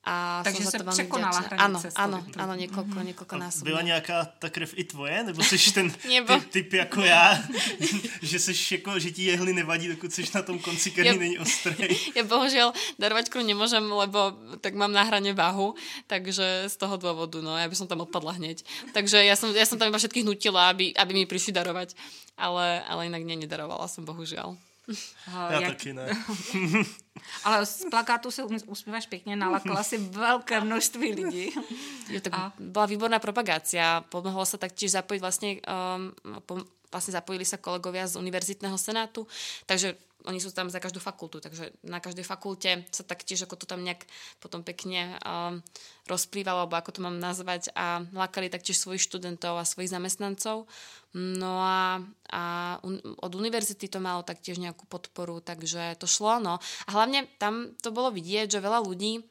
A 0.07 0.38
Takže 0.47 0.62
som 0.62 0.71
se 0.71 0.71
za 0.71 0.79
to 0.79 0.85
veľmi 0.87 0.97
překonala 1.03 1.35
vďačná. 1.35 1.57
hranice 1.59 1.88
Áno, 1.99 2.19
áno, 2.23 2.23
áno, 2.38 2.55
niekoľko, 2.55 2.97
niekoľko 3.03 3.35
násobne. 3.42 3.66
byla 3.66 3.83
nějaká 3.83 4.16
ta 4.38 4.49
krev 4.49 4.71
i 4.79 4.85
tvoje? 4.87 5.19
Nebo 5.27 5.42
jsi 5.42 5.73
ten 5.75 5.90
Nebo- 6.07 6.38
ty, 6.38 6.62
typ 6.62 6.73
jako 6.73 7.01
já, 7.03 7.42
že, 8.23 8.38
seš 8.38 8.73
jako, 8.73 8.99
že 9.03 9.11
ti 9.11 9.23
jehly 9.25 9.53
nevadí, 9.53 9.88
dokud 9.88 10.14
jsi 10.14 10.23
na 10.35 10.42
tom 10.42 10.59
konci, 10.62 10.90
který 10.90 11.09
Ja- 11.11 11.19
není 11.19 11.38
ostrý? 11.38 11.75
Ja 12.14 12.23
bohužiaľ 12.23 12.71
darovať 13.03 13.35
krv 13.35 13.42
nemôžem, 13.51 13.83
lebo 13.83 14.33
tak 14.62 14.79
mám 14.79 14.95
na 14.95 15.03
hrane 15.03 15.35
váhu, 15.35 15.75
takže 16.07 16.71
z 16.71 16.77
toho 16.79 16.97
dôvodu, 16.97 17.42
no, 17.42 17.59
ja 17.59 17.66
by 17.66 17.75
som 17.75 17.90
tam 17.90 18.01
odpadla 18.07 18.38
hneď. 18.38 18.62
Takže 18.95 19.19
ja 19.27 19.35
som, 19.35 19.51
ja 19.51 19.66
som 19.66 19.75
tam 19.75 19.90
iba 19.90 19.99
všetkých 19.99 20.23
nutila, 20.23 20.71
aby, 20.71 20.95
aby 20.95 21.12
mi 21.12 21.27
prišli 21.27 21.51
darovať, 21.51 21.99
ale, 22.38 22.79
ale 22.87 23.11
inak 23.11 23.27
nie, 23.27 23.37
nedarovala 23.37 23.90
som, 23.90 24.07
bohužiaľ. 24.07 24.55
Uh, 25.27 25.51
Já 25.53 25.61
jak- 25.61 25.70
taky 25.77 25.92
ne. 25.92 26.07
Ale 27.44 27.66
z 27.66 27.85
plakátu 27.90 28.31
se 28.31 28.44
um- 28.44 28.62
usmíváš 28.66 29.07
pěkně, 29.07 29.37
nalakala 29.37 29.83
si 29.83 29.99
velké 29.99 30.61
množství 30.61 31.12
lidí. 31.14 31.51
Jo, 32.09 32.20
tak 32.20 32.33
A? 32.35 32.53
bola 32.59 32.87
výborná 32.87 33.18
propagácia. 33.18 34.05
Pomohlo 34.07 34.46
sa 34.46 34.55
taktiež 34.62 34.94
zapojiť 34.94 35.20
vlastne, 35.20 35.59
um, 35.66 36.14
pom- 36.46 36.62
vlastne 36.97 37.13
zapojili 37.13 37.45
sa 37.45 37.61
kolegovia 37.61 38.09
z 38.09 38.17
Univerzitného 38.17 38.81
senátu, 38.81 39.29
takže 39.69 40.01
oni 40.27 40.43
sú 40.43 40.51
tam 40.51 40.67
za 40.67 40.83
každú 40.83 40.99
fakultu, 40.99 41.39
takže 41.39 41.71
na 41.87 42.03
každej 42.03 42.27
fakulte 42.27 42.83
sa 42.91 43.07
taktiež 43.07 43.47
ako 43.47 43.55
to 43.63 43.67
tam 43.69 43.87
nejak 43.87 44.03
potom 44.43 44.67
pekne 44.67 45.15
um, 45.23 45.63
rozplývalo, 46.11 46.67
alebo 46.67 46.75
ako 46.75 46.99
to 46.99 47.01
mám 47.05 47.23
nazvať 47.23 47.71
a 47.79 48.03
lákali 48.11 48.51
taktiež 48.51 48.81
svojich 48.81 49.07
študentov 49.07 49.55
a 49.55 49.69
svojich 49.69 49.95
zamestnancov. 49.95 50.67
No 51.15 51.53
a, 51.63 52.03
a 52.35 52.43
un, 52.83 52.99
od 53.23 53.33
univerzity 53.39 53.87
to 53.87 54.03
malo 54.03 54.27
taktiež 54.27 54.59
nejakú 54.59 54.85
podporu, 54.91 55.39
takže 55.39 55.95
to 56.03 56.11
šlo. 56.11 56.43
No. 56.43 56.59
A 56.59 56.91
hlavne 56.91 57.31
tam 57.39 57.73
to 57.79 57.95
bolo 57.95 58.11
vidieť, 58.11 58.59
že 58.59 58.65
veľa 58.65 58.83
ľudí 58.83 59.23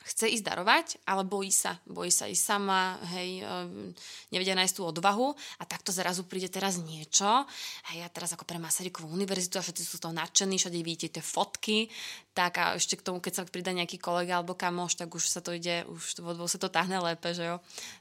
chce 0.00 0.32
ísť 0.32 0.44
darovať, 0.48 0.86
ale 1.04 1.28
bojí 1.28 1.52
sa. 1.52 1.76
Bojí 1.84 2.08
sa 2.08 2.24
ísť 2.24 2.40
sama, 2.40 2.96
hej, 3.12 3.44
um, 3.44 3.92
nevedia 4.32 4.56
nájsť 4.56 4.74
tú 4.80 4.82
odvahu 4.88 5.36
a 5.60 5.64
takto 5.68 5.92
zrazu 5.92 6.24
príde 6.24 6.48
teraz 6.48 6.80
niečo. 6.80 7.44
Hej, 7.92 8.04
a 8.04 8.08
teraz 8.08 8.32
ako 8.32 8.48
pre 8.48 8.56
Masarykovú 8.56 9.12
univerzitu 9.12 9.60
a 9.60 9.64
všetci 9.64 9.82
sú 9.84 10.00
z 10.00 10.02
toho 10.08 10.14
nadšení, 10.16 10.56
všade 10.56 10.80
vidíte 10.80 11.20
tie 11.20 11.24
fotky, 11.24 11.92
tak 12.32 12.52
a 12.56 12.64
ešte 12.80 12.96
k 12.96 13.04
tomu, 13.04 13.20
keď 13.20 13.32
sa 13.32 13.42
pridá 13.44 13.76
nejaký 13.76 14.00
kolega 14.00 14.40
alebo 14.40 14.56
kamoš, 14.56 14.96
tak 14.96 15.12
už 15.12 15.24
sa 15.28 15.44
to 15.44 15.52
ide, 15.52 15.84
už 15.84 16.24
vo 16.24 16.32
dvoch 16.32 16.48
sa 16.48 16.56
to 16.56 16.72
tahne 16.72 16.96
lépe, 16.96 17.36
že 17.36 17.44
jo. 17.44 17.56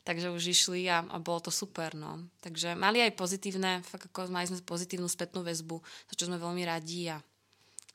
Takže 0.08 0.32
už 0.32 0.44
išli 0.56 0.88
a, 0.88 1.04
a 1.04 1.18
bolo 1.20 1.44
to 1.44 1.52
super, 1.52 1.92
no. 1.98 2.24
Takže 2.40 2.80
mali 2.80 3.04
aj 3.04 3.20
pozitívne, 3.20 3.84
fakt 3.84 4.08
ako 4.08 4.32
mali 4.32 4.48
sme 4.48 4.64
pozitívnu 4.64 5.12
spätnú 5.12 5.44
väzbu, 5.44 5.84
za 6.08 6.14
čo 6.16 6.32
sme 6.32 6.40
veľmi 6.40 6.64
radi 6.64 7.12
a, 7.12 7.20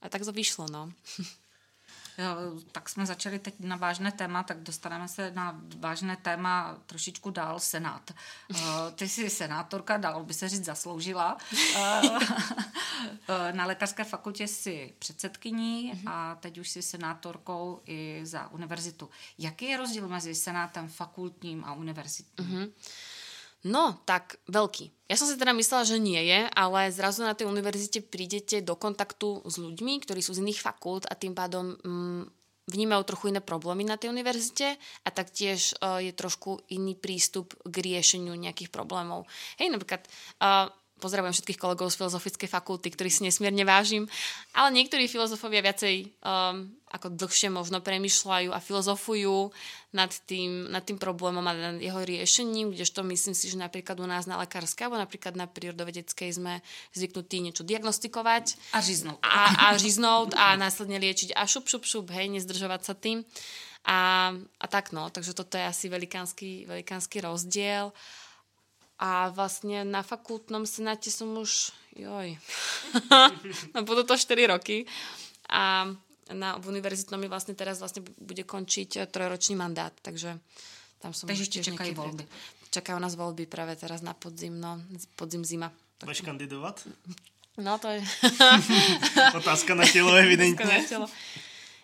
a 0.05 0.07
tak 0.13 0.29
to 0.29 0.35
vyšlo, 0.35 0.69
no. 0.69 0.93
Tak 2.73 2.89
jsme 2.89 3.07
začali 3.07 3.39
teď 3.39 3.55
na 3.61 3.77
vážné 3.77 4.13
téma, 4.13 4.43
tak 4.43 4.61
dostaneme 4.63 5.09
se 5.09 5.31
na 5.31 5.61
vážné 5.79 6.17
téma 6.17 6.77
trošičku 6.87 7.31
dál, 7.31 7.61
Senát. 7.61 8.11
Uh, 8.51 8.59
Ty 8.95 9.09
jsi 9.09 9.31
senátorka, 9.31 9.97
dalo 9.97 10.25
by 10.25 10.35
se 10.35 10.49
říct, 10.49 10.65
zasloužila. 10.65 11.37
Uh, 11.77 12.19
Na 13.53 13.67
lékařské 13.67 14.05
fakultě 14.05 14.49
jsi 14.49 14.95
předsedkyní 14.99 16.03
a 16.07 16.35
teď 16.35 16.59
už 16.59 16.69
jsi 16.69 16.83
senátorkou 16.83 17.81
i 17.87 18.21
za 18.23 18.49
univerzitu. 18.49 19.11
Jaký 19.39 19.65
je 19.65 19.77
rozdíl 19.77 20.09
mezi 20.09 20.35
senátem 20.35 20.89
fakultním 20.89 21.65
a 21.65 21.73
univerzitním? 21.73 22.73
No, 23.65 23.97
tak 24.05 24.37
veľký. 24.53 25.09
Ja 25.09 25.17
som 25.17 25.25
si 25.25 25.41
teda 25.41 25.57
myslela, 25.57 25.89
že 25.89 25.97
nie 25.97 26.21
je, 26.21 26.49
ale 26.53 26.93
zrazu 26.93 27.25
na 27.25 27.33
tej 27.33 27.49
univerzite 27.49 28.05
prídete 28.05 28.61
do 28.61 28.77
kontaktu 28.77 29.41
s 29.49 29.57
ľuďmi, 29.57 30.05
ktorí 30.05 30.21
sú 30.21 30.37
z 30.37 30.45
iných 30.45 30.61
fakult 30.61 31.09
a 31.09 31.17
tým 31.17 31.33
pádom 31.33 31.77
mm, 31.81 32.23
vnímajú 32.69 33.03
trochu 33.05 33.33
iné 33.33 33.41
problémy 33.45 33.85
na 33.85 34.01
tej 34.01 34.13
univerzite 34.13 34.77
a 34.77 35.09
taktiež 35.13 35.77
uh, 35.81 36.01
je 36.01 36.13
trošku 36.17 36.65
iný 36.73 36.97
prístup 36.97 37.53
k 37.65 37.75
riešeniu 37.81 38.33
nejakých 38.37 38.73
problémov. 38.73 39.29
Hej, 39.61 39.73
napríklad 39.73 40.05
uh, 40.41 40.69
pozdravujem 41.03 41.35
všetkých 41.35 41.61
kolegov 41.61 41.91
z 41.91 41.99
filozofickej 41.99 42.49
fakulty, 42.49 42.89
ktorých 42.95 43.15
si 43.21 43.23
nesmierne 43.27 43.67
vážim, 43.67 44.07
ale 44.55 44.71
niektorí 44.73 45.11
filozofovia 45.11 45.61
viacej 45.61 46.15
um, 46.23 46.71
ako 46.95 47.11
dlhšie 47.11 47.51
možno 47.51 47.83
premyšľajú 47.83 48.55
a 48.55 48.63
filozofujú 48.63 49.51
nad 49.91 50.15
tým, 50.31 50.71
nad 50.71 50.87
tým 50.87 50.99
problémom 50.99 51.43
a 51.43 51.53
nad 51.55 51.83
jeho 51.83 51.99
riešením, 52.07 52.71
kdežto 52.71 53.03
myslím 53.03 53.35
si, 53.35 53.51
že 53.51 53.59
napríklad 53.59 53.99
u 53.99 54.07
nás 54.07 54.31
na 54.31 54.39
lekárskej 54.39 54.87
alebo 54.87 55.03
napríklad 55.03 55.35
na 55.35 55.51
prírodovedeckej 55.51 56.31
sme 56.39 56.63
zvyknutí 56.95 57.43
niečo 57.43 57.67
diagnostikovať 57.67 58.75
A 58.75 58.79
říznout. 58.79 59.19
a, 59.27 59.71
a 59.71 59.75
žiznúť 59.75 60.39
a 60.39 60.55
následne 60.55 61.03
liečiť 61.03 61.35
a 61.35 61.43
šup, 61.51 61.67
šup, 61.67 61.83
šup, 61.83 62.07
hej, 62.15 62.31
nezdržovať 62.31 62.81
sa 62.87 62.95
tým. 62.95 63.27
A, 63.85 64.33
a 64.33 64.67
tak 64.71 64.97
no, 64.97 65.13
takže 65.13 65.37
toto 65.37 65.61
je 65.61 65.67
asi 65.67 65.93
velikánsky, 65.93 66.65
velikánsky 66.65 67.21
rozdiel. 67.21 67.93
A 68.99 69.29
vlastne 69.35 69.83
na 69.83 70.07
fakultnom 70.07 70.63
senáte 70.67 71.11
som 71.11 71.35
už, 71.35 71.75
joj, 71.99 72.39
no 73.75 73.79
budú 73.83 74.07
to 74.07 74.15
4 74.15 74.55
roky. 74.55 74.87
A 75.51 75.91
na, 76.33 76.57
v 76.57 76.65
univerzitnom 76.73 77.21
mi 77.21 77.29
vlastne 77.29 77.53
teraz 77.53 77.83
vlastne 77.83 78.01
bude 78.17 78.47
končiť 78.47 78.91
eh, 78.97 79.05
trojročný 79.05 79.59
mandát, 79.59 79.93
takže 80.01 80.39
tam 81.03 81.13
som 81.13 81.29
Takže 81.29 81.45
ešte 81.45 81.59
čakajú 81.61 81.93
voľby. 81.93 82.25
Čakajú 82.73 82.97
nás 82.97 83.13
voľby 83.13 83.45
práve 83.45 83.77
teraz 83.77 84.01
na 84.01 84.17
podzim, 84.17 84.57
no, 84.57 84.81
podzim 85.21 85.45
zima. 85.45 85.69
Budeš 86.01 86.25
kandidovat? 86.25 86.81
No 87.57 87.79
to 87.79 87.89
je... 87.89 88.03
Otázka 89.37 89.75
na 89.75 89.87
tělo 89.87 90.15
evidentně. 90.15 90.65
Konečilo. 90.65 91.07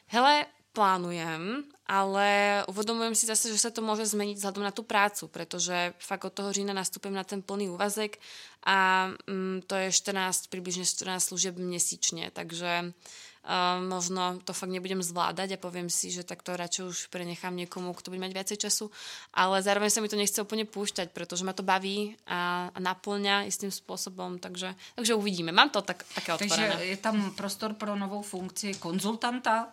Hele, 0.07 0.47
plánujem, 0.73 1.65
ale 1.91 2.63
uvedomujem 2.71 3.19
si 3.19 3.27
zase, 3.27 3.51
že 3.51 3.59
sa 3.59 3.75
to 3.75 3.83
môže 3.83 4.15
zmeniť 4.15 4.39
vzhľadom 4.39 4.63
na 4.63 4.71
tú 4.71 4.87
prácu, 4.87 5.27
pretože 5.27 5.91
fakt 5.99 6.23
od 6.23 6.31
toho 6.31 6.55
října 6.55 6.71
nastupujem 6.71 7.19
na 7.19 7.27
ten 7.27 7.43
plný 7.43 7.75
úvazek 7.75 8.23
a 8.63 9.11
mm, 9.27 9.67
to 9.67 9.75
je 9.75 9.91
14, 9.91 10.47
približne 10.55 10.87
14 10.87 11.35
služieb 11.35 11.59
měsíčne, 11.59 12.31
takže 12.31 12.95
uh, 13.45 13.81
možno 13.81 14.41
to 14.45 14.53
fakt 14.53 14.71
nebudem 14.73 15.03
zvládať 15.03 15.57
a 15.57 15.63
poviem 15.63 15.89
si, 15.89 16.13
že 16.13 16.27
tak 16.27 16.43
to 16.45 16.57
radšej 16.57 16.85
už 16.85 16.99
prenechám 17.09 17.57
niekomu, 17.57 17.93
kto 17.97 18.13
bude 18.13 18.23
mať 18.23 18.33
viacej 18.35 18.59
času, 18.69 18.93
ale 19.35 19.63
zároveň 19.63 19.91
sa 19.91 20.01
mi 20.01 20.09
to 20.09 20.19
nechce 20.19 20.37
úplne 20.41 20.65
púšťať, 20.69 21.13
pretože 21.15 21.45
ma 21.45 21.57
to 21.57 21.65
baví 21.65 22.17
a, 22.29 22.73
a 22.73 22.79
naplňa 22.79 23.49
istým 23.49 23.73
spôsobom, 23.73 24.39
takže, 24.41 24.75
takže 24.97 25.15
uvidíme. 25.15 25.53
Mám 25.53 25.71
to 25.71 25.81
tak, 25.81 26.05
také 26.15 26.37
otvorené. 26.37 26.77
Takže 26.77 26.87
je 26.87 26.99
tam 26.99 27.17
prostor 27.33 27.75
pro 27.75 27.97
novou 27.97 28.23
funkci 28.23 28.77
konzultanta, 28.81 29.71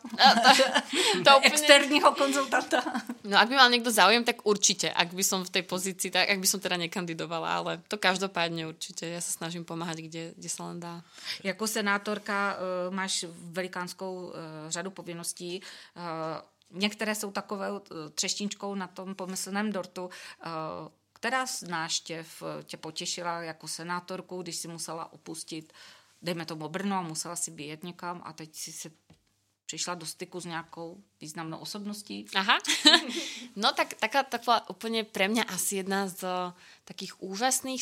To 1.23 1.31
úplne... 1.37 1.47
externího 1.47 2.11
konzultanta. 2.11 2.83
No 3.23 3.37
ak 3.37 3.49
by 3.51 3.55
mal 3.55 3.69
niekto 3.69 3.91
záujem, 3.91 4.23
tak 4.23 4.47
určite, 4.47 4.87
ak 4.87 5.11
by 5.11 5.23
som 5.23 5.43
v 5.43 5.51
tej 5.59 5.63
pozícii, 5.67 6.09
tak 6.11 6.31
ak 6.31 6.39
by 6.39 6.47
som 6.47 6.59
teda 6.63 6.79
nekandidovala, 6.79 7.49
ale 7.59 7.71
to 7.91 7.99
každopádne 7.99 8.71
určite. 8.71 9.03
Ja 9.03 9.19
sa 9.19 9.35
snažím 9.35 9.67
pomáhať, 9.67 10.07
kde, 10.07 10.23
kde 10.35 10.49
sa 10.49 10.71
len 10.71 10.79
dá. 10.79 11.03
Jako 11.43 11.67
senátorka 11.67 12.55
uh, 12.55 12.93
máš 12.95 13.27
velikánskou 13.57 14.25
uh, 14.25 14.33
řadu 14.67 14.91
povinností. 14.91 15.61
Uh, 15.61 16.79
některé 16.79 17.15
jsou 17.15 17.31
takové 17.31 17.71
uh, 17.71 17.79
třeštinčkou 18.13 18.75
na 18.75 18.87
tom 18.87 19.15
pomyslném 19.15 19.71
dortu. 19.71 20.09
Která 21.13 21.47
z 21.47 21.61
náštěv 21.61 22.43
tě 22.63 22.77
potěšila 22.77 23.41
jako 23.41 23.67
senátorku, 23.67 24.41
když 24.41 24.55
si 24.55 24.67
musela 24.67 25.13
opustit, 25.13 25.73
dejme 26.21 26.45
tomu 26.45 26.69
Brno 26.69 26.95
a 26.95 27.01
musela 27.01 27.35
si 27.35 27.51
vyjet 27.51 27.83
někam 27.83 28.21
a 28.25 28.33
teď 28.33 28.55
si 28.55 28.71
se 28.71 28.89
přišla 29.67 29.95
do 29.95 30.05
styku 30.05 30.39
s 30.39 30.45
nějakou 30.45 31.03
významnou 31.21 31.57
osobností? 31.57 32.25
Aha. 32.35 32.57
No 33.57 33.73
tak 33.73 33.97
taká, 33.97 34.21
taká 34.21 34.61
úplne 34.69 35.01
pre 35.01 35.25
mňa 35.25 35.49
asi 35.49 35.81
jedna 35.81 36.05
z 36.05 36.21
takých 36.85 37.17
úžasných 37.17 37.81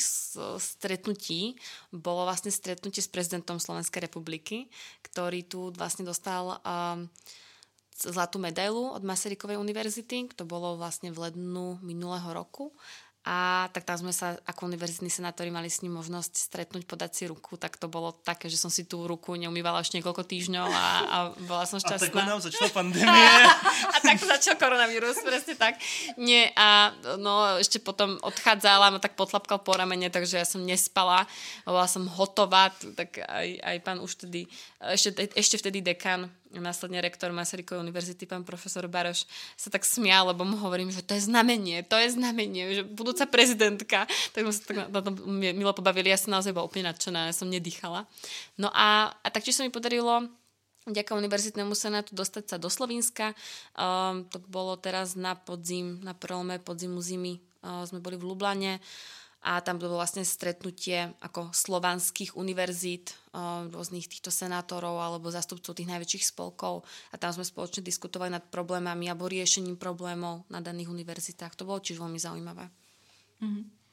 stretnutí 0.55 1.59
bolo 1.91 2.23
vlastne 2.23 2.47
stretnutie 2.47 3.03
s 3.03 3.11
prezidentom 3.11 3.59
Slovenskej 3.59 4.07
republiky, 4.07 4.71
ktorý 5.03 5.43
tu 5.43 5.75
vlastne 5.75 6.07
dostal 6.07 6.63
um, 6.63 7.11
zlatú 7.95 8.39
medailu 8.39 8.91
od 8.91 9.03
Masarykovej 9.03 9.59
univerzity. 9.59 10.31
To 10.39 10.47
bolo 10.47 10.79
vlastne 10.79 11.11
v 11.11 11.27
lednu 11.27 11.79
minulého 11.83 12.27
roku. 12.31 12.71
A 13.25 13.65
tak 13.73 13.89
tam 13.89 13.97
sme 13.97 14.13
sa 14.13 14.37
ako 14.45 14.69
univerzitní 14.69 15.09
senátori 15.09 15.49
mali 15.49 15.65
s 15.65 15.81
ním 15.81 15.97
možnosť 15.97 16.45
stretnúť, 16.45 16.85
podať 16.85 17.11
si 17.17 17.23
ruku, 17.25 17.57
tak 17.57 17.73
to 17.73 17.89
bolo 17.89 18.13
také, 18.13 18.53
že 18.53 18.61
som 18.61 18.69
si 18.69 18.85
tú 18.85 19.09
ruku 19.09 19.33
neumývala 19.33 19.81
až 19.81 19.97
niekoľko 19.97 20.21
týždňov 20.29 20.69
a, 20.69 20.85
a 21.09 21.17
bola 21.49 21.65
som 21.65 21.81
A 21.81 21.97
takhle 21.97 22.05
šťastná. 22.05 22.21
nám 22.21 22.41
začala 22.45 22.69
pandemie. 22.69 23.25
A 23.95 23.97
tak 23.97 24.21
začal 24.21 24.55
koronavírus, 24.61 25.17
presne 25.25 25.57
tak. 25.57 25.81
Nie, 26.21 26.53
a 26.53 26.93
no 27.17 27.57
ešte 27.57 27.81
potom 27.81 28.21
odchádzala, 28.21 28.93
ma 28.93 28.99
tak 29.01 29.17
potlapkal 29.17 29.57
po 29.57 29.73
ramene, 29.73 30.13
takže 30.13 30.37
ja 30.37 30.45
som 30.45 30.61
nespala, 30.61 31.25
bola 31.65 31.89
som 31.89 32.05
hotová, 32.05 32.69
tak 32.93 33.25
aj, 33.25 33.47
aj 33.57 33.77
pán 33.81 33.97
už 34.05 34.21
tedy, 34.21 34.45
ešte, 34.93 35.15
ešte 35.33 35.57
vtedy 35.57 35.81
dekan, 35.81 36.29
následne 36.61 36.99
rektor 37.01 37.31
Masarykovej 37.31 37.81
univerzity, 37.81 38.27
pán 38.27 38.43
profesor 38.45 38.85
Baroš, 38.85 39.25
sa 39.55 39.71
tak 39.71 39.87
smial, 39.87 40.31
lebo 40.31 40.43
mu 40.43 40.59
hovorím, 40.59 40.91
že 40.91 41.01
to 41.01 41.15
je 41.15 41.27
znamenie, 41.27 41.81
to 41.87 41.95
je 41.95 42.13
znamenie, 42.13 42.63
že 42.77 42.83
budúca 42.83 43.25
prezidentka, 43.25 44.05
tak 44.35 44.39
sme 44.45 44.53
sa 44.53 44.61
tak 44.63 44.77
na, 44.91 45.01
tom 45.01 45.15
mi- 45.25 45.55
milo 45.55 45.73
pobavili, 45.75 46.11
ja 46.11 46.19
som 46.19 46.35
naozaj 46.35 46.53
bola 46.53 46.67
úplne 46.67 46.91
nadšená, 46.91 47.31
ja 47.31 47.35
som 47.35 47.49
nedýchala. 47.49 48.05
No 48.59 48.69
a, 48.71 49.15
a 49.23 49.27
taktiež 49.31 49.57
sa 49.57 49.65
mi 49.65 49.73
podarilo 49.73 50.29
vďaka 50.85 51.17
univerzitnému 51.17 51.73
senátu 51.73 52.13
dostať 52.13 52.55
sa 52.55 52.57
do 52.61 52.69
Slovenska. 52.69 53.33
Um, 53.73 54.29
to 54.29 54.37
bolo 54.45 54.77
teraz 54.77 55.17
na 55.17 55.33
podzim, 55.33 55.97
na 56.05 56.13
prelome 56.13 56.61
podzimu 56.61 57.01
zimy. 57.01 57.41
Uh, 57.65 57.81
sme 57.89 57.97
boli 57.97 58.21
v 58.21 58.29
Lublane 58.29 58.77
a 59.45 59.61
tam 59.61 59.77
bolo 59.77 60.01
vlastne 60.01 60.25
stretnutie 60.25 61.13
ako 61.21 61.53
slovanských 61.53 62.33
univerzít, 62.33 63.13
rôznych 63.69 64.09
týchto 64.09 64.33
senátorov 64.33 64.97
alebo 64.97 65.29
zastupcov 65.29 65.77
tých 65.77 65.85
najväčších 65.85 66.33
spolkov 66.33 66.81
a 67.13 67.15
tam 67.21 67.29
sme 67.29 67.45
spoločne 67.45 67.85
diskutovali 67.85 68.33
nad 68.33 68.41
problémami 68.49 69.05
alebo 69.05 69.29
riešením 69.29 69.77
problémov 69.77 70.49
na 70.49 70.65
daných 70.65 70.89
univerzitách. 70.89 71.53
To 71.61 71.69
bolo 71.69 71.77
tiež 71.77 72.01
veľmi 72.01 72.17
zaujímavé. 72.17 72.65
Mm-hmm. 73.45 73.84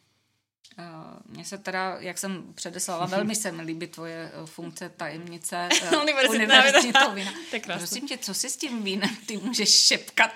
Mně 1.27 1.45
se 1.45 1.59
teda, 1.59 1.97
jak 1.99 2.19
jsem 2.19 2.45
předeslala, 2.55 3.07
velmi 3.17 3.35
se 3.35 3.53
mi 3.53 3.63
líbí 3.63 3.87
tvoje 3.87 4.33
eh, 4.35 4.47
funkce 4.47 4.89
tajemnice 4.97 5.69
univerzitního 6.31 7.13
vína. 7.15 7.33
Prosím 7.79 8.09
tě, 8.09 8.19
co 8.19 8.35
si 8.35 8.51
s 8.51 8.57
tím 8.57 8.83
vínem 8.83 9.17
ty 9.27 9.37
můžeš 9.37 9.71
šepkat? 9.71 10.33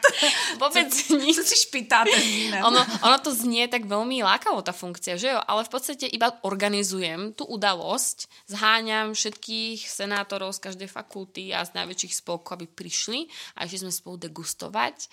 Vôbec 0.59 0.88
co, 0.88 1.18
co 1.35 1.42
si 1.42 1.57
špitáte 1.57 2.20
s 2.20 2.25
vínem? 2.25 2.64
Ono, 2.64 2.87
ono 3.03 3.18
to 3.18 3.35
znie 3.35 3.68
tak 3.68 3.85
veľmi 3.85 4.25
lákavo, 4.25 4.61
tá 4.64 4.72
funkcia, 4.72 5.16
že 5.16 5.33
jo? 5.33 5.40
Ale 5.40 5.64
v 5.64 5.70
podstate 5.72 6.07
iba 6.09 6.33
organizujem 6.42 7.33
tú 7.33 7.44
udalosť, 7.49 8.29
zháňam 8.49 9.12
všetkých 9.12 9.88
senátorov 9.88 10.57
z 10.57 10.62
každej 10.68 10.88
fakulty 10.88 11.53
a 11.53 11.64
z 11.64 11.77
najväčších 11.77 12.14
spolkov, 12.25 12.61
aby 12.61 12.66
prišli 12.68 13.29
a 13.57 13.64
išli 13.64 13.87
sme 13.87 13.92
spolu 13.92 14.16
degustovať 14.20 15.09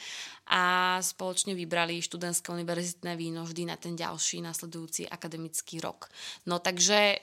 a 0.47 0.97
spoločne 0.99 1.56
vybrali 1.56 2.03
študentské 2.03 2.51
univerzitné 2.51 3.15
víno 3.15 3.47
vždy 3.47 3.65
na 3.65 3.75
ten 3.79 3.95
ďalší 3.95 4.41
nasledujúci 4.43 5.08
akademický 5.08 5.79
rok. 5.79 6.12
No 6.45 6.60
takže 6.60 7.15
e, 7.15 7.17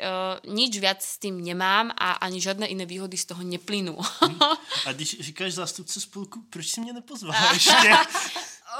nič 0.48 0.72
viac 0.80 1.04
s 1.04 1.20
tým 1.20 1.40
nemám 1.40 1.92
a 1.92 2.20
ani 2.24 2.40
žiadne 2.40 2.66
iné 2.66 2.88
výhody 2.88 3.16
z 3.20 3.28
toho 3.28 3.42
neplynú. 3.44 4.00
a 4.86 4.92
když 4.92 5.20
říkáš 5.20 5.52
zástupce 5.52 6.00
spolku, 6.00 6.42
proč 6.50 6.68
si 6.68 6.80
mě 6.80 6.92
nepozvala 6.92 7.52
ještě? 7.52 7.90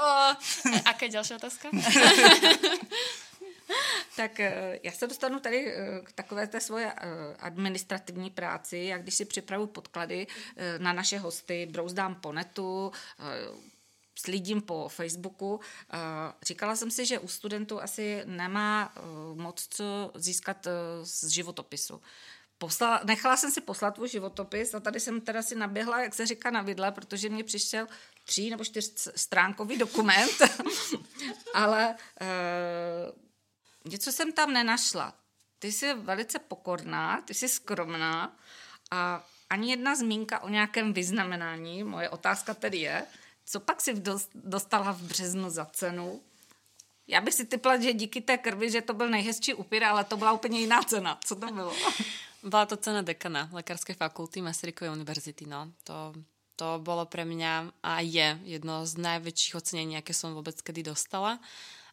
o, 0.01 0.05
aká 0.85 1.05
je 1.05 1.09
ďalšia 1.09 1.35
otázka? 1.35 1.69
tak 4.15 4.39
e, 4.39 4.79
já 4.83 4.91
se 4.91 5.07
dostanu 5.07 5.39
tady 5.39 5.73
e, 5.73 6.01
k 6.03 6.11
takové 6.11 6.47
té 6.47 6.59
svoje 6.61 6.93
e, 6.93 6.95
administrativní 7.39 8.29
práci. 8.29 8.77
Já 8.77 8.97
když 8.97 9.15
si 9.15 9.25
připravu 9.25 9.67
podklady 9.67 10.27
na 10.77 10.93
naše 10.93 11.17
hosty, 11.17 11.67
brouzdám 11.71 12.15
po 12.15 12.31
netu, 12.31 12.91
slídím 14.15 14.61
po 14.61 14.89
Facebooku. 14.89 15.59
Říkala 16.43 16.75
jsem 16.75 16.91
si, 16.91 17.05
že 17.05 17.19
u 17.19 17.27
studentů 17.27 17.81
asi 17.81 18.21
nemá 18.25 18.93
eh, 18.95 19.01
moc 19.35 19.67
co 19.69 20.11
získat 20.15 20.67
eh, 20.67 20.71
z 21.03 21.27
životopisu. 21.27 22.01
Poslala, 22.57 23.01
nechala 23.03 23.37
jsem 23.37 23.51
si 23.51 23.61
poslat 23.61 23.95
tvůj 23.95 24.09
životopis 24.09 24.73
a 24.73 24.79
tady 24.79 24.99
jsem 24.99 25.21
teda 25.21 25.41
si 25.41 25.55
naběhla, 25.55 26.01
jak 26.01 26.13
se 26.13 26.25
říká, 26.25 26.51
na 26.51 26.61
vidle, 26.61 26.91
protože 26.91 27.29
mě 27.29 27.43
přišel 27.43 27.87
tří 28.25 28.49
nebo 28.49 28.63
čtyř 28.63 28.93
stránkový 29.15 29.77
dokument, 29.77 30.31
ale 31.53 31.95
e, 32.21 32.27
něco 33.85 34.11
jsem 34.11 34.31
tam 34.31 34.53
nenašla. 34.53 35.13
Ty 35.59 35.71
jsi 35.71 35.93
velice 35.93 36.39
pokorná, 36.39 37.21
ty 37.21 37.33
jsi 37.33 37.49
skromná 37.49 38.37
a 38.91 39.27
ani 39.49 39.69
jedna 39.69 39.95
zmínka 39.95 40.39
o 40.39 40.49
nějakém 40.49 40.93
vyznamenání. 40.93 41.83
Moje 41.83 42.09
otázka 42.09 42.53
tedy 42.53 42.77
je, 42.77 43.05
co 43.51 43.59
pak 43.59 43.81
si 43.81 44.03
dostala 44.35 44.91
v 44.91 45.01
březnu 45.01 45.49
za 45.49 45.65
cenu? 45.65 46.21
Já 47.07 47.21
bych 47.21 47.33
si 47.33 47.45
typla, 47.45 47.77
že 47.77 47.93
díky 47.93 48.21
té 48.21 48.37
krvi, 48.37 48.71
že 48.71 48.81
to 48.81 48.93
byl 48.93 49.09
nejhezčí 49.09 49.53
upír, 49.53 49.83
ale 49.83 50.03
to 50.03 50.17
byla 50.17 50.31
úplně 50.31 50.59
jiná 50.59 50.83
cena. 50.83 51.19
Co 51.25 51.35
to 51.35 51.47
bylo? 51.51 51.73
Byla 52.43 52.65
to 52.65 52.77
cena 52.77 53.01
dekana 53.01 53.49
Lekárskej 53.53 53.95
fakulty 53.95 54.41
Masarykovej 54.41 54.91
univerzity. 54.91 55.45
No. 55.45 55.69
To, 55.83 56.13
to 56.55 56.81
bolo 56.81 57.05
pre 57.05 57.21
mňa 57.21 57.69
a 57.85 58.01
je 58.01 58.39
jedno 58.57 58.81
z 58.81 58.97
najväčších 58.97 59.61
ocenení, 59.61 59.93
aké 60.01 60.09
som 60.09 60.33
vôbec 60.33 60.57
kedy 60.57 60.89
dostala 60.89 61.37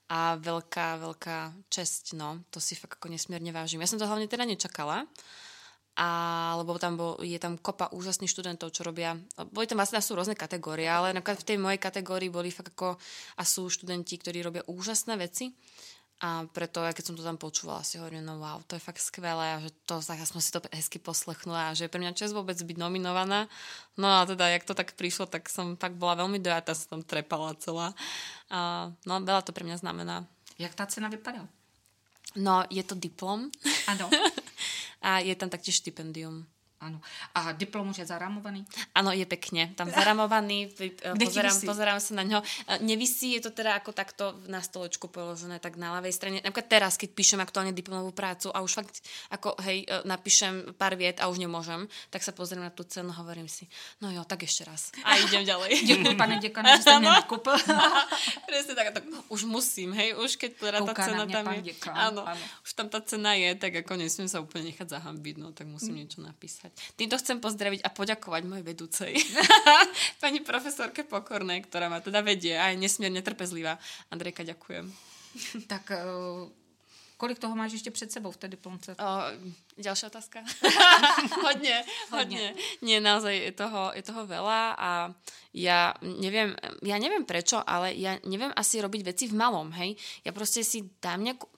a 0.09 0.41
veľká, 0.41 1.05
veľká 1.05 1.53
česť, 1.69 2.17
no, 2.17 2.41
to 2.49 2.65
si 2.65 2.73
fakt 2.73 2.97
ako 2.97 3.13
nesmierne 3.13 3.53
vážim. 3.53 3.85
Ja 3.85 3.89
som 3.93 4.01
to 4.01 4.09
hlavne 4.09 4.25
teda 4.25 4.49
nečakala, 4.49 5.05
a, 5.99 6.09
lebo 6.63 6.79
tam 6.79 6.95
bol, 6.95 7.19
je 7.27 7.35
tam 7.43 7.59
kopa 7.59 7.91
úžasných 7.91 8.31
študentov, 8.31 8.71
čo 8.71 8.87
robia, 8.87 9.19
boli 9.51 9.67
tam 9.67 9.83
vlastne 9.83 9.99
sú 9.99 10.15
rôzne 10.15 10.39
kategórie, 10.39 10.87
ale 10.87 11.11
napríklad 11.11 11.43
v 11.43 11.49
tej 11.51 11.59
mojej 11.59 11.83
kategórii 11.83 12.31
boli 12.31 12.55
fakt 12.55 12.71
ako, 12.71 12.95
a 13.35 13.43
sú 13.43 13.67
študenti, 13.67 14.15
ktorí 14.15 14.39
robia 14.47 14.63
úžasné 14.71 15.19
veci 15.19 15.51
a 16.19 16.51
preto, 16.51 16.83
keď 16.83 17.05
som 17.07 17.15
to 17.15 17.23
tam 17.23 17.39
počúvala, 17.39 17.87
si 17.87 17.95
hovorím, 17.95 18.27
no 18.27 18.43
wow, 18.43 18.59
to 18.67 18.75
je 18.75 18.83
fakt 18.83 18.99
skvelé 18.99 19.55
a 19.55 19.63
že 19.63 19.71
to, 19.87 20.03
tak 20.03 20.19
ja 20.19 20.27
som 20.27 20.43
si 20.43 20.51
to 20.51 20.59
hezky 20.75 20.99
poslechnula 20.99 21.71
a 21.71 21.77
že 21.79 21.87
je 21.87 21.93
pre 21.95 22.03
mňa 22.03 22.19
čas 22.19 22.35
vôbec 22.35 22.59
byť 22.59 22.75
nominovaná. 22.75 23.47
No 23.95 24.11
a 24.11 24.27
teda, 24.27 24.51
jak 24.51 24.67
to 24.67 24.75
tak 24.75 24.99
prišlo, 24.99 25.31
tak 25.31 25.47
som 25.47 25.79
fakt 25.79 25.95
bola 25.95 26.19
veľmi 26.19 26.43
dojatá, 26.43 26.75
som 26.75 26.99
tam 26.99 27.03
trepala 27.07 27.55
celá. 27.63 27.95
A, 28.51 28.91
no 29.07 29.23
veľa 29.23 29.47
to 29.47 29.55
pre 29.55 29.63
mňa 29.63 29.79
znamená. 29.79 30.27
Jak 30.59 30.75
tá 30.75 30.91
cena 30.91 31.07
vypadá? 31.07 31.47
No, 32.35 32.67
je 32.67 32.83
to 32.83 32.99
diplom. 32.99 33.47
Áno. 33.87 34.11
a 35.09 35.25
je 35.25 35.33
tam 35.33 35.49
taktiež 35.49 35.81
štipendium. 35.81 36.45
Áno. 36.79 37.03
A 37.35 37.51
diplom 37.59 37.91
už 37.91 38.07
je 38.07 38.07
zaramovaný? 38.07 38.63
Áno, 38.95 39.11
je 39.11 39.27
pekne. 39.27 39.75
Tam 39.75 39.91
zaramovaný, 39.91 40.71
eh, 40.79 40.95
pozerám, 41.19 41.59
pozerám 41.67 41.99
sa 41.99 42.15
na 42.15 42.23
ňo. 42.23 42.39
Eh, 42.71 42.79
nevisí, 42.87 43.35
je 43.35 43.43
to 43.43 43.51
teda 43.51 43.75
ako 43.83 43.91
takto 43.91 44.39
na 44.47 44.63
stolečku 44.63 45.11
položené, 45.11 45.59
tak 45.59 45.75
na 45.75 45.99
ľavej 45.99 46.15
strane. 46.15 46.39
Napríklad 46.39 46.71
teraz, 46.71 46.95
keď 46.95 47.19
píšem 47.19 47.43
aktuálne 47.43 47.75
diplomovú 47.75 48.15
prácu 48.15 48.55
a 48.55 48.63
už 48.63 48.79
fakt, 48.79 49.03
ako 49.35 49.59
hej, 49.67 49.91
eh, 49.91 50.07
napíšem 50.07 50.79
pár 50.79 50.95
viet 50.95 51.19
a 51.19 51.27
už 51.27 51.43
nemôžem, 51.43 51.91
tak 52.15 52.23
sa 52.23 52.31
pozriem 52.31 52.63
na 52.63 52.71
tú 52.71 52.87
cenu, 52.87 53.11
hovorím 53.11 53.51
si, 53.51 53.67
no 53.99 54.15
jo, 54.15 54.23
tak 54.23 54.47
ešte 54.47 54.63
raz. 54.63 54.95
A 55.03 55.19
idem 55.27 55.43
ďalej. 55.43 55.83
Ďakujem, 55.83 56.15
pane 56.15 56.39
dekana, 56.39 56.79
že 56.79 56.87
ste 56.87 56.95
mňa. 56.95 57.27
Presne 58.49 58.73
tak, 58.79 58.95
tak, 58.95 59.05
už 59.27 59.51
musím, 59.51 59.99
hej, 59.99 60.15
už 60.15 60.39
keď 60.39 60.51
teda 60.63 60.79
tá 60.87 60.95
cena 60.95 61.27
tam 61.27 61.51
je. 61.59 61.75
Áno, 61.91 62.23
áno, 62.23 62.45
už 62.63 62.71
tam 62.71 62.87
tá 62.87 63.03
cena 63.03 63.35
je, 63.35 63.51
tak 63.59 63.83
ako 63.83 63.99
nesmiem 63.99 64.31
sa 64.31 64.39
úplne 64.39 64.71
nechať 64.71 64.95
zahambiť, 64.95 65.43
no 65.43 65.51
tak 65.51 65.67
musím 65.67 65.99
mm. 65.99 66.01
niečo 66.07 66.19
napísať 66.23 66.68
poslúchať. 66.69 66.97
Týmto 66.97 67.17
chcem 67.19 67.39
pozdraviť 67.41 67.81
a 67.85 67.91
poďakovať 67.91 68.43
mojej 68.45 68.65
vedúcej, 68.65 69.13
pani 70.23 70.41
profesorke 70.45 71.05
Pokornej, 71.05 71.65
ktorá 71.65 71.89
ma 71.89 72.01
teda 72.01 72.21
vedie 72.21 72.57
a 72.57 72.73
je 72.73 72.81
nesmierne 72.81 73.25
trpezlivá. 73.25 73.79
Andrejka, 74.13 74.45
ďakujem. 74.45 74.87
tak 75.73 75.93
uh, 75.93 76.49
kolik 77.19 77.39
toho 77.39 77.55
máš 77.57 77.83
ešte 77.83 77.93
pred 77.93 78.11
sebou 78.11 78.31
v 78.31 78.41
tej 78.41 78.51
diplomce? 78.57 78.95
Uh, 78.97 79.35
ďalšia 79.77 80.13
otázka? 80.13 80.45
hodne, 81.45 81.77
hodne. 82.15 82.55
Nie, 82.85 83.03
naozaj 83.03 83.35
je 83.35 83.53
toho, 83.53 83.93
je 83.95 84.03
toho 84.05 84.23
veľa 84.25 84.79
a 84.79 84.91
ja 85.57 85.97
neviem, 86.05 86.55
ja 86.85 87.01
neviem 87.01 87.25
prečo, 87.25 87.59
ale 87.65 87.97
ja 87.97 88.21
neviem 88.29 88.53
asi 88.55 88.79
robiť 88.79 89.03
veci 89.03 89.25
v 89.27 89.35
malom, 89.35 89.73
hej. 89.81 89.97
Ja 90.23 90.31
proste 90.31 90.63
si 90.63 90.87
dám 91.01 91.25
nejakú, 91.25 91.49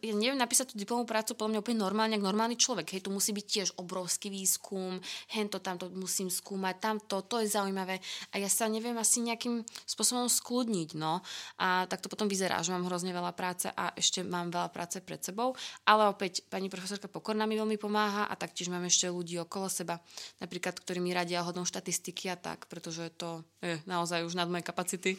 ja 0.00 0.14
neviem 0.16 0.40
napísať 0.40 0.72
tú 0.72 0.74
diplomovú 0.80 1.12
prácu 1.12 1.36
podľa 1.36 1.50
mňa 1.52 1.60
úplne 1.60 1.78
normálne, 1.84 2.14
ako 2.16 2.28
normálny 2.32 2.56
človek. 2.56 2.96
Hej, 2.96 3.04
tu 3.04 3.10
musí 3.12 3.36
byť 3.36 3.46
tiež 3.46 3.68
obrovský 3.76 4.32
výskum, 4.32 4.96
hento 5.36 5.60
tamto 5.60 5.92
musím 5.92 6.32
skúmať, 6.32 6.74
tamto, 6.80 7.20
to 7.28 7.44
je 7.44 7.52
zaujímavé. 7.52 8.00
A 8.32 8.40
ja 8.40 8.48
sa 8.48 8.64
neviem 8.64 8.96
asi 8.96 9.20
nejakým 9.20 9.60
spôsobom 9.84 10.24
skľudniť, 10.32 10.96
no. 10.96 11.20
A 11.60 11.84
tak 11.84 12.00
to 12.00 12.08
potom 12.08 12.32
vyzerá, 12.32 12.64
že 12.64 12.72
mám 12.72 12.88
hrozne 12.88 13.12
veľa 13.12 13.36
práce 13.36 13.68
a 13.68 13.92
ešte 13.92 14.24
mám 14.24 14.48
veľa 14.48 14.72
práce 14.72 15.04
pred 15.04 15.20
sebou. 15.20 15.52
Ale 15.84 16.08
opäť 16.08 16.40
pani 16.48 16.72
profesorka 16.72 17.12
Pokorná 17.12 17.44
mi 17.44 17.60
veľmi 17.60 17.76
pomáha 17.76 18.24
a 18.24 18.34
taktiež 18.40 18.72
mám 18.72 18.84
ešte 18.88 19.12
ľudí 19.12 19.36
okolo 19.36 19.68
seba, 19.68 20.00
napríklad, 20.40 20.80
ktorí 20.80 21.02
mi 21.02 21.12
radia 21.12 21.44
hodnou 21.44 21.68
štatistiky 21.68 22.32
a 22.32 22.36
tak, 22.40 22.64
pretože 22.72 23.12
to 23.20 23.44
je 23.60 23.76
naozaj 23.84 24.24
už 24.24 24.38
nad 24.38 24.48
moje 24.48 24.64
kapacity. 24.64 25.18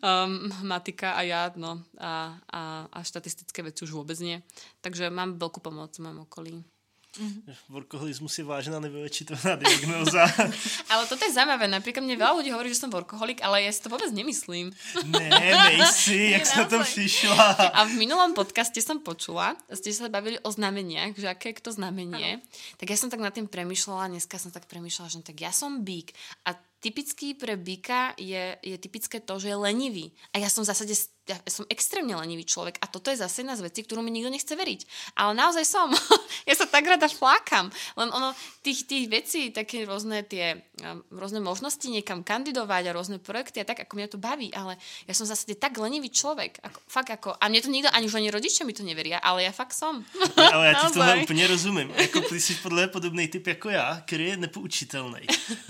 Um, 0.00 0.48
matika 0.62 1.18
a 1.18 1.26
ja, 1.26 1.52
no, 1.58 1.82
a, 1.98 2.38
a, 2.48 2.60
a 2.88 2.98
štatistické 3.02 3.60
veci 3.66 3.82
už 3.82 3.89
už 3.90 3.98
vôbec 3.98 4.16
nie. 4.22 4.38
Takže 4.86 5.10
mám 5.10 5.34
veľkú 5.42 5.58
pomoc 5.58 5.90
v 5.98 6.06
mojom 6.06 6.22
okolí. 6.30 6.62
Mm-hmm. 7.10 7.74
Workoholizmus 7.74 8.38
je 8.38 8.46
vážna 8.46 8.78
nevylečiteľná 8.78 9.58
diagnóza. 9.58 10.30
ale 10.94 11.02
toto 11.10 11.26
je 11.26 11.34
zaujímavé. 11.34 11.66
Napríklad 11.66 12.06
mne 12.06 12.14
veľa 12.14 12.38
ľudí 12.38 12.54
hovorí, 12.54 12.70
že 12.70 12.86
som 12.86 12.94
workoholik, 12.94 13.42
ale 13.42 13.66
ja 13.66 13.72
si 13.74 13.82
to 13.82 13.90
vôbec 13.90 14.14
nemyslím. 14.14 14.70
Ne, 15.10 15.26
nejsi, 15.26 16.30
jak 16.38 16.46
sa 16.46 16.70
to 16.70 16.78
přišla. 16.86 17.74
A 17.74 17.82
v 17.90 17.98
minulom 17.98 18.30
podcaste 18.30 18.78
som 18.78 19.02
počula, 19.02 19.58
ste 19.74 19.90
sa 19.90 20.06
bavili 20.06 20.38
o 20.46 20.54
znameniach, 20.54 21.18
že 21.18 21.26
aké 21.26 21.50
je 21.50 21.66
to 21.66 21.74
znamenie. 21.74 22.38
Ano. 22.38 22.78
Tak 22.78 22.86
ja 22.94 22.96
som 23.02 23.10
tak 23.10 23.18
nad 23.18 23.34
tým 23.34 23.50
premyšľala, 23.50 24.14
dneska 24.14 24.38
som 24.38 24.54
tak 24.54 24.70
premyšľala, 24.70 25.10
že 25.10 25.26
tak 25.26 25.42
ja 25.42 25.50
som 25.50 25.82
bík. 25.82 26.14
A 26.46 26.54
typický 26.80 27.36
pre 27.36 27.56
byka 27.56 28.16
je, 28.16 28.56
je 28.64 28.76
typické 28.80 29.20
to, 29.20 29.38
že 29.38 29.52
je 29.52 29.56
lenivý. 29.56 30.12
A 30.32 30.40
ja 30.40 30.48
som 30.48 30.64
v 30.64 30.72
zásade 30.72 30.96
ja 31.30 31.38
som 31.46 31.62
extrémne 31.70 32.18
lenivý 32.18 32.42
človek 32.42 32.82
a 32.82 32.90
toto 32.90 33.14
je 33.14 33.22
zase 33.22 33.46
jedna 33.46 33.54
z 33.54 33.62
vecí, 33.70 33.86
ktorú 33.86 34.02
mi 34.02 34.10
nikto 34.10 34.34
nechce 34.34 34.50
veriť. 34.50 34.80
Ale 35.14 35.38
naozaj 35.38 35.62
som. 35.62 35.86
ja 36.50 36.54
sa 36.58 36.66
tak 36.66 36.82
rada 36.90 37.06
flákam. 37.06 37.70
Len 37.94 38.10
ono, 38.10 38.34
tých, 38.66 38.90
tých 38.90 39.06
vecí, 39.06 39.54
také 39.54 39.86
rôzne 39.86 40.26
tie, 40.26 40.58
um, 40.82 41.06
rôzne 41.14 41.38
možnosti 41.38 41.86
niekam 41.86 42.26
kandidovať 42.26 42.90
a 42.90 42.96
rôzne 42.96 43.22
projekty 43.22 43.62
a 43.62 43.68
tak, 43.68 43.86
ako 43.86 43.94
mňa 43.94 44.08
to 44.10 44.18
baví, 44.18 44.50
ale 44.50 44.74
ja 45.06 45.14
som 45.14 45.22
zase 45.22 45.54
tak 45.54 45.78
lenivý 45.78 46.10
človek. 46.10 46.58
Ako, 46.66 46.78
fakt 46.90 47.10
ako, 47.14 47.30
a 47.38 47.44
mne 47.46 47.62
to 47.62 47.70
nikto, 47.70 47.90
ani 47.94 48.10
už 48.10 48.18
ani 48.18 48.34
rodičia 48.34 48.66
mi 48.66 48.74
to 48.74 48.82
neveria, 48.82 49.22
ale 49.22 49.46
ja 49.46 49.52
fakt 49.54 49.78
som. 49.78 50.02
ale 50.36 50.66
já 50.66 50.74
ti 50.74 50.92
tohle 50.92 51.16
úplně 51.22 51.46
rozumím. 51.46 51.90
Jako 51.96 52.20
ty 52.20 52.40
jsi 52.40 52.54
podle 52.54 52.88
podobný 52.88 53.28
typ 53.28 53.46
jako 53.46 53.70
já, 53.70 54.02
který 54.06 54.24
je 54.24 54.36
nepoučitelný. 54.36 55.20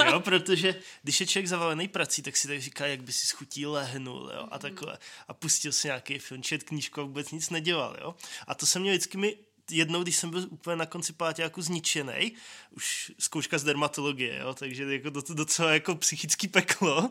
Jo, 0.07 0.21
protože 0.25 0.75
když 1.03 1.21
je 1.21 1.27
člověk 1.27 1.49
zavalený 1.49 1.89
prací, 1.89 2.23
tak 2.23 2.37
si 2.37 2.49
tak 2.49 2.61
říká, 2.61 2.87
jak 2.87 3.03
by 3.03 3.13
si 3.13 3.27
schutí 3.27 3.67
lehnul, 3.67 4.31
jo, 4.35 4.49
a 4.51 4.59
takhle. 4.59 4.99
A 5.29 5.35
pustil 5.35 5.73
si 5.73 5.89
nějaký 5.89 6.19
film, 6.19 6.43
čet 6.43 6.63
knížku 6.63 7.01
a 7.01 7.05
vůbec 7.05 7.31
nic 7.31 7.51
nedělal, 7.51 7.97
jo. 8.01 8.15
A 8.47 8.55
to 8.55 8.67
se 8.67 8.79
mě 8.79 8.91
vždycky 8.91 9.19
mi 9.19 9.37
jednou, 9.71 10.03
když 10.03 10.17
jsem 10.17 10.31
byl 10.31 10.47
úplně 10.51 10.77
na 10.77 10.87
konci 10.87 11.15
jako 11.39 11.63
zničený, 11.63 12.33
už 12.71 13.13
zkouška 13.19 13.59
z 13.59 13.65
dermatologie, 13.65 14.39
jo, 14.39 14.55
takže 14.55 14.95
jako 14.95 15.11
docela 15.11 15.73
jako 15.73 15.95
psychický 15.95 16.49
peklo, 16.49 17.11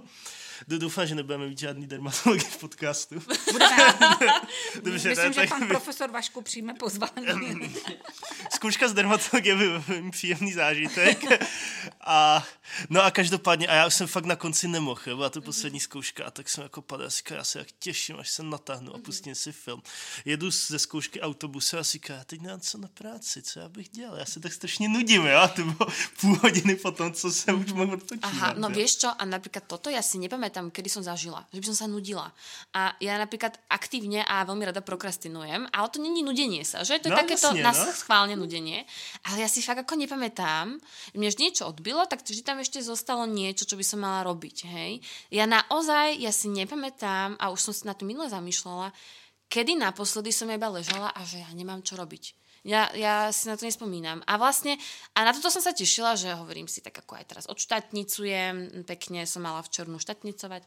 Doufám, 0.68 1.08
že 1.08 1.16
nebudeme 1.16 1.48
mít 1.48 1.60
žádný 1.60 1.88
dermatology 1.88 2.46
v 2.46 2.58
podcastu. 2.58 3.22
Budeme. 3.52 3.96
Dobře, 4.84 5.10
Myslím, 5.10 5.34
že 5.34 5.48
pan 5.48 5.68
profesor 5.68 6.12
Vašku 6.12 6.42
přijme 6.42 6.74
pozvání. 6.74 7.74
Zkouška 8.54 8.88
z 8.88 8.94
dermatologie 8.94 9.56
byl 9.56 9.84
příjemný 10.12 10.54
zážitek. 10.54 11.24
A, 12.02 12.48
no 12.90 13.04
a 13.04 13.12
každopádně, 13.12 13.68
a 13.68 13.76
já 13.76 13.88
už 13.88 13.94
jsem 13.94 14.08
fakt 14.08 14.26
na 14.26 14.36
konci 14.36 14.68
nemohl, 14.68 15.02
byla 15.06 15.30
to 15.30 15.42
poslední 15.42 15.80
zkouška 15.80 16.26
a 16.26 16.32
tak 16.32 16.50
jsem 16.50 16.64
jako 16.64 16.82
padal, 16.82 17.10
říkal, 17.10 17.38
já 17.38 17.44
se 17.44 17.60
jak 17.60 17.68
těším, 17.80 18.16
až 18.20 18.30
se 18.30 18.44
natáhnu 18.44 18.96
a 18.96 18.98
pustím 18.98 19.36
si 19.36 19.52
film. 19.52 19.82
Jedu 20.26 20.52
ze 20.52 20.80
zkoušky 20.80 21.22
autobuse 21.22 21.80
a 21.80 21.84
říkám, 21.84 22.18
já 22.18 22.24
teď 22.24 22.42
nemám 22.42 22.60
co 22.60 22.78
na 22.78 22.88
práci, 22.88 23.42
co 23.42 23.60
já 23.60 23.70
bych 23.70 23.90
dělal, 23.90 24.18
já 24.18 24.26
se 24.26 24.40
tak 24.40 24.54
strašně 24.54 24.90
nudím, 24.90 25.26
jo? 25.26 25.38
A 25.38 25.48
to 25.48 25.64
bylo 25.64 25.90
půl 26.22 26.40
hodiny 26.42 26.76
potom, 26.76 27.14
co 27.14 27.32
jsem 27.32 27.62
už 27.62 27.74
mohl 27.74 27.94
odpočívat. 27.94 28.34
Aha, 28.34 28.54
no 28.58 28.70
víš 28.70 28.98
čo, 28.98 29.22
a 29.22 29.26
například 29.26 29.64
toto 29.68 29.90
já 29.90 30.02
si 30.02 30.18
nepamätám 30.18 30.49
nepamätám, 30.50 30.74
kedy 30.74 30.90
som 30.90 31.06
zažila, 31.06 31.46
že 31.54 31.62
by 31.62 31.66
som 31.70 31.78
sa 31.78 31.86
nudila. 31.86 32.34
A 32.74 32.98
ja 32.98 33.22
napríklad 33.22 33.54
aktívne 33.70 34.26
a 34.26 34.42
veľmi 34.42 34.66
rada 34.66 34.82
prokrastinujem, 34.82 35.70
ale 35.70 35.88
to 35.94 36.02
není 36.02 36.26
nudenie 36.26 36.66
sa, 36.66 36.82
že? 36.82 36.98
To 37.06 37.14
je 37.14 37.14
no, 37.14 37.22
takéto 37.22 37.54
jasne, 37.54 37.62
no? 37.62 37.94
schválne 37.94 38.34
nudenie. 38.34 38.90
Ale 39.30 39.46
ja 39.46 39.48
si 39.48 39.62
fakt 39.62 39.86
ako 39.86 39.94
nepamätám, 40.02 40.82
mne 41.14 41.26
už 41.30 41.38
niečo 41.38 41.70
odbilo, 41.70 42.02
tak 42.10 42.26
vždy 42.26 42.42
tam 42.42 42.58
ešte 42.58 42.82
zostalo 42.82 43.30
niečo, 43.30 43.70
čo 43.70 43.78
by 43.78 43.86
som 43.86 44.02
mala 44.02 44.26
robiť, 44.26 44.66
hej? 44.66 44.92
Ja 45.30 45.46
naozaj, 45.46 46.18
ja 46.18 46.34
si 46.34 46.50
nepamätám 46.50 47.38
a 47.38 47.54
už 47.54 47.70
som 47.70 47.74
si 47.78 47.86
na 47.86 47.94
to 47.94 48.10
minule 48.10 48.26
zamýšľala, 48.26 48.90
kedy 49.46 49.78
naposledy 49.78 50.34
som 50.34 50.50
iba 50.50 50.70
ležala 50.74 51.14
a 51.14 51.22
že 51.22 51.46
ja 51.46 51.50
nemám 51.54 51.86
čo 51.86 51.94
robiť. 51.94 52.49
Ja, 52.68 52.92
ja 52.96 53.32
si 53.32 53.48
na 53.48 53.56
to 53.56 53.64
nespomínam. 53.64 54.20
A 54.28 54.36
vlastne, 54.36 54.76
a 55.16 55.24
na 55.24 55.32
toto 55.32 55.48
som 55.48 55.64
sa 55.64 55.72
tešila, 55.72 56.20
že 56.20 56.36
hovorím 56.36 56.68
si 56.68 56.84
tak 56.84 56.96
ako 57.00 57.20
aj 57.20 57.26
teraz 57.28 57.46
odštátnicujem, 57.48 58.84
pekne 58.84 59.24
som 59.24 59.46
mala 59.46 59.64
v 59.64 59.72
černu 59.72 59.98
štátnicovať, 60.00 60.64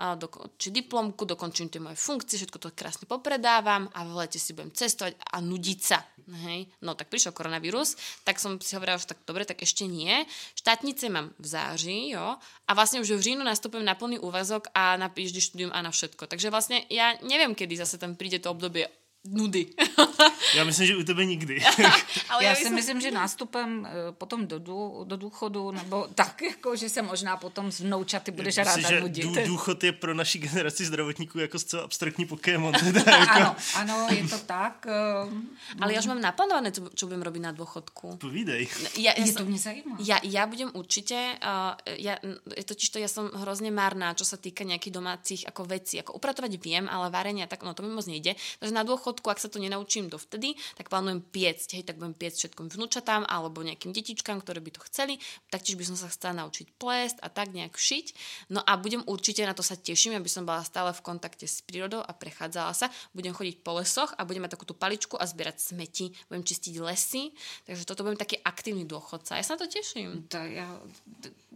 a 0.00 0.16
či 0.56 0.72
diplomku, 0.72 1.28
dokončím 1.28 1.68
tie 1.68 1.76
moje 1.76 2.00
funkcie, 2.00 2.40
všetko 2.40 2.56
to 2.56 2.72
krásne 2.72 3.04
popredávam 3.04 3.84
a 3.92 4.00
v 4.08 4.24
lete 4.24 4.40
si 4.40 4.56
budem 4.56 4.72
cestovať 4.72 5.12
a 5.12 5.44
nudiť 5.44 5.80
sa. 5.84 6.00
Hej. 6.48 6.72
No 6.80 6.96
tak 6.96 7.12
prišiel 7.12 7.36
koronavírus, 7.36 8.00
tak 8.24 8.40
som 8.40 8.56
si 8.64 8.72
hovorila, 8.80 8.96
že 8.96 9.12
tak 9.12 9.20
dobre, 9.28 9.44
tak 9.44 9.60
ešte 9.60 9.84
nie. 9.84 10.24
Štátnice 10.56 11.12
mám 11.12 11.36
v 11.36 11.46
září, 11.46 12.16
jo, 12.16 12.40
a 12.40 12.70
vlastne 12.72 13.04
už 13.04 13.12
v 13.12 13.24
říjnu 13.28 13.44
nastupujem 13.44 13.84
na 13.84 13.92
plný 13.92 14.16
úvazok 14.24 14.72
a 14.72 14.96
na 14.96 15.12
PhD 15.12 15.36
štúdium 15.36 15.68
a 15.68 15.84
na 15.84 15.92
všetko. 15.92 16.24
Takže 16.24 16.48
vlastne 16.48 16.80
ja 16.88 17.20
neviem, 17.20 17.52
kedy 17.52 17.76
zase 17.76 18.00
tam 18.00 18.16
príde 18.16 18.40
to 18.40 18.48
obdobie 18.48 18.88
nudy. 19.24 19.66
Já 20.54 20.64
myslím, 20.64 20.86
že 20.86 20.96
u 20.96 21.04
tebe 21.04 21.24
nikdy. 21.24 21.60
Ale 22.28 22.44
já, 22.44 22.50
já 22.50 22.56
si 22.56 22.62
jsem... 22.62 22.74
myslím, 22.74 23.00
že 23.00 23.10
nástupem 23.10 23.86
eh, 23.86 24.12
potom 24.12 24.46
do, 24.46 24.58
dů, 24.58 25.04
do 25.04 25.16
důchodu, 25.16 25.70
nebo 25.70 26.08
tak, 26.14 26.42
jako, 26.42 26.76
že 26.76 26.88
se 26.88 27.02
možná 27.02 27.36
potom 27.36 27.72
z 27.72 27.80
vnoučaty 27.80 28.30
budeš 28.30 28.56
ráda 28.56 28.88
že 28.88 29.00
nudit. 29.00 29.24
Dů, 29.24 29.34
důchod 29.46 29.84
je 29.84 29.92
pro 29.92 30.14
naši 30.14 30.38
generaci 30.38 30.84
zdravotníků 30.84 31.38
jako 31.38 31.58
zcela 31.58 31.82
abstraktní 31.82 32.26
Pokémon. 32.26 32.72
Teda, 32.72 33.16
jako... 33.16 33.32
ano, 33.32 33.56
ano, 33.74 34.06
je 34.10 34.28
to 34.28 34.38
tak. 34.38 34.86
Eh, 34.86 35.80
Ale 35.80 35.94
já 35.94 36.00
už 36.00 36.06
mám 36.06 36.20
naplánované, 36.20 36.72
co, 36.72 36.90
čo 36.94 37.06
budem 37.06 37.22
robiť 37.22 37.42
na 37.42 37.52
dôchodku. 37.52 38.16
Povídej. 38.18 38.68
Ja, 38.98 39.12
ja 39.16 39.24
je 39.24 39.32
to 39.32 39.44
mě 39.44 39.58
zajímá. 39.58 39.96
Ja, 40.00 40.20
ja 40.22 40.46
budem 40.46 40.70
určite, 40.74 41.36
uh, 41.38 41.76
ja, 41.98 42.18
totiž 42.64 42.88
to 42.90 42.98
ja 42.98 43.08
som 43.08 43.30
hrozne 43.30 43.70
marná, 43.70 44.14
čo 44.14 44.24
sa 44.24 44.36
týka 44.36 44.64
nejakých 44.64 44.94
domácich 44.94 45.42
ako 45.46 45.64
vecí. 45.64 46.00
Ako 46.00 46.16
upratovať 46.16 46.56
viem, 46.62 46.88
ale 46.88 47.10
varenia, 47.10 47.46
tak 47.46 47.62
no 47.62 47.74
to 47.74 47.82
mi 47.82 47.92
moc 47.92 48.06
nejde. 48.06 48.34
Takže 48.58 48.74
na 48.74 48.84
dôchod 48.86 49.09
dôchodku, 49.10 49.26
ak 49.26 49.42
sa 49.42 49.50
to 49.50 49.58
nenaučím 49.58 50.06
dovtedy, 50.06 50.54
tak 50.78 50.86
plánujem 50.86 51.18
piecť, 51.18 51.82
hej, 51.82 51.82
tak 51.82 51.98
budem 51.98 52.14
piecť 52.14 52.46
všetkom 52.46 52.70
vnúčatám 52.70 53.26
alebo 53.26 53.66
nejakým 53.66 53.90
detičkám, 53.90 54.38
ktoré 54.38 54.62
by 54.62 54.70
to 54.70 54.86
chceli, 54.86 55.18
taktiež 55.50 55.74
by 55.74 55.84
som 55.90 55.98
sa 55.98 56.06
chcela 56.06 56.46
naučiť 56.46 56.78
plést 56.78 57.18
a 57.18 57.26
tak 57.26 57.50
nejak 57.50 57.74
šiť. 57.74 58.14
No 58.54 58.62
a 58.62 58.78
budem 58.78 59.02
určite, 59.10 59.42
na 59.42 59.50
to 59.50 59.66
sa 59.66 59.74
teším, 59.74 60.14
aby 60.14 60.30
som 60.30 60.46
bola 60.46 60.62
stále 60.62 60.94
v 60.94 61.02
kontakte 61.02 61.50
s 61.50 61.58
prírodou 61.66 62.06
a 62.06 62.14
prechádzala 62.14 62.70
sa. 62.70 62.86
Budem 63.10 63.34
chodiť 63.34 63.66
po 63.66 63.82
lesoch 63.82 64.14
a 64.14 64.22
budem 64.22 64.46
mať 64.46 64.54
takú 64.54 64.70
tú 64.70 64.78
paličku 64.78 65.18
a 65.18 65.26
zbierať 65.26 65.74
smeti, 65.74 66.14
budem 66.30 66.46
čistiť 66.46 66.78
lesy, 66.78 67.34
takže 67.66 67.82
toto 67.82 68.06
budem 68.06 68.22
taký 68.22 68.38
aktívny 68.46 68.86
dôchodca. 68.86 69.34
Ja 69.34 69.42
sa 69.42 69.58
na 69.58 69.66
to 69.66 69.66
teším. 69.66 70.30
To 70.30 70.38
ja, 70.38 70.70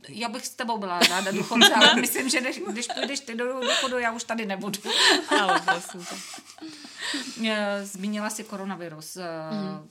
já 0.08 0.28
bych 0.28 0.46
s 0.46 0.50
tebou 0.50 0.78
byla 0.78 0.98
ráda 0.98 1.30
důchodce, 1.30 1.74
ale 1.74 1.94
myslím, 2.00 2.28
že 2.28 2.40
když, 2.40 2.58
když 2.58 2.86
půjdeš 2.86 3.20
ty 3.20 3.34
do 3.34 3.60
důchodu, 3.60 3.98
já 3.98 4.12
už 4.12 4.24
tady 4.24 4.46
nebudu. 4.46 4.80
Ale 5.38 5.60
prosím 5.60 6.06
zmínila 7.82 8.30
si 8.30 8.44
koronavirus. 8.44 9.16
Mm. 9.50 9.88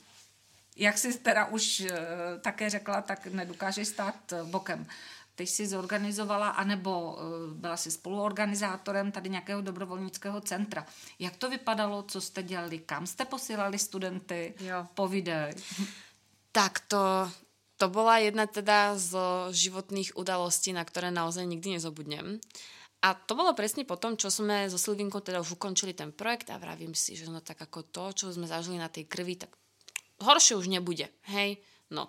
Jak 0.76 0.98
jsi 0.98 1.18
teda 1.18 1.46
už 1.46 1.80
eh, 1.80 1.98
také 2.40 2.70
řekla, 2.70 3.02
tak 3.02 3.26
nedokážeš 3.26 3.88
stát 3.88 4.32
bokem. 4.44 4.86
Ty 5.34 5.46
jsi 5.46 5.66
zorganizovala, 5.66 6.48
anebo 6.48 7.18
byla 7.54 7.76
jsi 7.76 7.90
spoluorganizátorem 7.90 9.12
tady 9.12 9.30
nějakého 9.30 9.60
dobrovolnického 9.60 10.40
centra. 10.40 10.86
Jak 11.18 11.36
to 11.36 11.50
vypadalo, 11.50 12.02
co 12.02 12.20
jste 12.20 12.42
dělali, 12.42 12.78
kam 12.78 13.06
jste 13.06 13.24
posílali 13.24 13.78
studenty? 13.78 14.54
Jo. 14.60 14.86
Povídej. 14.94 15.52
Tak 16.52 16.80
to, 16.88 17.30
to 17.76 17.88
bola 17.88 18.18
jedna 18.18 18.46
teda 18.46 18.94
z 18.98 19.18
životných 19.50 20.14
udalostí, 20.14 20.70
na 20.70 20.86
ktoré 20.86 21.10
naozaj 21.10 21.42
nikdy 21.50 21.82
nezabudnem. 21.82 22.38
A 23.04 23.12
to 23.12 23.36
bolo 23.36 23.52
presne 23.52 23.84
po 23.84 24.00
tom, 24.00 24.16
čo 24.16 24.32
sme 24.32 24.64
so 24.72 24.80
Silvinkou 24.80 25.20
teda 25.20 25.44
už 25.44 25.60
ukončili 25.60 25.92
ten 25.92 26.08
projekt 26.08 26.48
a 26.48 26.56
vravím 26.56 26.96
si, 26.96 27.12
že 27.12 27.28
no 27.28 27.44
tak 27.44 27.60
ako 27.60 27.84
to, 27.92 28.04
čo 28.16 28.32
sme 28.32 28.48
zažili 28.48 28.80
na 28.80 28.88
tej 28.88 29.04
krvi, 29.04 29.36
tak 29.44 29.52
horšie 30.24 30.56
už 30.56 30.72
nebude, 30.72 31.12
hej, 31.28 31.60
no. 31.92 32.08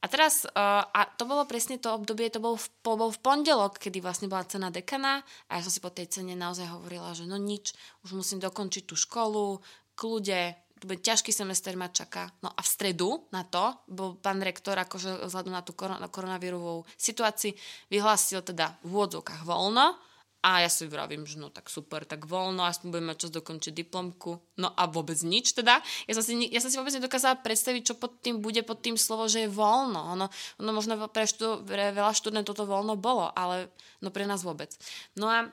A 0.00 0.08
teraz, 0.08 0.48
uh, 0.48 0.86
a 0.86 1.04
to 1.18 1.28
bolo 1.28 1.44
presne 1.44 1.76
to 1.76 1.92
obdobie, 1.92 2.32
to 2.32 2.40
bol 2.40 2.56
v, 2.56 2.66
bol 2.80 3.12
v 3.12 3.20
pondelok, 3.20 3.76
kedy 3.76 4.00
vlastne 4.00 4.32
bola 4.32 4.48
cena 4.48 4.72
dekana 4.72 5.20
a 5.50 5.58
ja 5.58 5.66
som 5.66 5.74
si 5.74 5.82
po 5.82 5.92
tej 5.92 6.08
cene 6.08 6.32
naozaj 6.32 6.72
hovorila, 6.72 7.12
že 7.12 7.28
no 7.28 7.36
nič, 7.36 7.76
už 8.06 8.16
musím 8.16 8.40
dokončiť 8.40 8.88
tú 8.88 8.96
školu, 8.96 9.60
kľude, 9.98 10.56
to 10.80 10.88
bude 10.88 11.04
ťažký 11.04 11.28
semester 11.36 11.76
ma 11.76 11.92
čaká. 11.92 12.32
No 12.40 12.48
a 12.48 12.60
v 12.64 12.72
stredu 12.72 13.28
na 13.28 13.44
to 13.44 13.76
bol 13.84 14.16
pán 14.16 14.40
rektor, 14.40 14.72
akože 14.80 15.28
vzhľadom 15.28 15.52
na 15.52 15.60
tú 15.60 15.76
koronavírovú 15.76 16.88
situácii, 16.96 17.52
vyhlásil 17.92 18.40
teda 18.40 18.80
v 18.80 18.96
úvodzovkách 18.96 19.44
voľno, 19.44 20.00
a 20.40 20.64
ja 20.64 20.70
si 20.72 20.88
vravím, 20.88 21.28
že 21.28 21.36
no 21.36 21.52
tak 21.52 21.68
super, 21.68 22.08
tak 22.08 22.24
voľno, 22.24 22.64
aspoň 22.64 22.88
budeme 22.88 23.12
čas 23.12 23.28
dokončiť 23.28 23.76
diplomku. 23.76 24.40
No 24.56 24.72
a 24.72 24.88
vôbec 24.88 25.20
nič 25.20 25.52
teda. 25.52 25.84
Ja 26.08 26.16
som 26.16 26.24
si, 26.24 26.32
ja 26.48 26.60
som 26.64 26.72
si 26.72 26.80
vôbec 26.80 26.96
nedokázala 26.96 27.44
predstaviť, 27.44 27.92
čo 27.92 27.94
pod 28.00 28.24
tým 28.24 28.40
bude 28.40 28.64
pod 28.64 28.80
tým 28.80 28.96
slovo, 28.96 29.28
že 29.28 29.44
je 29.44 29.52
voľno. 29.52 30.00
Ono, 30.16 30.26
ono 30.32 30.70
možno 30.72 30.96
pre, 31.12 31.28
štu, 31.28 31.68
pre 31.68 31.92
veľa 31.92 32.16
študentov 32.16 32.56
to 32.56 32.64
voľno 32.64 32.96
bolo, 32.96 33.28
ale 33.36 33.68
no 34.00 34.08
pre 34.08 34.24
nás 34.24 34.40
vôbec. 34.40 34.72
No 35.12 35.28
a 35.28 35.52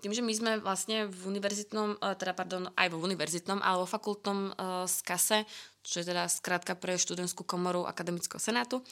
tým, 0.00 0.16
že 0.16 0.24
my 0.24 0.32
sme 0.32 0.52
vlastne 0.60 1.08
v 1.08 1.20
univerzitnom, 1.28 1.96
e, 2.00 2.16
teda 2.16 2.32
pardon, 2.32 2.68
aj 2.76 2.88
vo 2.92 3.00
univerzitnom, 3.04 3.60
ale 3.60 3.84
vo 3.84 3.88
fakultnom 3.88 4.52
uh, 4.52 4.84
skase, 4.84 5.48
čo 5.80 6.00
je 6.00 6.08
teda 6.12 6.28
skrátka 6.28 6.76
pre 6.76 7.00
študentskú 7.00 7.44
komoru 7.44 7.88
Akademického 7.88 8.36
senátu, 8.36 8.84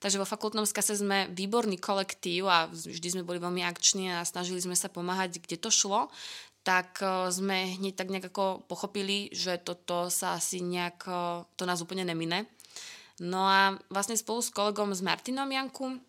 Takže 0.00 0.16
vo 0.16 0.28
fakultnom 0.28 0.64
skase 0.64 0.96
sme 0.96 1.28
výborný 1.28 1.76
kolektív 1.76 2.48
a 2.48 2.72
vždy 2.72 3.20
sme 3.20 3.26
boli 3.26 3.36
veľmi 3.36 3.60
akční 3.68 4.16
a 4.16 4.24
snažili 4.24 4.56
sme 4.60 4.72
sa 4.72 4.88
pomáhať, 4.88 5.44
kde 5.44 5.60
to 5.60 5.68
šlo 5.68 6.08
tak 6.60 7.00
e, 7.00 7.32
sme 7.32 7.80
hneď 7.80 7.94
tak 7.96 8.12
nejak 8.12 8.36
pochopili, 8.68 9.32
že 9.32 9.56
toto 9.56 10.12
sa 10.12 10.36
asi 10.36 10.60
nejak, 10.60 11.08
to 11.56 11.64
nás 11.64 11.80
úplne 11.80 12.04
nemine. 12.04 12.44
No 13.20 13.44
a 13.44 13.76
vlastne 13.92 14.16
spolu 14.16 14.40
s 14.40 14.52
kolegom 14.52 14.96
s 14.96 15.04
Martinom 15.04 15.48
Janku 15.48 16.00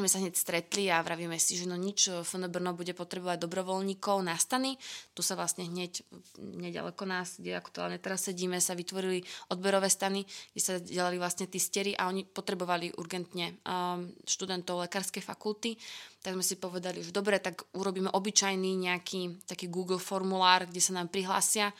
sme 0.00 0.08
sa 0.08 0.18
hneď 0.18 0.34
stretli 0.34 0.88
a 0.88 1.04
vravíme 1.04 1.36
si, 1.36 1.60
že 1.60 1.68
no 1.68 1.76
nič, 1.76 2.08
FN 2.24 2.48
Brno 2.48 2.72
bude 2.72 2.96
potrebovať 2.96 3.44
dobrovoľníkov 3.44 4.16
na 4.24 4.34
stany. 4.34 4.80
Tu 5.12 5.20
sa 5.20 5.36
vlastne 5.36 5.68
hneď 5.68 6.00
nedaleko 6.40 7.04
nás, 7.04 7.36
kde 7.36 7.60
aktuálne 7.60 8.00
teraz 8.00 8.24
sedíme, 8.24 8.56
sa 8.58 8.72
vytvorili 8.72 9.20
odberové 9.52 9.92
stany, 9.92 10.24
kde 10.56 10.62
sa 10.64 10.74
delali 10.80 11.20
vlastne 11.20 11.46
tí 11.46 11.60
stery 11.60 11.92
a 11.92 12.08
oni 12.08 12.24
potrebovali 12.24 12.96
urgentne 12.96 13.60
um, 13.68 14.08
študentov 14.24 14.88
lekárskej 14.88 15.20
fakulty. 15.20 15.76
Tak 16.24 16.32
sme 16.32 16.44
si 16.44 16.56
povedali, 16.56 17.04
že 17.04 17.12
dobre, 17.12 17.36
tak 17.36 17.68
urobíme 17.76 18.08
obyčajný 18.12 18.90
nejaký 18.90 19.44
taký 19.44 19.68
Google 19.68 20.00
formulár, 20.00 20.64
kde 20.64 20.80
sa 20.80 20.96
nám 20.96 21.12
prihlásia 21.12 21.72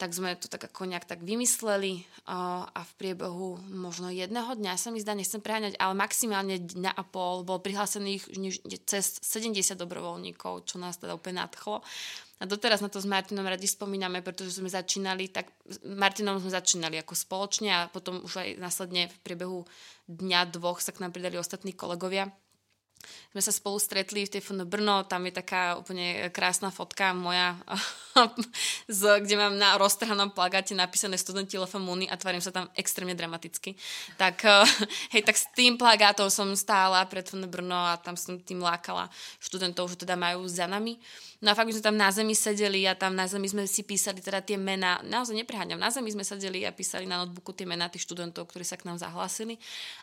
tak 0.00 0.16
sme 0.16 0.32
to 0.40 0.48
tak 0.48 0.64
ako 0.64 0.88
nejak 0.88 1.04
tak 1.04 1.20
vymysleli 1.20 2.08
a 2.24 2.72
v 2.72 2.92
priebehu 2.96 3.60
možno 3.68 4.08
jedného 4.08 4.56
dňa 4.56 4.80
sa 4.80 4.88
mi 4.88 4.96
zdá, 4.96 5.12
nechcem 5.12 5.44
preháňať, 5.44 5.76
ale 5.76 5.92
maximálne 5.92 6.56
dňa 6.56 6.96
a 6.96 7.02
pol 7.04 7.44
bol 7.44 7.60
prihlásených 7.60 8.32
cez 8.88 9.20
70 9.20 9.76
dobrovoľníkov, 9.76 10.64
čo 10.64 10.80
nás 10.80 10.96
teda 10.96 11.12
úplne 11.12 11.44
nadchlo. 11.44 11.84
A 12.40 12.48
doteraz 12.48 12.80
na 12.80 12.88
to 12.88 12.96
s 12.96 13.04
Martinom 13.04 13.44
radi 13.44 13.68
spomíname, 13.68 14.24
pretože 14.24 14.56
sme 14.56 14.72
začínali, 14.72 15.28
tak 15.28 15.52
Martinom 15.84 16.40
sme 16.40 16.48
začínali 16.48 16.96
ako 16.96 17.12
spoločne 17.12 17.68
a 17.68 17.92
potom 17.92 18.24
už 18.24 18.40
aj 18.40 18.48
následne 18.56 19.12
v 19.12 19.16
priebehu 19.20 19.68
dňa, 20.08 20.48
dvoch 20.48 20.80
sa 20.80 20.96
k 20.96 21.04
nám 21.04 21.12
pridali 21.12 21.36
ostatní 21.36 21.76
kolegovia 21.76 22.32
sme 23.30 23.40
sa 23.40 23.54
spolu 23.54 23.78
stretli 23.78 24.26
v 24.26 24.32
tej 24.32 24.42
FN 24.42 24.66
Brno, 24.66 25.06
tam 25.06 25.22
je 25.26 25.32
taká 25.38 25.78
úplne 25.78 26.28
krásna 26.34 26.74
fotka 26.74 27.14
moja, 27.14 27.54
z, 28.90 29.22
kde 29.22 29.38
mám 29.38 29.54
na 29.54 29.78
roztrhanom 29.78 30.34
plagáte 30.34 30.74
napísané 30.74 31.14
studenti 31.14 31.54
LFMUNI 31.54 32.10
a 32.10 32.18
tvarím 32.18 32.42
sa 32.42 32.50
tam 32.50 32.66
extrémne 32.74 33.14
dramaticky. 33.14 33.78
Tak, 34.18 34.42
hej, 35.14 35.22
tak 35.22 35.36
s 35.38 35.46
tým 35.54 35.78
plagátom 35.78 36.26
som 36.26 36.50
stála 36.58 37.06
pred 37.06 37.22
FN 37.22 37.46
Brno 37.46 37.78
a 37.78 37.94
tam 37.96 38.18
som 38.18 38.36
tým 38.42 38.60
lákala 38.60 39.06
študentov, 39.38 39.94
že 39.94 40.02
teda 40.02 40.18
majú 40.18 40.44
za 40.50 40.66
nami. 40.66 40.98
No 41.40 41.48
a 41.48 41.56
fakt, 41.56 41.64
my 41.64 41.72
sme 41.72 41.80
tam 41.80 41.96
na 41.96 42.12
zemi 42.12 42.36
sedeli 42.36 42.84
a 42.84 42.92
tam 42.92 43.16
na 43.16 43.24
zemi 43.24 43.48
sme 43.48 43.64
si 43.64 43.80
písali 43.80 44.20
teda 44.20 44.44
tie 44.44 44.60
mená, 44.60 45.00
naozaj 45.00 45.32
nepreháňam, 45.32 45.80
na 45.80 45.88
zemi 45.88 46.12
sme 46.12 46.20
sedeli 46.20 46.68
a 46.68 46.70
písali 46.76 47.08
na 47.08 47.16
notebooku 47.24 47.56
tie 47.56 47.64
mená 47.64 47.88
tých 47.88 48.04
študentov, 48.04 48.44
ktorí 48.44 48.60
sa 48.60 48.76
k 48.76 48.84
nám 48.84 49.00
zahlásili. 49.00 49.56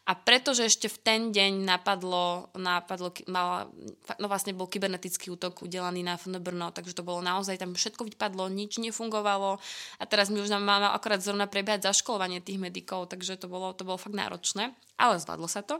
A 0.10 0.18
pretože 0.18 0.66
ešte 0.66 0.90
v 0.90 0.98
ten 0.98 1.22
deň 1.30 1.62
napadlo, 1.62 2.50
napadlo 2.58 3.14
mala, 3.30 3.70
no 4.18 4.26
vlastne 4.26 4.58
bol 4.58 4.66
kybernetický 4.66 5.30
útok 5.30 5.62
udelaný 5.62 6.02
na 6.02 6.18
FN 6.18 6.42
Brno, 6.42 6.74
takže 6.74 6.98
to 6.98 7.06
bolo 7.06 7.22
naozaj, 7.22 7.62
tam 7.62 7.78
všetko 7.78 8.10
vypadlo, 8.18 8.50
nič 8.50 8.82
nefungovalo 8.82 9.62
a 10.02 10.04
teraz 10.10 10.34
my 10.34 10.42
už 10.42 10.50
máme 10.58 10.90
akorát 10.90 11.22
zrovna 11.22 11.46
prebiehať 11.46 11.86
zaškolovanie 11.86 12.42
tých 12.42 12.58
medikov, 12.58 13.14
takže 13.14 13.38
to 13.38 13.46
bolo, 13.46 13.78
to 13.78 13.86
bolo 13.86 14.02
fakt 14.02 14.18
náročné, 14.18 14.74
ale 14.98 15.22
zvládlo 15.22 15.46
sa 15.46 15.62
to. 15.62 15.78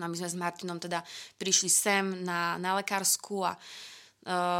No 0.00 0.04
a 0.04 0.08
my 0.08 0.16
sme 0.16 0.32
s 0.32 0.36
Martinom 0.36 0.80
teda 0.80 1.04
prišli 1.36 1.68
sem 1.68 2.04
na, 2.24 2.56
na 2.56 2.76
lekársku 2.80 3.44
a 3.44 3.52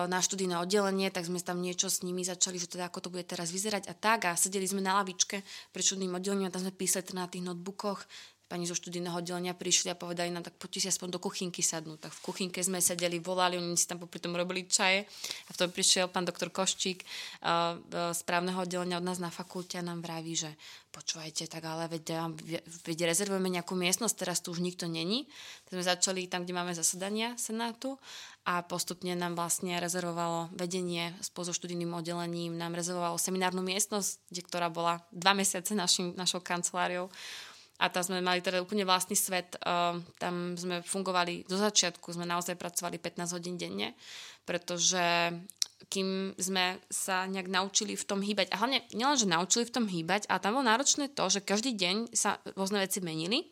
na 0.08 0.18
študijné 0.18 0.56
oddelenie, 0.56 1.12
tak 1.12 1.28
sme 1.28 1.36
tam 1.44 1.60
niečo 1.60 1.92
s 1.92 2.00
nimi 2.00 2.24
začali, 2.24 2.56
že 2.56 2.72
teda 2.72 2.88
ako 2.88 3.04
to 3.04 3.12
bude 3.12 3.28
teraz 3.28 3.52
vyzerať 3.52 3.92
a 3.92 3.94
tak. 3.94 4.24
A 4.24 4.32
sedeli 4.32 4.64
sme 4.64 4.80
na 4.80 4.96
lavičke 4.96 5.44
pred 5.70 5.82
študijným 5.84 6.16
oddelením 6.16 6.48
a 6.48 6.54
tam 6.56 6.64
sme 6.64 6.72
písali 6.72 7.04
teda 7.04 7.28
na 7.28 7.28
tých 7.28 7.44
notebookoch 7.44 8.00
pani 8.48 8.64
zo 8.64 8.72
študijného 8.72 9.20
oddelenia 9.20 9.52
prišli 9.52 9.92
a 9.92 9.96
povedali 10.00 10.32
nám, 10.32 10.48
tak 10.48 10.56
poďte 10.56 10.82
si 10.82 10.88
aspoň 10.88 11.14
do 11.14 11.20
kuchynky 11.20 11.60
sadnúť. 11.60 12.08
Tak 12.08 12.12
v 12.16 12.20
kuchynke 12.24 12.64
sme 12.64 12.80
sedeli, 12.80 13.20
volali, 13.20 13.60
oni 13.60 13.76
si 13.76 13.84
tam 13.84 14.00
popri 14.00 14.18
tom 14.24 14.32
robili 14.32 14.64
čaje 14.64 15.04
a 15.46 15.50
v 15.52 15.58
tom 15.60 15.68
prišiel 15.68 16.08
pán 16.08 16.24
doktor 16.24 16.48
Koščík 16.48 17.04
uh, 17.04 17.76
správneho 18.16 18.64
oddelenia 18.64 18.96
od 18.96 19.04
nás 19.04 19.20
na 19.20 19.28
fakulte 19.28 19.76
a 19.76 19.84
nám 19.84 20.00
vraví, 20.00 20.32
že 20.32 20.50
počúvajte, 20.88 21.46
tak 21.52 21.62
ale 21.68 21.86
veď, 21.92 22.32
veď 22.88 23.12
rezervujeme 23.12 23.52
nejakú 23.52 23.76
miestnosť, 23.76 24.14
teraz 24.16 24.40
tu 24.40 24.56
už 24.56 24.64
nikto 24.64 24.88
není. 24.88 25.28
Tak 25.68 25.78
sme 25.78 25.84
začali 25.84 26.20
tam, 26.26 26.48
kde 26.48 26.56
máme 26.56 26.72
zasadania 26.72 27.36
Senátu 27.36 28.00
a 28.48 28.64
postupne 28.64 29.12
nám 29.12 29.36
vlastne 29.36 29.76
rezervovalo 29.76 30.48
vedenie 30.56 31.12
spolu 31.20 31.52
so 31.52 31.54
študijným 31.54 31.92
oddelením, 31.92 32.56
nám 32.56 32.72
rezervovalo 32.72 33.20
seminárnu 33.20 33.60
miestnosť, 33.60 34.32
kde, 34.32 34.40
ktorá 34.48 34.72
bola 34.72 35.04
dva 35.12 35.36
mesiace 35.36 35.76
našim, 35.76 36.16
našou 36.16 36.40
kanceláriou 36.40 37.12
a 37.78 37.84
tam 37.88 38.02
sme 38.02 38.18
mali 38.18 38.42
teda 38.42 38.58
úplne 38.58 38.82
vlastný 38.82 39.14
svet. 39.14 39.54
Uh, 39.62 40.02
tam 40.18 40.58
sme 40.58 40.82
fungovali 40.82 41.46
do 41.46 41.54
začiatku, 41.54 42.10
sme 42.10 42.26
naozaj 42.26 42.58
pracovali 42.58 42.98
15 42.98 43.36
hodín 43.38 43.54
denne, 43.54 43.94
pretože 44.42 45.30
kým 45.86 46.34
sme 46.34 46.82
sa 46.90 47.30
nejak 47.30 47.46
naučili 47.46 47.94
v 47.94 48.02
tom 48.02 48.18
hýbať. 48.18 48.50
A 48.50 48.58
hlavne 48.58 48.82
nielenže 48.90 49.30
naučili 49.30 49.62
v 49.62 49.74
tom 49.78 49.86
hýbať, 49.86 50.26
a 50.26 50.42
tam 50.42 50.58
bolo 50.58 50.66
náročné 50.66 51.14
to, 51.14 51.30
že 51.30 51.46
každý 51.46 51.78
deň 51.78 52.10
sa 52.10 52.42
rôzne 52.58 52.82
veci 52.82 52.98
menili. 52.98 53.46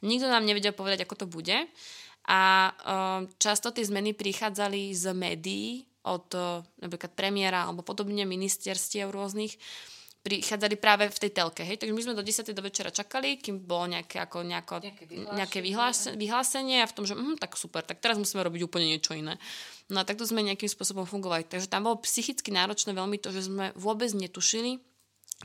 Nikto 0.00 0.32
nám 0.32 0.48
nevedel 0.48 0.72
povedať, 0.72 1.04
ako 1.04 1.14
to 1.20 1.26
bude. 1.28 1.68
A 2.26 2.72
uh, 2.72 3.28
často 3.36 3.70
tie 3.70 3.84
zmeny 3.84 4.16
prichádzali 4.16 4.96
z 4.96 5.04
médií, 5.12 5.84
od 6.06 6.26
uh, 6.38 6.62
napríklad 6.78 7.12
premiéra 7.18 7.66
alebo 7.66 7.82
podobne 7.82 8.24
ministerstiev 8.24 9.10
rôznych, 9.10 9.58
prichádzali 10.26 10.74
práve 10.74 11.06
v 11.06 11.18
tej 11.22 11.30
telke. 11.30 11.62
Hej? 11.62 11.78
Takže 11.78 11.94
my 11.94 12.02
sme 12.02 12.18
do 12.18 12.26
10. 12.26 12.50
do 12.50 12.62
večera 12.66 12.90
čakali, 12.90 13.38
kým 13.38 13.62
bolo 13.62 13.94
nejaké, 13.94 14.18
ako, 14.18 14.42
nejako, 14.42 14.82
nejaké, 14.82 15.06
vyhlásenie. 15.06 15.38
nejaké 15.38 15.58
vyhlásenie, 15.62 16.16
vyhlásenie 16.18 16.76
a 16.82 16.90
v 16.90 16.94
tom, 16.98 17.04
že 17.06 17.14
hm, 17.14 17.38
tak 17.38 17.54
super, 17.54 17.86
tak 17.86 18.02
teraz 18.02 18.18
musíme 18.18 18.42
robiť 18.42 18.66
úplne 18.66 18.90
niečo 18.90 19.14
iné. 19.14 19.38
No 19.86 20.02
a 20.02 20.04
takto 20.04 20.26
sme 20.26 20.42
nejakým 20.42 20.66
spôsobom 20.66 21.06
fungovali. 21.06 21.46
Takže 21.46 21.70
tam 21.70 21.86
bolo 21.86 22.02
psychicky 22.02 22.50
náročné 22.50 22.90
veľmi 22.90 23.22
to, 23.22 23.30
že 23.30 23.46
sme 23.46 23.70
vôbec 23.78 24.10
netušili, 24.10 24.82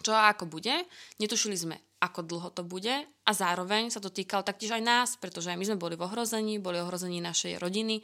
čo 0.02 0.18
a 0.18 0.34
ako 0.34 0.50
bude. 0.50 0.74
Netušili 1.22 1.54
sme, 1.54 1.78
ako 2.02 2.26
dlho 2.26 2.50
to 2.50 2.66
bude 2.66 3.06
a 3.06 3.32
zároveň 3.38 3.94
sa 3.94 4.02
to 4.02 4.10
týkalo 4.10 4.42
taktiež 4.42 4.74
aj 4.74 4.82
nás, 4.82 5.10
pretože 5.22 5.54
aj 5.54 5.62
my 5.62 5.66
sme 5.70 5.78
boli 5.78 5.94
v 5.94 6.10
ohrození, 6.10 6.58
boli 6.58 6.82
ohrození 6.82 7.22
našej 7.22 7.62
rodiny 7.62 8.02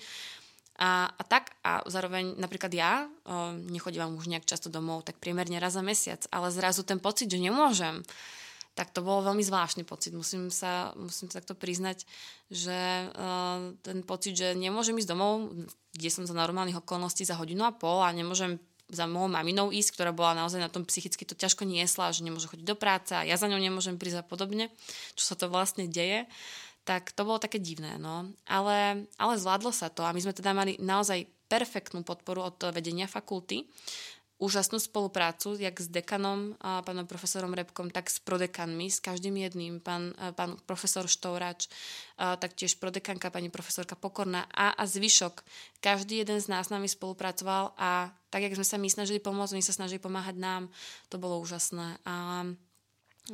a, 0.77 1.09
a 1.09 1.23
tak, 1.25 1.57
a 1.65 1.81
zároveň 1.89 2.37
napríklad 2.37 2.69
ja, 2.69 3.09
o, 3.25 3.57
nechodím 3.57 4.13
už 4.13 4.29
nejak 4.29 4.45
často 4.45 4.69
domov, 4.69 5.09
tak 5.09 5.17
priemerne 5.17 5.57
raz 5.57 5.73
za 5.73 5.81
mesiac, 5.81 6.21
ale 6.29 6.53
zrazu 6.53 6.85
ten 6.85 7.01
pocit, 7.01 7.25
že 7.25 7.41
nemôžem, 7.41 8.05
tak 8.77 8.93
to 8.93 9.01
bol 9.01 9.25
veľmi 9.25 9.41
zvláštny 9.41 9.89
pocit. 9.89 10.13
Musím 10.13 10.53
sa, 10.53 10.93
musím 10.93 11.33
sa 11.33 11.41
takto 11.41 11.57
priznať, 11.57 12.05
že 12.53 13.09
uh, 13.09 13.73
ten 13.81 14.05
pocit, 14.05 14.37
že 14.37 14.53
nemôžem 14.53 14.93
ísť 15.01 15.09
domov, 15.09 15.49
kde 15.97 16.09
som 16.13 16.29
za 16.29 16.37
normálnych 16.37 16.77
okolností 16.77 17.25
za 17.25 17.41
hodinu 17.41 17.65
a 17.65 17.73
pol 17.73 18.05
a 18.05 18.13
nemôžem 18.13 18.61
za 18.87 19.03
mojou 19.03 19.33
maminou 19.33 19.73
ísť, 19.73 19.99
ktorá 19.99 20.15
bola 20.15 20.37
naozaj 20.37 20.63
na 20.63 20.71
tom 20.71 20.87
psychicky 20.87 21.27
to 21.27 21.35
ťažko 21.35 21.67
niesla, 21.67 22.15
že 22.15 22.23
nemôže 22.23 22.47
chodiť 22.47 22.63
do 22.63 22.77
práce 22.77 23.11
a 23.11 23.25
ja 23.27 23.35
za 23.35 23.51
ňou 23.51 23.59
nemôžem 23.59 23.99
prísť 23.99 24.23
a 24.23 24.23
podobne, 24.23 24.71
čo 25.17 25.27
sa 25.27 25.35
to 25.35 25.51
vlastne 25.51 25.91
deje. 25.91 26.23
Tak 26.87 27.11
to 27.11 27.27
bolo 27.27 27.43
také 27.43 27.59
divné, 27.59 27.99
no. 27.99 28.31
Ale, 28.47 29.03
ale 29.19 29.33
zvládlo 29.35 29.75
sa 29.75 29.91
to 29.91 30.07
a 30.07 30.15
my 30.15 30.23
sme 30.23 30.31
teda 30.31 30.55
mali 30.55 30.79
naozaj 30.79 31.27
perfektnú 31.51 32.07
podporu 32.07 32.47
od 32.47 32.71
vedenia 32.71 33.11
fakulty, 33.11 33.67
úžasnú 34.37 34.77
spoluprácu, 34.77 35.57
jak 35.57 35.73
s 35.81 35.89
dekanom, 35.89 36.53
a 36.61 36.85
pánom 36.85 37.09
profesorom 37.09 37.57
Repkom, 37.57 37.89
tak 37.89 38.05
s 38.05 38.21
prodekanmi, 38.21 38.85
s 38.85 39.01
každým 39.01 39.33
jedným, 39.33 39.81
pán, 39.81 40.13
pán 40.37 40.61
profesor 40.69 41.09
Štourač, 41.09 41.65
taktiež 42.15 42.77
prodekanka 42.77 43.33
pani 43.33 43.49
profesorka 43.49 43.97
Pokorná 43.97 44.45
a, 44.53 44.77
a 44.77 44.83
zvyšok. 44.85 45.41
Každý 45.81 46.21
jeden 46.21 46.37
z 46.37 46.53
nás 46.53 46.69
nami 46.69 46.85
spolupracoval 46.85 47.73
a 47.81 48.13
tak, 48.29 48.45
jak 48.45 48.55
sme 48.61 48.67
sa 48.67 48.77
my 48.77 48.89
snažili 48.93 49.17
pomôcť, 49.17 49.57
oni 49.57 49.65
sa 49.65 49.73
snažili 49.73 49.97
pomáhať 49.97 50.37
nám, 50.37 50.69
to 51.09 51.17
bolo 51.17 51.41
úžasné. 51.41 51.97
A 52.05 52.45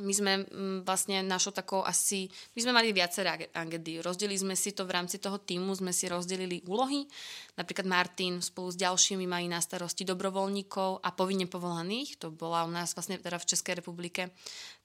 my 0.02 0.12
sme 0.14 0.32
mm, 0.42 0.78
vlastne 0.82 1.22
našou 1.22 1.54
takou 1.54 1.86
asi, 1.86 2.26
my 2.54 2.60
sme 2.62 2.72
mali 2.74 2.90
viaceré 2.90 3.50
agendy. 3.54 4.02
Rozdelili 4.02 4.34
sme 4.34 4.54
si 4.58 4.74
to 4.74 4.82
v 4.82 4.94
rámci 4.98 5.22
toho 5.22 5.38
týmu, 5.38 5.70
sme 5.74 5.94
si 5.94 6.10
rozdelili 6.10 6.66
úlohy. 6.66 7.06
Napríklad 7.54 7.86
Martin 7.86 8.42
spolu 8.42 8.74
s 8.74 8.80
ďalšími 8.80 9.30
mají 9.30 9.46
na 9.46 9.62
starosti 9.62 10.02
dobrovoľníkov 10.02 10.98
a 10.98 11.08
povinne 11.14 11.46
povolaných. 11.46 12.18
To 12.18 12.34
bola 12.34 12.66
u 12.66 12.70
nás 12.74 12.98
vlastne 12.98 13.22
teda 13.22 13.38
v 13.38 13.48
Českej 13.54 13.78
republike 13.78 14.34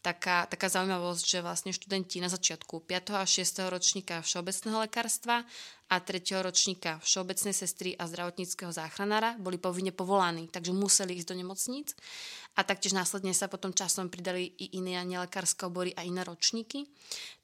taká, 0.06 0.46
taká 0.46 0.70
zaujímavosť, 0.70 1.24
že 1.26 1.40
vlastne 1.44 1.72
študenti 1.76 2.24
na 2.24 2.30
začiatku 2.32 2.86
5. 2.86 3.20
a 3.20 3.26
6. 3.26 3.68
ročníka 3.68 4.22
všeobecného 4.22 4.86
lekárstva 4.88 5.44
a 5.90 5.96
3. 5.98 6.46
ročníka 6.46 7.02
všeobecnej 7.02 7.52
sestry 7.52 7.98
a 7.98 8.06
zdravotníckého 8.06 8.70
záchranára 8.70 9.36
boli 9.42 9.58
povinne 9.58 9.90
povolaní, 9.90 10.48
takže 10.48 10.72
museli 10.72 11.18
ísť 11.18 11.34
do 11.34 11.36
nemocníc 11.42 11.98
a 12.60 12.68
taktiež 12.68 12.92
následne 12.92 13.32
sa 13.32 13.48
potom 13.48 13.72
časom 13.72 14.12
pridali 14.12 14.52
i 14.60 14.76
iné 14.84 15.00
nelekárske 15.08 15.64
obory 15.64 15.96
a 15.96 16.04
iné 16.04 16.28
ročníky. 16.28 16.92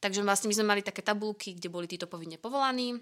Takže 0.03 0.19
vlastne 0.27 0.51
my 0.51 0.55
sme 0.59 0.67
mali 0.75 0.81
také 0.83 0.99
tabulky, 0.99 1.55
kde 1.55 1.71
boli 1.71 1.87
títo 1.87 2.11
povinne 2.11 2.35
povolaní, 2.35 2.99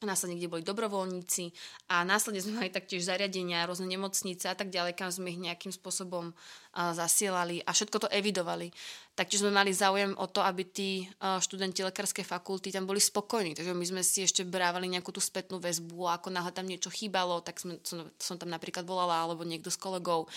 následne, 0.00 0.40
kde 0.40 0.48
boli 0.48 0.62
dobrovoľníci 0.64 1.52
a 1.92 2.00
následne 2.08 2.40
sme 2.40 2.64
mali 2.64 2.72
taktiež 2.72 3.04
zariadenia, 3.04 3.68
rôzne 3.68 3.84
nemocnice 3.84 4.48
a 4.48 4.56
tak 4.56 4.72
ďalej, 4.72 4.96
kam 4.96 5.12
sme 5.12 5.28
ich 5.28 5.36
nejakým 5.36 5.68
spôsobom 5.68 6.32
zasielali 6.70 7.58
a 7.66 7.74
všetko 7.74 8.06
to 8.06 8.08
evidovali. 8.14 8.70
taktiež 9.18 9.44
sme 9.44 9.52
mali 9.52 9.74
záujem 9.74 10.16
o 10.16 10.26
to, 10.32 10.40
aby 10.40 10.64
tí 10.64 11.04
študenti 11.20 11.84
lekárskej 11.84 12.24
fakulty 12.24 12.72
tam 12.72 12.88
boli 12.88 13.02
spokojní. 13.02 13.52
Takže 13.52 13.76
my 13.76 13.84
sme 13.84 14.02
si 14.06 14.24
ešte 14.24 14.48
brávali 14.48 14.88
nejakú 14.88 15.12
tú 15.12 15.20
spätnú 15.20 15.60
väzbu 15.60 16.08
a 16.08 16.16
ako 16.16 16.32
náhle 16.32 16.54
tam 16.56 16.64
niečo 16.64 16.88
chýbalo, 16.88 17.44
tak 17.44 17.60
sme, 17.60 17.76
som, 17.84 18.08
som 18.16 18.40
tam 18.40 18.48
napríklad 18.48 18.88
volala 18.88 19.20
alebo 19.20 19.44
niekto 19.44 19.68
z 19.68 19.76
kolegov, 19.76 20.30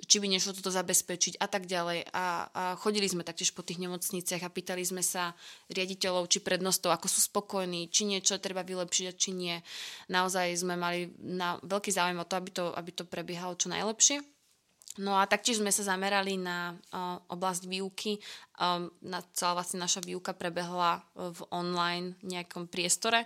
či 0.00 0.22
by 0.22 0.30
nešlo 0.30 0.56
toto 0.56 0.72
zabezpečiť 0.72 1.36
a 1.36 1.46
tak 1.52 1.68
ďalej. 1.68 2.08
A, 2.16 2.48
a 2.48 2.62
chodili 2.80 3.04
sme 3.10 3.26
taktiež 3.26 3.52
po 3.52 3.60
tých 3.60 3.82
nemocniciach 3.82 4.40
a 4.40 4.48
pýtali 4.48 4.86
sme 4.86 5.04
sa 5.04 5.36
riaditeľov 5.68 6.30
či 6.32 6.40
prednostov, 6.40 6.96
ako 6.96 7.12
sú 7.12 7.20
spokojní, 7.28 7.92
či 7.92 8.08
niečo 8.08 8.40
treba 8.40 8.64
vylepšiť 8.64 9.06
a 9.10 9.12
či 9.12 9.36
nie. 9.36 9.58
Naozaj 10.08 10.64
sme 10.64 10.80
mali 10.80 11.12
na 11.20 11.60
veľký 11.60 11.92
záujem 11.92 12.16
o 12.16 12.24
to, 12.24 12.34
aby 12.40 12.50
to, 12.56 12.64
aby 12.72 12.90
to 12.94 13.04
prebiehalo 13.04 13.52
čo 13.58 13.68
najlepšie. 13.68 14.39
No 15.00 15.16
a 15.16 15.24
taktiež 15.24 15.64
sme 15.64 15.72
sa 15.72 15.96
zamerali 15.96 16.36
na 16.36 16.76
uh, 16.92 17.16
oblasť 17.32 17.64
výuky. 17.64 18.20
Um, 18.60 18.92
na, 19.00 19.24
celá 19.32 19.56
vlastne 19.56 19.80
naša 19.80 20.04
výuka 20.04 20.36
prebehla 20.36 21.00
v 21.16 21.40
online 21.48 22.20
nejakom 22.20 22.68
priestore. 22.68 23.24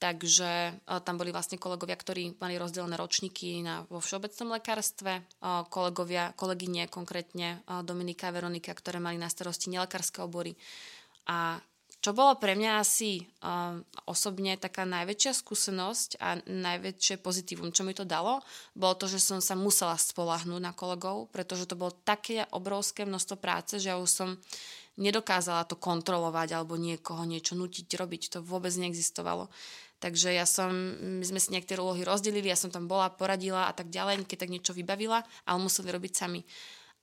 Takže 0.00 0.72
uh, 0.72 1.00
tam 1.04 1.20
boli 1.20 1.28
vlastne 1.28 1.60
kolegovia, 1.60 2.00
ktorí 2.00 2.40
mali 2.40 2.56
rozdelené 2.56 2.96
ročníky 2.96 3.60
na, 3.60 3.84
vo 3.92 4.00
všeobecnom 4.00 4.56
lekárstve, 4.56 5.20
uh, 5.20 5.68
kolegovia, 5.68 6.32
kolegyne, 6.32 6.88
konkrétne 6.88 7.60
uh, 7.68 7.84
Dominika 7.84 8.32
a 8.32 8.34
Veronika, 8.40 8.72
ktoré 8.72 8.96
mali 8.96 9.20
na 9.20 9.28
starosti 9.28 9.68
nelekárske 9.68 10.24
obory. 10.24 10.56
A 11.28 11.60
čo 12.04 12.12
bolo 12.12 12.36
pre 12.36 12.52
mňa 12.52 12.84
asi 12.84 13.24
um, 13.40 13.80
osobne 14.04 14.60
taká 14.60 14.84
najväčšia 14.84 15.32
skúsenosť 15.40 16.20
a 16.20 16.36
najväčšie 16.44 17.16
pozitívum, 17.24 17.72
čo 17.72 17.80
mi 17.80 17.96
to 17.96 18.04
dalo, 18.04 18.44
bolo 18.76 18.92
to, 19.00 19.08
že 19.08 19.24
som 19.24 19.40
sa 19.40 19.56
musela 19.56 19.96
spolahnúť 19.96 20.60
na 20.60 20.76
kolegov, 20.76 21.32
pretože 21.32 21.64
to 21.64 21.80
bolo 21.80 21.96
také 22.04 22.44
obrovské 22.52 23.08
množstvo 23.08 23.40
práce, 23.40 23.80
že 23.80 23.88
ja 23.88 23.96
už 23.96 24.10
som 24.12 24.36
nedokázala 25.00 25.64
to 25.64 25.80
kontrolovať 25.80 26.52
alebo 26.52 26.76
niekoho 26.76 27.24
niečo 27.24 27.56
nutiť 27.56 27.88
robiť. 27.96 28.36
To 28.36 28.38
vôbec 28.44 28.76
neexistovalo. 28.76 29.48
Takže 29.96 30.28
ja 30.36 30.44
som, 30.44 30.76
my 31.00 31.24
sme 31.24 31.40
si 31.40 31.56
niektoré 31.56 31.80
úlohy 31.80 32.04
rozdelili, 32.04 32.52
ja 32.52 32.60
som 32.60 32.68
tam 32.68 32.84
bola, 32.84 33.08
poradila 33.08 33.64
a 33.64 33.72
tak 33.72 33.88
ďalej, 33.88 34.28
keď 34.28 34.44
tak 34.44 34.52
niečo 34.52 34.76
vybavila, 34.76 35.24
ale 35.48 35.56
museli 35.56 35.88
robiť 35.88 36.12
sami 36.12 36.44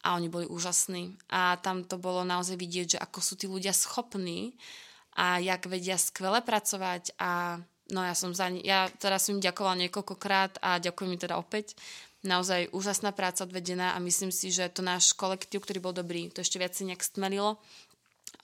a 0.06 0.18
oni 0.18 0.30
boli 0.30 0.46
úžasní. 0.46 1.34
A 1.34 1.58
tam 1.62 1.86
to 1.86 1.98
bolo 1.98 2.22
naozaj 2.22 2.58
vidieť, 2.58 2.98
že 2.98 3.02
ako 3.02 3.20
sú 3.22 3.34
tí 3.38 3.46
ľudia 3.50 3.74
schopní 3.74 4.54
a 5.16 5.38
jak 5.40 5.66
vedia 5.68 6.00
skvele 6.00 6.42
pracovať 6.42 7.16
a 7.20 7.60
no 7.92 8.00
ja 8.04 8.16
som 8.16 8.32
za 8.32 8.48
ni- 8.48 8.64
ja 8.64 8.88
teraz 9.00 9.28
som 9.28 9.36
im 9.36 9.44
ďakovala 9.44 9.88
niekoľkokrát 9.88 10.64
a 10.64 10.80
ďakujem 10.80 11.10
mi 11.12 11.18
teda 11.20 11.36
opäť. 11.36 11.76
Naozaj 12.22 12.70
úžasná 12.72 13.12
práca 13.12 13.44
odvedená 13.44 13.98
a 13.98 14.00
myslím 14.00 14.30
si, 14.30 14.54
že 14.54 14.70
to 14.70 14.86
náš 14.86 15.12
kolektív, 15.18 15.66
ktorý 15.66 15.82
bol 15.82 15.94
dobrý, 15.94 16.30
to 16.30 16.46
ešte 16.46 16.62
viac 16.62 16.78
si 16.78 16.86
nejak 16.86 17.02
stmelilo 17.02 17.58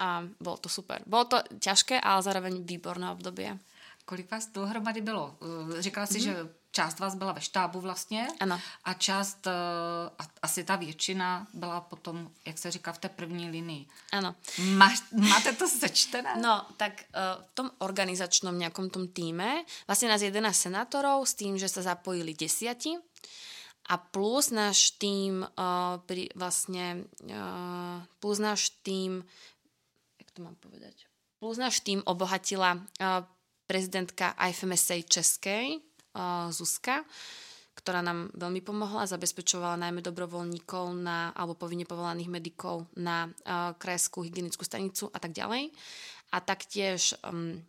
a 0.01 0.25
bolo 0.41 0.57
to 0.57 0.69
super. 0.69 0.99
Bolo 1.05 1.25
to 1.29 1.37
ťažké, 1.61 2.01
ale 2.01 2.25
zároveň 2.25 2.65
výborné 2.65 3.13
obdobie. 3.13 3.53
Kolik 4.05 4.31
vás 4.31 4.47
dohromady 4.47 5.01
bylo? 5.01 5.35
Říkala 5.79 6.07
si, 6.07 6.19
mm-hmm. 6.19 6.23
že 6.23 6.49
část 6.77 6.99
vás 6.99 7.15
byla 7.15 7.31
ve 7.31 7.41
štábu 7.41 7.81
vlastně 7.81 8.27
ano. 8.39 8.61
a 8.83 8.93
část, 8.93 9.47
a 10.19 10.23
asi 10.41 10.63
ta 10.63 10.75
většina 10.75 11.47
byla 11.53 11.81
potom, 11.81 12.29
jak 12.45 12.57
se 12.57 12.71
říká, 12.71 12.93
v 12.93 12.97
té 12.97 13.09
první 13.09 13.49
linii. 13.49 13.85
Ano. 14.13 14.35
Má, 14.77 14.93
máte 15.11 15.53
to 15.53 15.67
sečtené? 15.67 16.37
No, 16.37 16.65
tak 16.77 17.01
uh, 17.17 17.41
v 17.41 17.51
tom 17.57 17.67
organizačnom 17.81 18.53
nejakom 18.53 18.93
tom 18.93 19.09
týme, 19.09 19.65
vlastne 19.89 20.13
nás 20.13 20.21
11 20.21 20.53
senátorov 20.53 21.25
s 21.25 21.33
tým, 21.33 21.57
že 21.57 21.65
sa 21.65 21.81
zapojili 21.81 22.37
desiati 22.37 22.93
a 23.89 23.97
plus 23.97 24.53
náš 24.53 24.93
tým 25.01 25.41
uh, 25.41 25.97
pri, 26.05 26.29
vlastne 26.37 27.09
uh, 27.25 28.05
plus 28.21 28.37
náš 28.37 28.69
tým 28.85 29.25
jak 30.21 30.29
to 30.29 30.45
mám 30.45 30.53
povedať 30.61 31.09
plus 31.41 31.57
náš 31.57 31.81
tým 31.81 32.05
obohatila 32.05 32.77
uh, 32.77 33.25
prezidentka 33.67 34.31
IFMSA 34.37 35.03
Českej, 35.09 35.86
Zuzka, 36.49 37.05
ktorá 37.77 38.01
nám 38.01 38.33
veľmi 38.33 38.65
pomohla, 38.65 39.05
zabezpečovala 39.05 39.77
najmä 39.77 40.01
dobrovoľníkov 40.01 40.85
na, 40.97 41.29
alebo 41.37 41.53
povinne 41.53 41.85
povolaných 41.85 42.33
medikov 42.33 42.89
na 42.97 43.29
krajskú 43.77 44.25
hygienickú 44.25 44.65
stanicu 44.65 45.13
a 45.13 45.17
tak 45.21 45.37
ďalej. 45.37 45.69
A 46.33 46.37
taktiež 46.43 47.15
um, 47.23 47.61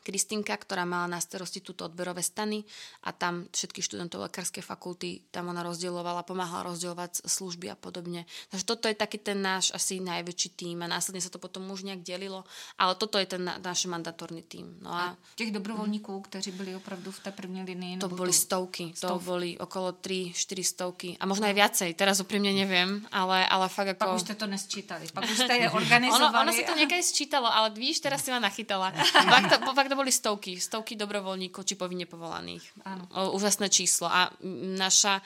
Kristinka, 0.00 0.56
ktorá 0.56 0.88
mala 0.88 1.06
na 1.06 1.20
starosti 1.20 1.60
túto 1.60 1.84
odberové 1.84 2.24
stany 2.24 2.64
a 3.04 3.12
tam 3.12 3.46
všetkých 3.52 3.84
študentov 3.84 4.26
lekárskej 4.28 4.64
fakulty, 4.64 5.20
tam 5.28 5.52
ona 5.52 5.60
rozdielovala, 5.60 6.24
pomáhala 6.24 6.72
rozdielovať 6.72 7.24
služby 7.24 7.72
a 7.72 7.76
podobne. 7.76 8.24
Takže 8.50 8.64
toto 8.64 8.88
je 8.88 8.96
taký 8.96 9.20
ten 9.20 9.38
náš 9.40 9.70
asi 9.76 10.00
najväčší 10.00 10.48
tým 10.56 10.82
a 10.84 10.90
následne 10.90 11.20
sa 11.20 11.28
to 11.28 11.38
potom 11.38 11.68
už 11.68 11.84
nejak 11.84 12.02
delilo, 12.02 12.48
ale 12.80 12.96
toto 12.96 13.20
je 13.20 13.28
ten 13.28 13.42
náš 13.44 13.84
mandatórny 13.86 14.42
tým. 14.42 14.80
No 14.80 14.90
a, 14.92 15.12
a 15.12 15.16
těch 15.36 15.52
dobrovoľníkov, 15.52 16.28
kteří 16.28 16.50
byli 16.52 16.76
opravdu 16.76 17.12
v 17.12 17.20
té 17.20 17.30
první 17.30 17.62
linii? 17.62 17.98
To 17.98 18.08
boli 18.08 18.32
to... 18.32 18.38
stovky, 18.38 18.92
stov? 18.94 19.10
to 19.10 19.16
boli 19.24 19.58
okolo 19.58 19.92
3-4 19.92 20.32
stovky 20.64 21.08
a 21.20 21.26
možno 21.26 21.46
aj 21.46 21.54
viacej, 21.54 21.90
teraz 21.94 22.20
úprimne 22.20 22.50
neviem, 22.52 23.04
ale, 23.12 23.44
ale 23.46 23.68
fakt 23.68 23.94
ako... 23.94 24.00
Pak 24.00 24.16
už 24.16 24.24
ste 24.24 24.36
to 24.36 24.46
nesčítali, 24.46 25.04
pak 25.12 25.24
už 25.28 25.38
ste 25.44 25.54
je 25.66 25.68
organizovali. 25.80 26.32
ono, 26.32 26.42
ono 26.48 26.52
sa 26.52 26.62
to 26.64 26.74
niekedy 26.76 27.02
sčítalo, 27.02 27.48
ale 27.48 27.70
víš, 27.76 28.00
teraz 28.00 28.24
si 28.24 28.32
ma 28.32 28.40
nachytala. 28.40 28.92
pak 29.34 29.44
to, 29.50 29.56
to 29.90 29.98
boli 29.98 30.14
stovky, 30.14 30.56
stovky 30.62 30.94
dobrovoľníkov 30.94 31.66
či 31.66 31.74
povinne 31.74 32.06
povolaných. 32.06 32.62
Áno. 32.86 33.10
Úžasné 33.34 33.66
číslo. 33.66 34.06
A 34.06 34.30
naša, 34.78 35.18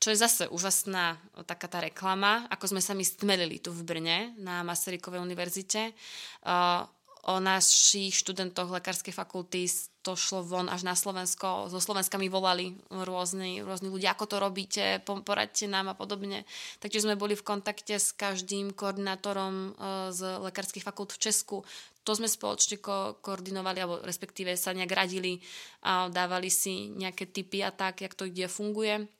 čo 0.00 0.08
je 0.10 0.16
zase 0.16 0.48
úžasná 0.48 1.20
taká 1.44 1.68
tá 1.68 1.84
reklama, 1.84 2.48
ako 2.48 2.72
sme 2.72 2.80
sa 2.80 2.96
my 2.96 3.04
stmelili 3.04 3.60
tu 3.60 3.76
v 3.76 3.84
Brne 3.84 4.32
na 4.40 4.64
Masarykovej 4.64 5.20
univerzite. 5.20 5.92
Uh, 6.40 6.88
o 7.26 7.42
našich 7.42 8.14
študentoch 8.22 8.70
lekárskej 8.70 9.10
fakulty 9.10 9.66
to 10.06 10.14
šlo 10.14 10.46
von 10.46 10.70
až 10.70 10.86
na 10.86 10.94
Slovensko. 10.94 11.66
Zo 11.66 11.82
Slovenska 11.82 12.14
mi 12.14 12.30
volali 12.30 12.78
rôzni, 12.86 13.66
rôzni 13.66 13.90
ľudia, 13.90 14.14
ako 14.14 14.24
to 14.30 14.36
robíte, 14.38 15.02
poradte 15.02 15.66
nám 15.66 15.90
a 15.90 15.98
podobne. 15.98 16.46
Takže 16.78 17.02
sme 17.02 17.18
boli 17.18 17.34
v 17.34 17.42
kontakte 17.42 17.98
s 17.98 18.14
každým 18.14 18.70
koordinátorom 18.70 19.74
z 20.14 20.20
lekárskych 20.46 20.86
fakult 20.86 21.18
v 21.18 21.22
Česku. 21.26 21.66
To 22.06 22.14
sme 22.14 22.30
spoločne 22.30 22.78
ko- 22.78 23.18
koordinovali, 23.18 23.82
alebo 23.82 23.98
respektíve 24.06 24.54
sa 24.54 24.70
nejak 24.70 24.94
radili 24.94 25.42
a 25.82 26.06
dávali 26.06 26.54
si 26.54 26.94
nejaké 26.94 27.26
typy 27.26 27.66
a 27.66 27.74
tak, 27.74 28.06
jak 28.06 28.14
to 28.14 28.30
kde 28.30 28.46
funguje. 28.46 29.10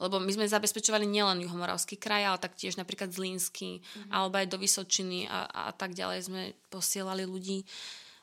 Lebo 0.00 0.18
my 0.18 0.30
sme 0.32 0.50
zabezpečovali 0.50 1.06
nielen 1.06 1.44
Juhomoravský 1.46 1.96
kraj, 1.96 2.26
ale 2.26 2.38
taktiež 2.42 2.74
napríklad 2.74 3.14
Zlínsky, 3.14 3.80
mm-hmm. 3.80 4.10
alebo 4.10 4.34
aj 4.40 4.46
do 4.50 4.58
Vysočiny 4.58 5.30
a, 5.30 5.70
a 5.70 5.72
tak 5.72 5.94
ďalej 5.94 6.26
sme 6.26 6.40
posielali 6.72 7.26
ľudí. 7.28 7.62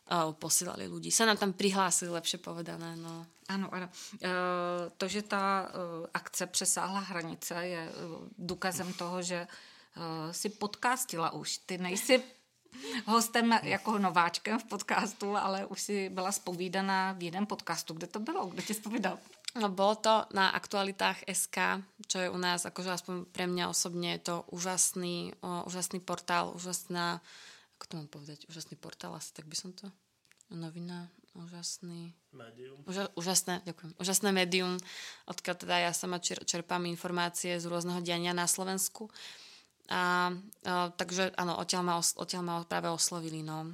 Uh, 0.07 0.31
posielali 0.31 0.87
ľudí. 0.87 1.11
Sa 1.11 1.27
nám 1.27 1.35
tam 1.35 1.51
prihlásili, 1.51 2.07
lepšie 2.07 2.39
povedané. 2.39 2.95
No. 2.95 3.27
Ano, 3.47 3.67
ano. 3.71 3.87
E, 4.21 4.29
to, 4.97 5.07
že 5.07 5.21
ta 5.21 5.67
e, 5.67 6.07
akce 6.13 6.47
přesáhla 6.47 6.99
hranice, 6.99 7.67
je 7.67 7.79
e, 7.79 7.91
důkazem 8.37 8.93
toho, 8.93 9.21
že 9.21 9.35
e, 9.35 9.47
si 10.33 10.49
podcastila 10.49 11.31
už. 11.31 11.57
Ty 11.57 11.77
nejsi 11.77 12.23
hostem 13.05 13.59
jako 13.63 13.97
nováčkem 13.97 14.59
v 14.59 14.63
podcastu, 14.63 15.35
ale 15.35 15.65
už 15.65 15.81
si 15.81 16.09
byla 16.09 16.31
spovídaná 16.31 17.11
v 17.11 17.23
jednom 17.23 17.45
podcastu. 17.45 17.93
Kde 17.93 18.07
to 18.07 18.19
bylo? 18.19 18.45
Kdo 18.45 18.61
tě 18.61 18.73
spovídal? 18.73 19.19
No 19.57 19.73
bolo 19.73 19.97
to 19.97 20.13
na 20.37 20.53
aktualitách 20.53 21.25
SK, 21.25 21.81
čo 22.05 22.17
je 22.21 22.29
u 22.29 22.37
nás, 22.37 22.61
akože 22.61 22.93
aspoň 22.93 23.15
pre 23.33 23.49
mňa 23.49 23.73
osobne 23.73 24.13
je 24.17 24.29
to 24.29 24.35
úžasný, 24.53 25.33
o, 25.41 25.65
úžasný 25.65 25.97
portál, 25.97 26.53
úžasná, 26.53 27.17
ako 27.77 27.83
to 27.89 27.93
mám 27.97 28.09
povedať, 28.09 28.45
úžasný 28.45 28.77
portál, 28.77 29.17
asi 29.17 29.33
tak 29.33 29.49
by 29.49 29.57
som 29.57 29.73
to, 29.73 29.89
novina, 30.53 31.09
úžasný... 31.33 32.13
Médium. 32.37 32.77
Úža, 32.85 33.09
úžasné, 33.17 33.65
ďakujem. 33.65 33.97
Úžasné 33.97 34.29
médium, 34.29 34.77
odkiaľ 35.25 35.55
teda 35.57 35.75
ja 35.89 35.91
sama 35.93 36.21
čer, 36.21 36.37
čerpám 36.45 36.85
informácie 36.85 37.57
z 37.57 37.65
rôzneho 37.65 37.97
diania 38.05 38.37
na 38.37 38.45
Slovensku. 38.45 39.09
A, 39.89 40.29
a 40.69 40.93
takže 40.93 41.33
áno, 41.33 41.57
odtiaľ 41.57 41.81
ma, 41.81 41.95
odtiaľ 41.97 42.43
ma 42.45 42.55
práve 42.61 42.93
oslovili, 42.93 43.41
no. 43.41 43.73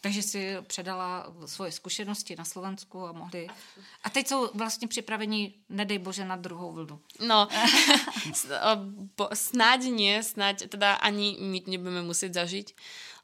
Takže 0.00 0.22
si 0.22 0.56
předala 0.62 1.26
svoje 1.46 1.72
zkušenosti 1.72 2.36
na 2.36 2.44
Slovensku 2.44 3.06
a 3.06 3.12
mohli... 3.12 3.46
A 4.02 4.10
teď 4.10 4.26
jsou 4.26 4.50
vlastně 4.54 4.88
připraveni, 4.88 5.54
nedej 5.68 5.98
bože, 5.98 6.24
na 6.24 6.36
druhou 6.36 6.72
vlnu. 6.72 7.00
No, 7.26 7.48
snáď 9.34 9.80
nie, 9.84 10.22
snáď 10.22 10.68
teda 10.68 10.94
ani 10.94 11.36
my 11.40 11.62
nebudeme 11.66 12.02
musieť 12.02 12.34
zažiť 12.34 12.74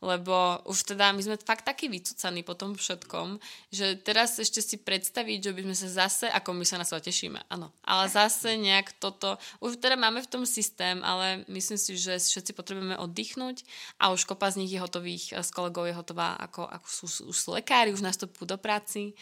lebo 0.00 0.62
už 0.66 0.94
teda 0.94 1.12
my 1.12 1.22
sme 1.22 1.36
fakt 1.38 1.68
takí 1.68 1.86
vycúcaní 1.86 2.42
po 2.42 2.56
tom 2.58 2.74
všetkom, 2.74 3.38
že 3.70 3.98
teraz 4.00 4.38
ešte 4.40 4.64
si 4.64 4.76
predstaviť, 4.80 5.50
že 5.50 5.54
by 5.54 5.60
sme 5.68 5.76
sa 5.76 5.88
zase, 6.06 6.26
ako 6.30 6.56
my 6.56 6.64
sa 6.66 6.80
na 6.80 6.86
seba 6.88 7.02
tešíme, 7.02 7.46
áno, 7.50 7.70
ale 7.84 8.10
zase 8.10 8.56
nejak 8.58 8.96
toto, 8.98 9.36
už 9.62 9.78
teda 9.78 9.94
máme 9.94 10.24
v 10.24 10.30
tom 10.30 10.42
systém, 10.48 11.02
ale 11.04 11.46
myslím 11.46 11.78
si, 11.78 11.94
že 11.94 12.18
všetci 12.18 12.56
potrebujeme 12.56 12.98
oddychnúť 12.98 13.62
a 14.00 14.10
už 14.10 14.26
kopa 14.26 14.50
z 14.50 14.64
nich 14.64 14.72
je 14.72 14.82
hotových, 14.82 15.36
z 15.36 15.50
kolegov 15.54 15.86
je 15.86 15.94
hotová, 15.94 16.38
ako, 16.40 16.66
ako 16.66 16.88
sú, 16.88 17.06
už 17.30 17.36
sú 17.36 17.48
lekári, 17.54 17.94
už 17.94 18.02
nastupujú 18.02 18.54
do 18.54 18.58
práci, 18.58 19.14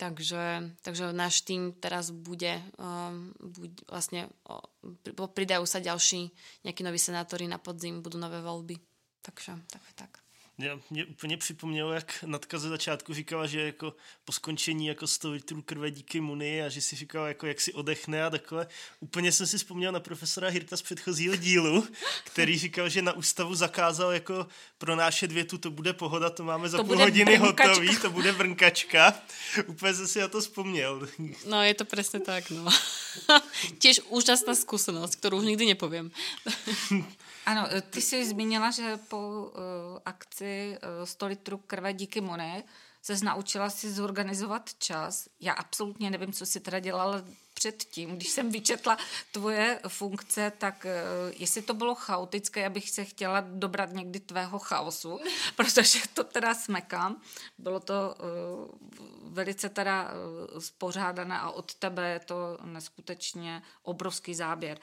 Takže, 0.00 0.72
takže 0.80 1.12
náš 1.12 1.44
tým 1.44 1.76
teraz 1.76 2.08
bude, 2.08 2.56
um, 2.80 3.36
buď 3.36 3.84
vlastne 3.84 4.32
o, 4.48 4.64
pridajú 5.28 5.68
sa 5.68 5.76
ďalší 5.76 6.32
nejakí 6.64 6.80
noví 6.80 6.96
senátori 6.96 7.44
na 7.44 7.60
podzim, 7.60 8.00
budú 8.00 8.16
nové 8.16 8.40
voľby. 8.40 8.80
Takže 9.22 9.52
tak, 9.72 9.82
tak. 9.94 10.29
Mě, 10.60 10.70
mě 10.90 11.04
úplně 11.04 11.36
připomnělo, 11.36 11.92
jak 11.92 12.24
Natka 12.26 12.58
ze 12.58 12.68
začátku 12.68 13.14
říkala, 13.14 13.46
že 13.46 13.60
jako 13.60 13.94
po 14.24 14.32
skončení 14.32 14.86
jako 14.86 15.06
100 15.06 15.30
litrů 15.30 15.62
krve 15.62 15.90
díky 15.90 16.20
Muni 16.20 16.62
a 16.62 16.68
že 16.68 16.80
si 16.80 16.96
říkala, 16.96 17.28
jako 17.28 17.46
jak 17.46 17.60
si 17.60 17.72
odechne 17.72 18.24
a 18.24 18.30
takhle. 18.30 18.66
Úplně 19.00 19.32
jsem 19.32 19.46
si 19.46 19.58
vzpomněl 19.58 19.92
na 19.92 20.00
profesora 20.00 20.48
Hirta 20.48 20.76
z 20.76 20.82
předchozího 20.82 21.36
dílu, 21.36 21.86
který 22.24 22.58
říkal, 22.58 22.88
že 22.88 23.02
na 23.02 23.12
ústavu 23.12 23.54
zakázal 23.54 24.12
jako 24.12 24.46
pronášet 24.78 25.32
větu, 25.32 25.58
to 25.58 25.70
bude 25.70 25.92
pohoda, 25.92 26.30
to 26.30 26.44
máme 26.44 26.68
za 26.68 26.78
To 26.78 26.84
půl 26.84 26.98
hodiny 26.98 27.38
brnkačka. 27.38 27.68
hotový, 27.68 27.96
to 27.96 28.10
bude 28.10 28.32
vrnkačka. 28.32 29.14
Úplně 29.66 29.94
jsem 29.94 30.08
si 30.08 30.20
na 30.20 30.28
to 30.28 30.40
vzpomněl. 30.40 31.08
No, 31.46 31.62
je 31.62 31.74
to 31.74 31.84
presne 31.84 32.20
tak, 32.20 32.50
no. 32.50 32.68
Tiež 33.80 34.04
úžasná 34.12 34.54
skúsenosť, 34.54 35.16
ktorú 35.18 35.40
už 35.40 35.48
nikdy 35.56 35.74
nepoviem. 35.74 36.12
Ano, 37.46 37.66
eh, 37.70 37.80
ty 37.80 38.00
jsi 38.00 38.26
zmínila, 38.26 38.70
že 38.70 38.96
po 39.08 39.18
uh, 39.18 39.98
akci 40.04 40.49
uh, 41.00 41.06
100 41.06 41.26
litrů 41.26 41.58
krve 41.58 41.92
díky 41.92 42.20
Monet 42.20 42.66
se 43.02 43.24
naučila 43.24 43.70
si 43.70 43.92
zorganizovat 43.92 44.74
čas. 44.78 45.28
Já 45.40 45.52
absolutně 45.52 46.10
nevím, 46.10 46.32
co 46.32 46.46
jsi 46.46 46.60
teda 46.60 46.78
dělala 46.78 47.22
předtím. 47.54 48.16
Když 48.16 48.28
jsem 48.28 48.50
vyčetla 48.50 48.96
tvoje 49.32 49.80
funkce, 49.88 50.52
tak 50.58 50.86
uh, 50.86 51.34
jestli 51.38 51.62
to 51.62 51.74
bylo 51.74 51.94
chaotické, 51.94 52.60
já 52.60 52.70
bych 52.70 52.90
se 52.90 53.04
chtěla 53.04 53.40
dobrat 53.40 53.92
někdy 53.92 54.20
tvého 54.20 54.58
chaosu, 54.58 55.20
protože 55.56 56.00
to 56.14 56.24
teda 56.24 56.54
smekám. 56.54 57.20
Bylo 57.58 57.80
to 57.80 58.14
uh, 58.18 59.32
velice 59.32 59.68
teda 59.68 60.10
uh, 60.10 60.60
spořádané 60.60 61.38
a 61.38 61.50
od 61.50 61.74
tebe 61.74 62.10
je 62.10 62.20
to 62.20 62.58
neskutečně 62.64 63.62
obrovský 63.82 64.34
záběr. 64.34 64.78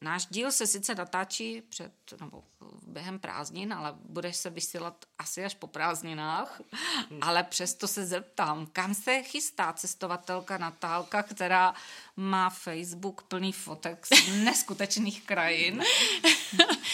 Náš 0.00 0.26
díl 0.26 0.52
se 0.52 0.66
sice 0.66 0.94
natáčí 0.94 1.60
před, 1.60 1.92
nebo 2.20 2.44
během 2.86 3.18
prázdnin, 3.18 3.72
ale 3.72 3.94
budeš 3.98 4.36
se 4.36 4.50
vysílat 4.50 5.04
asi 5.18 5.44
až 5.44 5.54
po 5.54 5.66
prázdninách, 5.66 6.60
ale 7.20 7.42
přesto 7.42 7.88
se 7.88 8.06
zeptám, 8.06 8.66
kam 8.66 8.94
se 8.94 9.22
chystá 9.22 9.72
cestovatelka 9.72 10.58
Natálka, 10.58 11.22
která 11.22 11.63
má 12.16 12.50
Facebook 12.50 13.26
plný 13.26 13.50
fotek 13.52 14.06
z 14.06 14.12
neskutečných 14.44 15.22
krajin. 15.26 15.82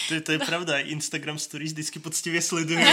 To, 0.09 0.13
to 0.21 0.29
je 0.31 0.39
pravda, 0.49 0.79
Instagram 0.79 1.39
stories 1.39 1.73
vždycky 1.73 1.99
poctivě 1.99 2.41
sleduju. 2.41 2.85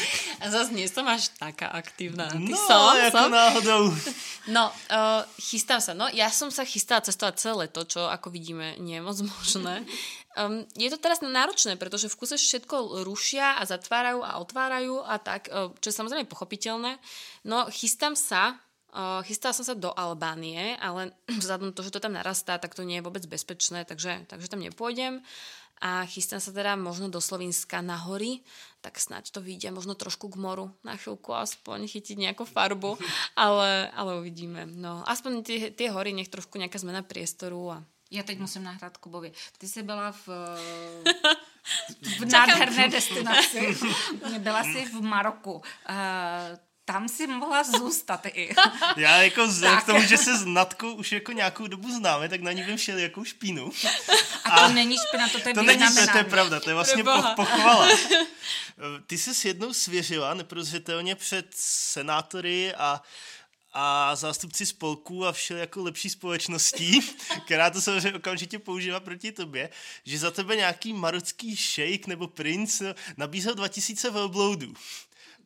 A 0.40 0.50
zase 0.50 0.72
nie 0.76 0.84
som 0.88 1.08
až 1.08 1.32
taká 1.40 1.72
aktívna. 1.72 2.28
Ty 2.28 2.38
No, 2.38 2.56
som, 2.56 2.96
jako 2.96 3.18
som. 3.18 3.30
náhodou. 3.32 3.82
No, 4.46 4.70
uh, 4.70 5.26
chystám 5.42 5.82
sa. 5.82 5.90
No, 5.90 6.06
ja 6.14 6.30
som 6.30 6.54
sa 6.54 6.62
chystala 6.62 7.02
cestovať 7.02 7.34
celé 7.34 7.66
leto, 7.66 7.82
čo 7.82 8.06
ako 8.06 8.30
vidíme 8.30 8.78
nie 8.78 8.94
je 8.94 9.02
moc 9.02 9.18
možné. 9.18 9.82
Um, 10.38 10.62
je 10.78 10.86
to 10.86 11.02
teraz 11.02 11.18
náročné, 11.18 11.74
pretože 11.74 12.06
v 12.06 12.14
kuse 12.14 12.38
všetko 12.38 13.02
rušia 13.02 13.58
a 13.58 13.66
zatvárajú 13.66 14.22
a 14.22 14.38
otvárajú 14.38 15.02
a 15.02 15.18
tak, 15.18 15.50
uh, 15.50 15.74
čo 15.82 15.90
je 15.90 15.98
samozrejme 15.98 16.30
pochopiteľné. 16.30 16.94
No, 17.42 17.66
chystám 17.74 18.14
sa, 18.14 18.54
uh, 18.96 19.20
chystala 19.20 19.52
som 19.52 19.68
sa 19.68 19.76
do 19.76 19.92
Albánie, 19.92 20.80
ale 20.80 21.12
vzhľadom 21.44 21.76
to, 21.76 21.84
že 21.84 21.92
to 21.92 22.00
tam 22.00 22.16
narastá, 22.16 22.56
tak 22.56 22.72
to 22.72 22.82
nie 22.82 22.98
je 22.98 23.04
vôbec 23.04 23.22
bezpečné, 23.28 23.84
takže, 23.84 24.24
takže 24.26 24.48
tam 24.48 24.64
nepôjdem. 24.64 25.20
A 25.76 26.08
chystám 26.08 26.40
sa 26.40 26.56
teda 26.56 26.72
možno 26.72 27.12
do 27.12 27.20
Slovenska 27.20 27.84
na 27.84 28.00
hory, 28.00 28.40
tak 28.80 28.96
snáď 28.96 29.28
to 29.28 29.44
vyjde 29.44 29.76
možno 29.76 29.92
trošku 29.92 30.32
k 30.32 30.40
moru 30.40 30.72
na 30.80 30.96
chvíľku 30.96 31.36
aspoň 31.36 31.84
chytiť 31.84 32.16
nejakú 32.16 32.48
farbu, 32.48 32.96
ale, 33.36 33.92
ale 33.92 34.16
uvidíme. 34.24 34.64
No, 34.64 35.04
aspoň 35.04 35.44
tie, 35.44 35.58
tie 35.68 35.92
hory, 35.92 36.16
nech 36.16 36.32
trošku 36.32 36.56
nejaká 36.56 36.80
zmena 36.80 37.04
priestoru 37.04 37.76
a 37.76 37.78
Já 38.10 38.22
teď 38.22 38.38
musím 38.38 38.64
nahrát 38.64 38.96
Kubovi. 38.96 39.32
Ty 39.58 39.68
jsi 39.68 39.82
byla 39.82 40.12
v, 40.12 40.28
v 42.18 42.24
nádherné 42.24 42.88
destinaci. 42.88 43.76
Byla 44.38 44.64
jsi 44.64 44.84
v 44.84 45.00
Maroku. 45.00 45.62
Tam 46.88 47.08
si 47.08 47.26
mohla 47.26 47.64
zůstat 47.64 48.26
i. 48.26 48.54
Já 48.96 49.22
jako 49.22 49.48
z, 49.48 49.60
Tak. 49.60 49.82
k 49.82 49.86
tomu, 49.86 50.02
že 50.02 50.16
se 50.16 50.38
s 50.38 50.44
Natkou 50.44 50.92
už 50.94 51.12
jako 51.12 51.32
nějakou 51.32 51.66
dobu 51.66 51.92
známe, 51.92 52.28
tak 52.28 52.40
na 52.40 52.52
ní 52.52 52.62
vím 52.62 52.76
všel 52.76 52.98
jakou 52.98 53.24
špínu. 53.24 53.70
A 54.44 54.60
to 54.68 54.74
není 54.74 54.96
špina, 55.08 55.28
to 55.28 55.48
je 55.48 55.54
To 55.54 55.62
není, 55.62 55.82
to, 55.94 56.12
to 56.12 56.18
je 56.18 56.24
pravda, 56.24 56.60
to 56.60 56.70
je 56.70 56.74
vlastně 56.74 57.04
po, 57.04 57.10
Preboha. 57.10 57.34
pochvala. 57.34 57.88
Ty 59.06 59.18
jsi 59.18 59.34
s 59.34 59.44
jednou 59.44 59.72
svěřila 59.72 60.34
neprozřetelně 60.34 61.14
před 61.14 61.46
senátory 61.56 62.74
a 62.74 63.02
a 63.78 64.16
zástupci 64.16 64.66
spolků 64.66 65.26
a 65.26 65.32
vše 65.32 65.54
jako 65.54 65.82
lepší 65.82 66.10
společností, 66.10 67.00
která 67.46 67.70
to 67.70 67.80
samozřejmě 67.80 68.14
okamžitě 68.18 68.58
používá 68.58 69.00
proti 69.00 69.32
tobě, 69.32 69.68
že 70.04 70.18
za 70.18 70.30
tebe 70.30 70.56
nějaký 70.56 70.92
marocký 70.92 71.56
šejk 71.56 72.06
nebo 72.06 72.26
princ 72.28 72.82
nabízel 73.16 73.54
2000 73.54 74.10
velbloudů. 74.10 74.74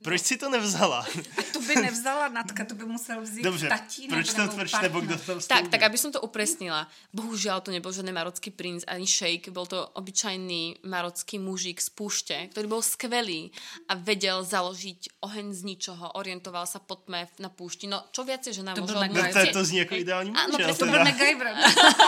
Proč 0.01 0.21
si 0.21 0.37
to 0.41 0.49
nevzala? 0.49 1.05
A 1.37 1.43
to 1.53 1.61
by 1.61 1.77
nevzala 1.77 2.29
Natka, 2.33 2.65
to 2.65 2.75
by 2.75 2.85
musel 2.85 3.21
vzít 3.21 3.43
Dobře, 3.43 3.69
tatínek 3.69 4.11
proč 4.11 4.29
to 4.33 4.41
nebo 4.41 4.53
proč 4.57 4.71
partner. 4.71 4.91
nebo 4.91 5.01
kdo 5.01 5.17
tam 5.19 5.41
Tak, 5.41 5.69
tak 5.69 5.83
aby 5.83 5.99
som 5.99 6.09
to 6.13 6.21
upresnila. 6.25 6.89
Bohužiaľ 7.13 7.61
to 7.61 7.69
nebol 7.69 7.93
žiadny 7.93 8.09
marocký 8.09 8.49
princ 8.49 8.81
ani 8.89 9.05
šejk, 9.05 9.53
bol 9.53 9.69
to 9.69 9.77
obyčajný 9.93 10.81
marocký 10.89 11.37
mužik 11.37 11.85
z 11.85 11.93
púšte, 11.93 12.37
ktorý 12.49 12.67
bol 12.67 12.81
skvelý 12.81 13.53
a 13.93 13.95
vedel 13.95 14.41
založiť 14.41 15.21
oheň 15.21 15.53
z 15.53 15.61
ničoho, 15.69 16.17
orientoval 16.17 16.65
sa 16.65 16.81
po 16.81 16.97
tme 16.97 17.29
na 17.37 17.53
púšti. 17.53 17.85
No, 17.85 18.01
čo 18.09 18.25
viacej, 18.25 18.57
že 18.57 18.63
nám 18.65 18.81
To 18.81 18.89
byl 18.89 19.05
No, 19.11 19.21
to, 19.33 19.53
to 19.53 19.65
zní 19.65 19.79
jako 19.79 19.95
ideální 19.95 20.31
Áno, 20.33 20.57
manžel. 20.57 20.67
presne, 20.67 20.87
To 20.87 21.05
MacGyver. 21.05 21.49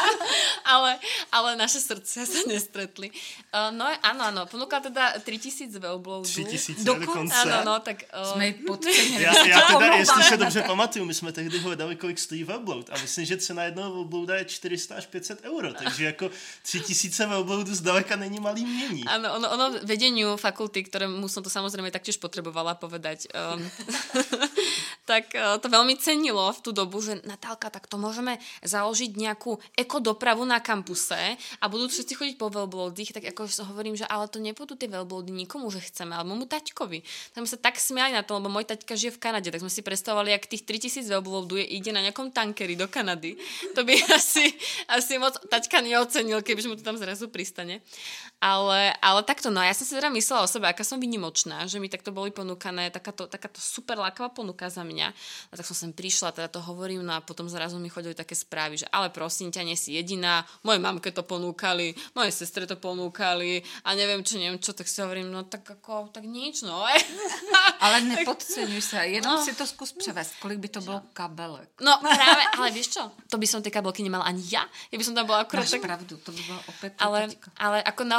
ale, 0.74 0.90
ale 1.32 1.50
naše 1.56 1.80
srdce 1.82 2.24
sa 2.26 2.40
nestretli. 2.48 3.10
Uh, 3.52 3.68
no 3.74 3.84
áno, 4.02 4.22
áno, 4.32 4.40
ponúkal 4.46 4.80
teda 4.80 5.18
3000 5.20 5.78
velbloudů. 5.78 6.28
3000 6.28 6.84
Dokonce. 6.84 7.06
dokonce. 7.06 7.34
Áno, 7.34 7.56
no, 7.64 7.74
tak... 7.82 8.02
Uh, 8.14 8.32
Jsme 8.32 8.46
ji 8.46 8.52
podcenili. 8.52 9.22
Já, 9.22 9.46
já 9.46 9.60
teda, 9.60 9.86
jestli 9.94 10.22
se 10.22 10.36
dobře 10.36 10.62
pamatuju, 10.62 11.04
my 11.04 11.14
jsme 11.14 11.32
tehdy 11.32 11.58
hledali, 11.58 11.96
kolik 11.96 12.18
stojí 12.18 12.44
velbloud 12.44 12.90
a 12.90 12.94
myslím, 13.02 13.24
že 13.24 13.36
cena 13.36 13.64
jednoho 13.64 13.92
velblouda 13.92 14.34
je 14.36 14.44
400 14.44 14.94
až 14.94 15.06
500 15.06 15.42
euro, 15.42 15.74
takže 15.74 16.04
jako 16.04 16.30
3000 16.62 17.26
velbloudů 17.26 17.74
zdaleka 17.74 18.16
není 18.16 18.40
malý 18.40 18.64
mění. 18.64 19.04
Áno, 19.04 19.34
ono, 19.36 19.46
ono 19.50 19.66
vedeniu 19.82 20.36
fakulty, 20.36 20.84
ktorému 20.86 21.28
som 21.28 21.42
to 21.42 21.50
samozrejme 21.50 21.90
taktiež 21.90 22.16
potrebovala 22.16 22.74
povedať, 22.78 23.26
um, 23.34 23.60
tak 25.02 25.34
uh, 25.34 25.58
to 25.58 25.66
veľmi 25.66 25.98
cenilo 25.98 26.46
v 26.54 26.60
tú 26.62 26.70
dobu, 26.70 27.02
že 27.02 27.18
Natálka, 27.26 27.68
tak 27.68 27.90
to 27.90 27.98
môžeme 27.98 28.38
založiť 28.62 29.18
nejakú 29.18 29.58
ekodopravu 29.74 30.46
na 30.46 30.62
kampuse 30.62 31.36
a 31.58 31.64
budú 31.66 31.90
všetci 31.90 32.14
chodiť 32.14 32.34
po 32.38 32.50
veľblódich, 32.50 33.10
tak 33.10 33.26
ako 33.34 33.50
hovorím, 33.66 33.98
že 33.98 34.06
ale 34.06 34.30
to 34.30 34.38
nepôjdu 34.38 34.78
tie 34.78 34.86
veľblódy 34.86 35.34
nikomu, 35.34 35.70
že 35.74 35.82
chceme, 35.82 36.14
ale 36.14 36.28
môjmu 36.28 36.46
taťkovi. 36.46 37.02
Tak 37.34 37.38
sme 37.42 37.50
sa 37.50 37.58
tak 37.58 37.82
smiali 37.82 38.14
na 38.14 38.22
to, 38.22 38.38
lebo 38.38 38.46
môj 38.46 38.68
taťka 38.68 38.94
žije 38.94 39.18
v 39.18 39.22
Kanade, 39.22 39.48
tak 39.50 39.62
sme 39.62 39.72
si 39.72 39.82
predstavovali, 39.82 40.30
jak 40.30 40.46
tých 40.46 40.62
3000 40.64 41.10
veľblódů 41.10 41.58
je, 41.58 41.66
ide 41.66 41.90
na 41.90 42.02
nejakom 42.06 42.30
tankeri 42.30 42.78
do 42.78 42.86
Kanady. 42.86 43.34
To 43.74 43.82
by 43.82 43.94
asi, 44.18 44.54
asi 44.86 45.18
moc 45.18 45.34
taťka 45.50 45.82
neocenil, 45.82 46.46
kebyže 46.46 46.70
mu 46.70 46.76
to 46.78 46.86
tam 46.86 46.94
zrazu 46.94 47.26
pristane. 47.26 47.82
Ale, 48.42 48.94
ale 48.98 49.20
takto, 49.22 49.54
no 49.54 49.62
a 49.62 49.70
ja 49.70 49.74
som 49.74 49.86
si 49.86 49.94
teda 49.94 50.10
myslela 50.10 50.46
o 50.46 50.50
sebe, 50.50 50.66
aká 50.66 50.82
som 50.82 50.98
vynimočná, 50.98 51.62
že 51.70 51.78
mi 51.78 51.86
takto 51.86 52.10
boli 52.10 52.34
ponúkané 52.34 52.90
takáto, 52.90 53.30
takáto 53.30 53.62
super 53.62 53.94
lákavá 53.94 54.34
ponuka 54.34 54.66
za 54.66 54.82
mňa. 54.82 55.01
A 55.10 55.52
tak 55.56 55.66
som 55.66 55.74
sem 55.74 55.90
prišla, 55.90 56.30
teda 56.30 56.46
to 56.46 56.60
hovorím, 56.62 57.02
no 57.02 57.16
a 57.16 57.24
potom 57.24 57.48
zrazu 57.50 57.80
mi 57.82 57.90
chodili 57.90 58.14
také 58.14 58.38
správy, 58.38 58.78
že 58.78 58.86
ale 58.94 59.10
prosím 59.10 59.50
ťa, 59.50 59.66
nie 59.66 59.74
si 59.74 59.98
jediná, 59.98 60.46
moje 60.62 60.78
mamke 60.78 61.10
to 61.10 61.26
ponúkali, 61.26 61.96
moje 62.14 62.30
sestre 62.30 62.68
to 62.68 62.78
ponúkali 62.78 63.64
a 63.82 63.96
neviem 63.98 64.22
čo, 64.22 64.38
neviem 64.38 64.60
čo, 64.62 64.70
tak 64.76 64.86
si 64.86 65.02
hovorím, 65.02 65.32
no 65.32 65.42
tak 65.48 65.66
ako, 65.66 66.12
tak 66.12 66.22
nič, 66.22 66.62
no. 66.62 66.86
Ale 67.82 68.00
nepodceňuj 68.00 68.82
se, 68.82 68.96
jenom 69.06 69.32
No. 69.32 69.44
si 69.44 69.54
to 69.54 69.66
zkus 69.66 69.92
převést, 69.92 70.32
kolik 70.40 70.58
by 70.58 70.68
to 70.68 70.80
bylo 70.80 71.02
kabelek. 71.12 71.68
No 71.80 71.98
práve, 72.14 72.42
ale 72.58 72.70
vieš 72.70 72.88
čo, 72.98 73.10
to 73.30 73.38
by 73.38 73.46
som 73.46 73.62
tie 73.62 73.72
kabelky 73.72 74.02
nemala 74.02 74.28
ani 74.28 74.44
ja, 74.50 74.66
ja 74.92 74.96
by 74.98 75.04
som 75.04 75.14
tam 75.14 75.26
bola 75.26 75.42
akurát 75.42 75.64
Máš 75.64 75.70
tak 75.70 75.82
pravdu, 75.82 76.16
to 76.20 76.32
by 76.32 76.42
bylo 76.42 76.60
opět 76.68 76.92
ale, 76.98 77.28
ale 77.56 77.82
ako 77.82 78.02
na, 78.04 78.18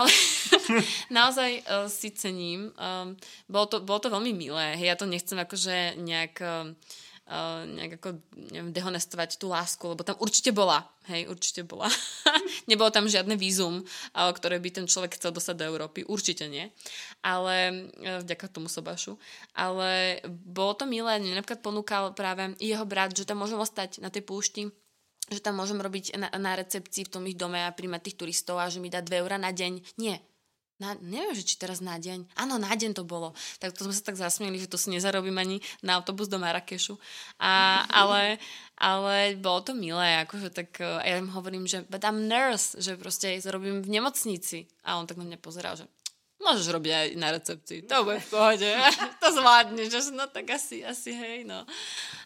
naozaj 1.19 1.51
uh, 1.59 1.87
si 1.91 2.11
cením. 2.11 2.71
Um, 2.75 3.17
bolo, 3.49 3.65
to, 3.65 3.77
bolo 3.79 3.99
to 3.99 4.09
veľmi 4.09 4.33
milé. 4.33 4.75
Hej, 4.79 4.87
ja 4.87 4.95
to 4.95 5.05
nechcem 5.05 5.37
akože 5.39 5.99
nejak, 5.99 6.33
um, 6.41 6.62
uh, 6.71 7.67
nejak 7.67 7.99
ako, 7.99 8.19
neviem, 8.51 8.71
dehonestovať 8.71 9.39
tú 9.39 9.51
lásku, 9.51 9.83
lebo 9.83 10.03
tam 10.07 10.15
určite 10.19 10.55
bola. 10.55 10.87
Hej, 11.11 11.27
určite 11.27 11.67
bola. 11.67 11.91
Nebolo 12.71 12.89
tam 12.91 13.11
žiadne 13.11 13.35
vízum, 13.35 13.83
uh, 13.83 14.31
ktoré 14.31 14.59
by 14.63 14.69
ten 14.71 14.85
človek 14.87 15.19
chcel 15.19 15.35
dostať 15.35 15.55
do 15.59 15.67
Európy. 15.67 16.07
Určite 16.07 16.47
nie. 16.47 16.71
Ale 17.23 17.89
uh, 17.99 18.23
vďaka 18.23 18.47
tomu 18.51 18.71
sobašu. 18.71 19.19
Ale 19.55 20.23
bolo 20.27 20.73
to 20.75 20.87
milé. 20.87 21.19
Napríklad 21.19 21.59
ponúkal 21.59 22.15
práve 22.15 22.55
jeho 22.59 22.87
brat, 22.87 23.11
že 23.15 23.27
tam 23.27 23.43
môžem 23.43 23.59
ostať 23.59 23.99
na 23.99 24.11
tej 24.11 24.23
púšti 24.23 24.71
že 25.31 25.39
tam 25.39 25.55
môžem 25.55 25.79
robiť 25.79 26.19
na, 26.19 26.27
na 26.35 26.51
recepcii 26.59 27.07
v 27.07 27.13
tom 27.15 27.23
ich 27.23 27.39
dome 27.39 27.55
a 27.55 27.71
príjmať 27.71 28.01
tých 28.03 28.19
turistov 28.19 28.59
a 28.59 28.67
že 28.67 28.83
mi 28.83 28.91
dá 28.91 28.99
2 28.99 29.23
eurá 29.23 29.39
na 29.39 29.55
deň. 29.55 29.95
Nie. 29.95 30.19
Na, 30.83 30.99
neviem, 30.99 31.31
že 31.31 31.47
či 31.47 31.55
teraz 31.55 31.79
na 31.79 31.95
deň. 31.95 32.35
Áno, 32.35 32.59
na 32.59 32.75
deň 32.75 32.91
to 32.91 33.07
bolo. 33.07 33.31
Tak 33.63 33.71
to 33.71 33.87
sme 33.87 33.95
sa 33.95 34.03
tak 34.03 34.19
zasmieli, 34.19 34.59
že 34.59 34.67
to 34.67 34.75
si 34.75 34.91
nezarobím 34.91 35.39
ani 35.39 35.63
na 35.79 35.95
autobus 35.95 36.27
do 36.27 36.35
Marrakešu. 36.43 36.99
A, 37.39 37.87
ale, 37.87 38.43
ale 38.75 39.39
bolo 39.39 39.63
to 39.63 39.71
milé, 39.71 40.27
akože 40.27 40.51
tak 40.51 40.83
eh, 40.83 40.99
ja 41.07 41.15
im 41.15 41.31
hovorím, 41.31 41.63
že 41.63 41.87
but 41.87 42.03
I'm 42.03 42.27
nurse, 42.27 42.75
že 42.83 42.99
proste 42.99 43.39
robím 43.47 43.79
v 43.79 43.95
nemocnici. 43.95 44.67
A 44.83 44.99
on 44.99 45.07
tak 45.07 45.15
na 45.15 45.23
mňa 45.23 45.39
pozeral, 45.39 45.79
že 45.79 45.87
môžeš 46.43 46.67
robiť 46.69 46.91
aj 46.91 47.07
na 47.15 47.31
recepcii, 47.31 47.87
to 47.87 48.03
bude 48.03 48.19
v 48.19 48.29
pohode, 48.29 48.69
to 49.21 49.27
zvládneš, 49.31 49.87
že 49.91 49.99
no 50.11 50.27
tak 50.27 50.49
asi, 50.51 50.85
asi 50.85 51.11
hej, 51.11 51.43
no. 51.43 51.65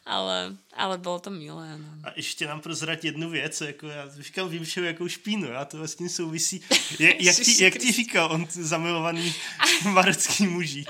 Ale, 0.05 0.55
ale 0.73 0.97
bylo 0.97 1.19
to 1.19 1.29
milé, 1.29 1.77
no. 1.77 1.89
A 2.03 2.13
ještě 2.15 2.47
nám 2.47 2.61
prozrať 2.61 3.03
jednu 3.03 3.29
věc, 3.29 3.61
jako 3.61 3.87
já 3.87 4.09
říkal, 4.19 4.49
vím 4.49 4.63
všeho 4.63 4.85
jakou 4.85 5.07
špínu, 5.07 5.57
a 5.57 5.65
to 5.65 5.77
vlastně 5.77 6.09
souvisí, 6.09 6.61
jak, 6.99 7.21
jak, 7.21 7.35
ti, 7.35 7.63
jak 7.63 7.77
ti 7.77 7.91
říkal 7.91 8.31
on 8.31 8.47
zamilovaný 8.49 9.33
marecký 9.83 10.47
mužík? 10.47 10.89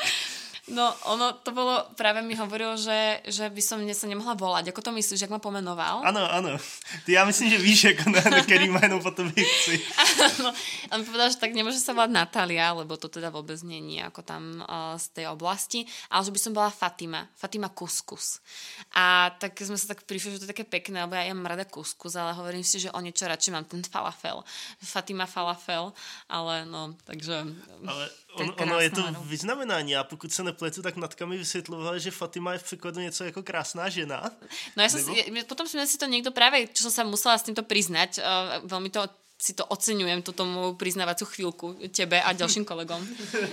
No, 0.68 0.91
ono 1.07 1.32
to 1.32 1.55
bolo, 1.55 1.88
práve 1.95 2.20
mi 2.20 2.36
hovoril, 2.36 2.76
že, 2.76 3.24
že 3.24 3.47
by 3.47 3.61
som 3.63 3.80
sa 3.88 4.03
nemohla 4.03 4.36
volať. 4.36 4.76
Ako 4.76 4.84
to 4.84 4.91
myslíš, 4.91 5.24
jak 5.24 5.32
ma 5.32 5.39
pomenoval? 5.39 6.03
Áno, 6.03 6.28
áno. 6.28 6.59
Ty 7.07 7.09
ja 7.09 7.24
myslím, 7.24 7.55
že 7.55 7.63
víš, 7.63 7.80
ako 7.95 8.11
na, 8.11 8.20
na 8.20 8.43
ktorý 8.43 8.68
jméno 8.68 8.99
potom 8.99 9.32
chci. 9.32 9.80
Áno, 10.28 10.51
on 10.91 11.07
povedal, 11.07 11.32
že 11.32 11.39
tak 11.39 11.55
nemôže 11.55 11.80
sa 11.80 11.95
volať 11.95 12.11
Natália, 12.11 12.76
lebo 12.76 12.99
to 12.99 13.07
teda 13.07 13.32
vôbec 13.32 13.55
není 13.63 14.03
ako 14.03 14.28
tam 14.28 14.59
uh, 14.68 14.99
z 14.99 15.07
tej 15.15 15.26
oblasti, 15.32 15.88
ale 16.11 16.28
že 16.28 16.36
by 16.36 16.39
som 16.43 16.51
bola 16.51 16.68
Fatima. 16.68 17.24
Fatima 17.39 17.72
Kuskus. 17.72 18.43
A 18.91 19.32
tak 19.39 19.55
sme 19.63 19.80
sa 19.80 19.95
tak 19.95 20.03
prišli, 20.03 20.36
že 20.36 20.43
to 20.43 20.45
je 20.45 20.51
také 20.51 20.68
pekné, 20.68 21.07
lebo 21.07 21.15
ja, 21.15 21.32
ja 21.32 21.32
mám 21.32 21.47
rada 21.47 21.63
kuskus, 21.63 22.20
ale 22.20 22.36
hovorím 22.36 22.68
si, 22.68 22.84
že 22.84 22.91
o 22.91 22.99
niečo 22.99 23.24
radšej 23.24 23.55
mám 23.55 23.63
ten 23.63 23.88
falafel. 23.88 24.43
Fatima 24.84 25.24
falafel, 25.24 25.95
ale 26.28 26.68
no, 26.68 26.91
takže... 27.07 27.55
Ale 27.88 28.05
on, 28.38 28.53
ono 28.57 28.80
je 28.80 28.89
to 28.89 29.01
vyznamenání 29.26 29.95
a 29.95 30.03
pokud 30.03 30.34
se 30.34 30.43
nepletu, 30.57 30.81
tak 30.81 30.97
Natka 30.97 31.25
mi 31.25 31.37
vysvětlovala, 31.37 31.97
že 31.97 32.11
Fatima 32.11 32.53
je 32.53 32.59
v 32.59 32.63
překladu 32.63 32.99
něco 32.99 33.23
jako 33.23 33.43
krásná 33.43 33.89
žena. 33.89 34.31
No 34.73 34.81
ja 34.81 34.89
som 34.89 34.97
si, 34.97 35.13
potom 35.45 35.69
som 35.69 35.77
si 35.85 36.01
to 36.01 36.09
niekto 36.09 36.33
práve, 36.33 36.65
čo 36.73 36.89
som 36.89 36.93
sa 36.93 37.03
musela 37.05 37.37
s 37.37 37.45
týmto 37.45 37.61
priznať, 37.61 38.17
uh, 38.17 38.65
veľmi 38.65 38.89
to 38.89 39.05
si 39.37 39.53
to 39.53 39.61
oceňujem, 39.69 40.25
túto 40.25 40.49
moju 40.49 40.73
priznávaciu 40.81 41.29
chvíľku 41.29 41.77
tebe 41.93 42.17
a 42.17 42.33
ďalším 42.33 42.65
kolegom. 42.65 42.97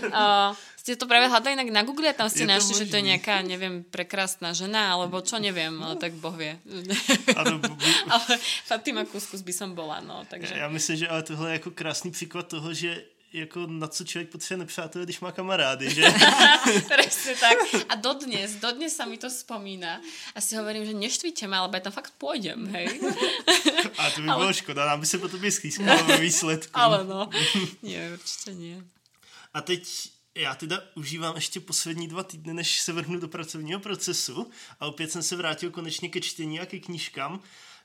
Uh, 0.09 0.57
ste 0.81 0.97
to 0.97 1.05
práve 1.05 1.29
hľadali 1.29 1.61
inak 1.61 1.69
na 1.69 1.85
Google 1.85 2.09
a 2.09 2.17
tam 2.17 2.33
ste 2.33 2.49
našli, 2.49 2.73
že 2.73 2.89
to 2.89 2.97
je 2.97 3.13
nejaká, 3.13 3.45
neviem, 3.45 3.85
prekrásna 3.85 4.57
žena, 4.57 4.97
alebo 4.97 5.21
čo, 5.21 5.37
neviem, 5.37 5.77
ale 5.85 6.01
tak 6.01 6.17
Boh 6.17 6.33
vie. 6.33 6.57
ale, 7.37 7.61
ale 8.09 8.33
Fatima 8.65 9.05
Kuskus 9.05 9.45
by 9.45 9.53
som 9.53 9.77
bola, 9.77 10.01
no, 10.01 10.25
takže... 10.25 10.57
Ja 10.57 10.73
myslím, 10.73 11.05
že 11.05 11.07
ale 11.09 11.21
tohle 11.21 11.53
je 11.53 11.53
jako 11.53 11.71
krásný 11.71 12.11
příklad 12.17 12.49
toho, 12.49 12.73
že 12.73 13.05
jako 13.35 13.67
na 13.67 13.89
co 13.89 14.05
člověk 14.05 14.31
potřebuje 14.31 14.59
nepřátelé, 14.59 15.05
když 15.05 15.21
má 15.21 15.33
kamarády, 15.33 15.95
že? 15.95 16.03
Presne 16.89 17.35
tak. 17.35 17.59
A 17.89 17.95
dodnes, 17.95 18.55
dodnes 18.63 18.97
sa 18.97 19.05
mi 19.11 19.19
to 19.19 19.27
spomína. 19.31 20.01
A 20.35 20.41
si 20.41 20.55
hovorím, 20.55 20.87
že 20.87 20.95
neštvíte 20.95 21.51
ma, 21.51 21.67
alebo 21.67 21.75
ja 21.75 21.91
tam 21.91 21.95
fakt 21.99 22.15
pôjdem, 22.15 22.71
hej. 22.71 23.03
A 23.99 24.11
to 24.11 24.23
by 24.23 24.29
ale... 24.31 24.39
bylo 24.39 24.53
škoda, 24.53 24.87
nám 24.87 25.01
by 25.01 25.07
se 25.07 25.19
potom 25.19 25.51
schýskalo 25.51 26.05
ve 26.05 26.17
výsledku. 26.27 26.71
Ale 26.79 27.05
no, 27.05 27.31
nie, 27.83 28.13
určitě 28.13 28.55
nie. 28.55 28.83
A 29.55 29.61
teď 29.61 30.11
já 30.35 30.55
teda 30.55 30.83
užívám 30.95 31.35
ještě 31.35 31.61
poslední 31.61 32.09
dva 32.09 32.23
týdny, 32.23 32.55
než 32.55 32.81
se 32.81 32.93
vrhnu 32.93 33.19
do 33.19 33.29
pracovního 33.29 33.81
procesu 33.81 34.51
a 34.81 34.87
opět 34.87 35.13
jsem 35.13 35.23
se 35.23 35.37
vrátil 35.37 35.71
konečně 35.71 36.09
ke 36.09 36.21
čtení 36.21 36.61
a 36.61 36.67
ke 36.67 36.79
knížkám. 36.79 37.43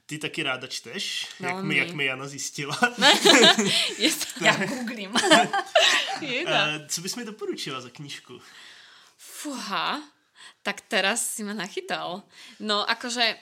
Ty 0.09 0.17
taky 0.17 0.41
ráda 0.43 0.65
čteš, 0.65 1.27
no, 1.39 1.47
jak, 1.47 1.63
mi, 1.63 1.77
jak 1.77 1.91
mi 1.93 2.05
Jana 2.05 2.25
zjistila. 2.27 2.73
Je 3.97 4.09
to, 4.09 4.45
já 4.45 4.65
googlím. 4.65 5.13
Co 6.87 7.01
bys 7.01 7.15
mi 7.15 7.25
doporučila 7.25 7.81
za 7.81 7.89
knížku? 7.89 8.41
Fúha, 9.17 10.01
tak 10.65 10.81
teraz 10.81 11.35
si 11.37 11.45
ma 11.45 11.53
nachytal. 11.53 12.25
No 12.59 12.81
akože, 12.89 13.37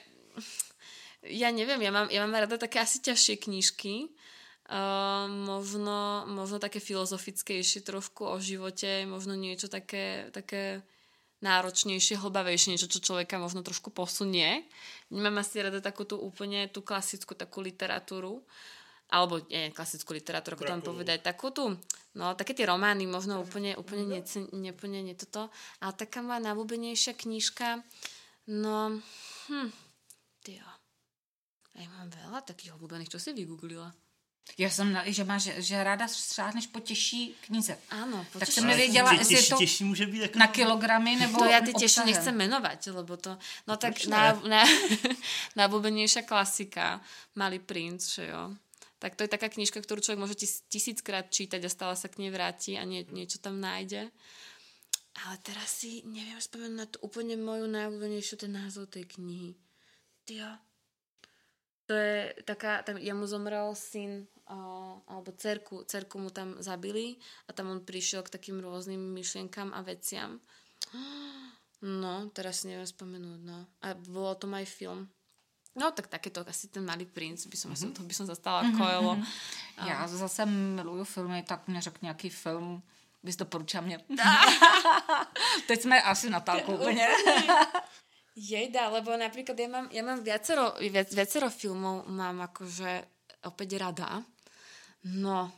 ja 1.24 1.48
neviem, 1.50 1.80
ja 1.82 1.90
mám, 1.90 2.12
ja 2.12 2.20
mám 2.22 2.36
rada 2.36 2.60
také 2.60 2.84
asi 2.84 3.00
ťažšie 3.00 3.48
knížky, 3.48 4.12
uh, 4.68 5.26
možno, 5.26 6.28
možno 6.28 6.60
také 6.60 6.84
filozofickejšie 6.84 7.80
trošku 7.80 8.28
o 8.28 8.36
živote, 8.38 9.08
možno 9.08 9.34
niečo 9.34 9.66
také, 9.72 10.30
také 10.36 10.84
náročnejšie, 11.38 12.18
hlbavejšie, 12.18 12.74
niečo, 12.74 12.90
čo 12.90 13.02
človeka 13.02 13.38
možno 13.38 13.62
trošku 13.62 13.94
posunie. 13.94 14.66
Nemám 15.14 15.42
asi 15.42 15.62
rada 15.62 15.78
takú 15.78 16.02
tú 16.02 16.18
úplne 16.18 16.66
tú 16.66 16.82
klasickú 16.82 17.38
takú 17.38 17.62
literatúru, 17.62 18.42
alebo 19.08 19.40
nie, 19.48 19.72
klasickú 19.72 20.12
literatúru, 20.12 20.58
ako 20.58 20.66
tam 20.68 20.82
povedať, 20.84 21.24
takú 21.24 21.48
tú, 21.48 21.72
no 22.18 22.36
také 22.36 22.52
tie 22.52 22.68
romány, 22.68 23.08
možno 23.08 23.40
úplne, 23.40 23.72
úplne, 23.78 24.04
mhm. 24.04 24.12
nece, 24.12 24.38
neplne 24.52 25.00
nie 25.00 25.16
toto, 25.16 25.48
ale 25.80 25.92
taká 25.96 26.20
moja 26.20 26.42
najľúbenejšia 26.44 27.16
knižka, 27.16 27.80
no, 28.52 29.00
hm, 29.48 29.70
tyjo, 30.44 30.68
ja 31.78 31.88
mám 31.94 32.10
veľa 32.10 32.42
takých 32.42 32.74
obľúbených, 32.76 33.14
čo 33.14 33.22
si 33.22 33.30
vygooglila? 33.32 33.88
Já 34.58 34.70
jsem, 34.70 34.98
že 35.06 35.24
máš, 35.24 35.42
že 35.42 35.84
ráda 35.84 36.06
šáhneš 36.08 36.66
po 36.66 36.80
těžší 36.80 37.36
knize. 37.46 37.78
Áno, 37.90 38.26
po 38.32 38.38
Tak 38.38 38.48
jsem 38.48 38.66
nevěděla, 38.66 39.12
jestli 39.12 39.34
je 39.34 39.42
to 39.42 39.56
těžší 39.56 39.84
může 39.84 40.06
být 40.06 40.20
jako... 40.20 40.38
na 40.38 40.46
kilogramy 40.46 41.16
nebo 41.16 41.38
To 41.38 41.44
ja 41.44 41.60
ty 41.60 41.72
těžší 41.72 42.00
nechcem 42.04 42.36
menovať, 42.36 42.86
lebo 42.86 43.16
to... 43.16 43.30
No, 43.30 43.38
no 43.68 43.76
tak 43.76 44.06
na, 44.06 44.40
na, 45.56 45.68
klasika, 46.26 47.00
Malý 47.34 47.58
princ, 47.58 48.14
že 48.14 48.26
jo. 48.26 48.54
Tak 48.98 49.14
to 49.14 49.22
je 49.22 49.30
taká 49.30 49.46
knižka, 49.46 49.78
ktorú 49.78 50.02
človek 50.02 50.18
môže 50.18 50.34
tis, 50.34 50.66
tisíckrát 50.66 51.30
čítať 51.30 51.62
a 51.62 51.70
stále 51.70 51.94
sa 51.94 52.10
k 52.10 52.18
nej 52.18 52.34
vráti 52.34 52.74
a 52.74 52.82
nie, 52.82 53.06
niečo 53.14 53.38
tam 53.38 53.62
nájde. 53.62 54.10
Ale 55.26 55.34
teraz 55.42 55.82
si 55.82 56.02
neviem 56.02 56.38
spomenúť 56.38 56.78
na 56.78 56.86
to 56.86 56.98
úplne 57.06 57.38
moju 57.38 57.70
najobľúbenejšiu 57.70 58.34
ten 58.42 58.58
názov 58.58 58.90
tej 58.90 59.06
knihy. 59.06 59.54
Tio. 60.26 60.50
To 61.88 61.96
je 61.96 62.36
taká, 62.44 62.84
tam 62.84 63.00
jemu 63.00 63.24
zomrel 63.24 63.72
syn 63.72 64.28
alebo 65.08 65.32
cerku, 65.36 65.84
cerku 65.84 66.20
mu 66.20 66.30
tam 66.30 66.56
zabili 66.60 67.16
a 67.48 67.52
tam 67.52 67.68
on 67.68 67.80
prišiel 67.84 68.24
k 68.24 68.32
takým 68.32 68.60
rôznym 68.60 69.00
myšlienkam 69.12 69.72
a 69.72 69.80
veciam. 69.84 70.40
No, 71.84 72.32
teraz 72.32 72.64
si 72.64 72.72
neviem 72.72 72.88
spomenúť, 72.88 73.40
no. 73.44 73.68
A 73.84 73.92
bolo 73.94 74.34
to 74.34 74.48
aj 74.48 74.66
film. 74.66 75.06
No, 75.78 75.94
tak 75.94 76.10
takéto, 76.10 76.42
asi 76.42 76.72
ten 76.72 76.82
malý 76.82 77.06
princ, 77.06 77.46
by 77.46 77.56
som, 77.56 77.70
mm-hmm. 77.70 77.94
to 77.94 78.02
by 78.02 78.14
som 78.14 78.26
zastala 78.26 78.66
mm-hmm. 78.66 78.80
Mm-hmm. 79.22 79.86
Já 79.86 80.08
zase 80.08 80.46
miluju 80.46 81.04
filmy, 81.04 81.42
tak 81.42 81.68
mě 81.68 81.80
řekl 81.80 81.98
nějaký 82.02 82.28
film, 82.28 82.82
bys 83.22 83.36
doporučila 83.36 83.82
mě. 83.82 83.98
Teď 85.66 85.82
jsme 85.82 86.02
asi 86.02 86.30
na 86.30 86.44
úplně. 86.66 87.08
Jejda, 88.38 88.94
lebo 88.94 89.18
napríklad 89.18 89.58
ja 89.58 89.66
mám, 89.66 89.86
ja 89.90 90.02
mám 90.06 90.22
viacero, 90.22 90.78
viac, 90.78 91.10
viacero 91.10 91.50
filmov 91.50 92.06
mám 92.06 92.46
akože 92.46 93.02
opäť 93.50 93.82
rada. 93.82 94.22
No, 95.02 95.50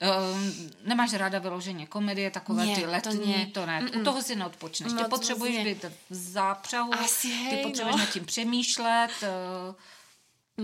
Um, 0.00 0.70
nemáš 0.86 1.12
ráda 1.12 1.38
vyloženě 1.38 1.86
komedie, 1.86 2.30
takové 2.30 2.66
nie, 2.66 2.74
ty 2.74 2.86
letní, 2.86 3.10
to 3.10 3.26
ne. 3.26 3.46
To 3.46 3.66
ne. 3.66 3.80
Mm-mm. 3.80 4.00
U 4.00 4.04
toho 4.04 4.22
si 4.22 4.36
neodpočneš. 4.36 4.92
Moc, 4.92 5.02
ty 5.02 5.08
potřebuješ 5.10 5.56
moc 5.56 5.64
být 5.64 5.84
v 6.10 6.14
zápřahu, 6.14 6.94
Asi, 6.94 7.28
hej, 7.28 7.56
ty 7.56 7.62
potřebuješ 7.62 7.96
no. 7.96 8.02
nad 8.02 8.12
tím 8.12 8.24
přemýšlet. 8.24 9.10
Uh... 9.22 9.74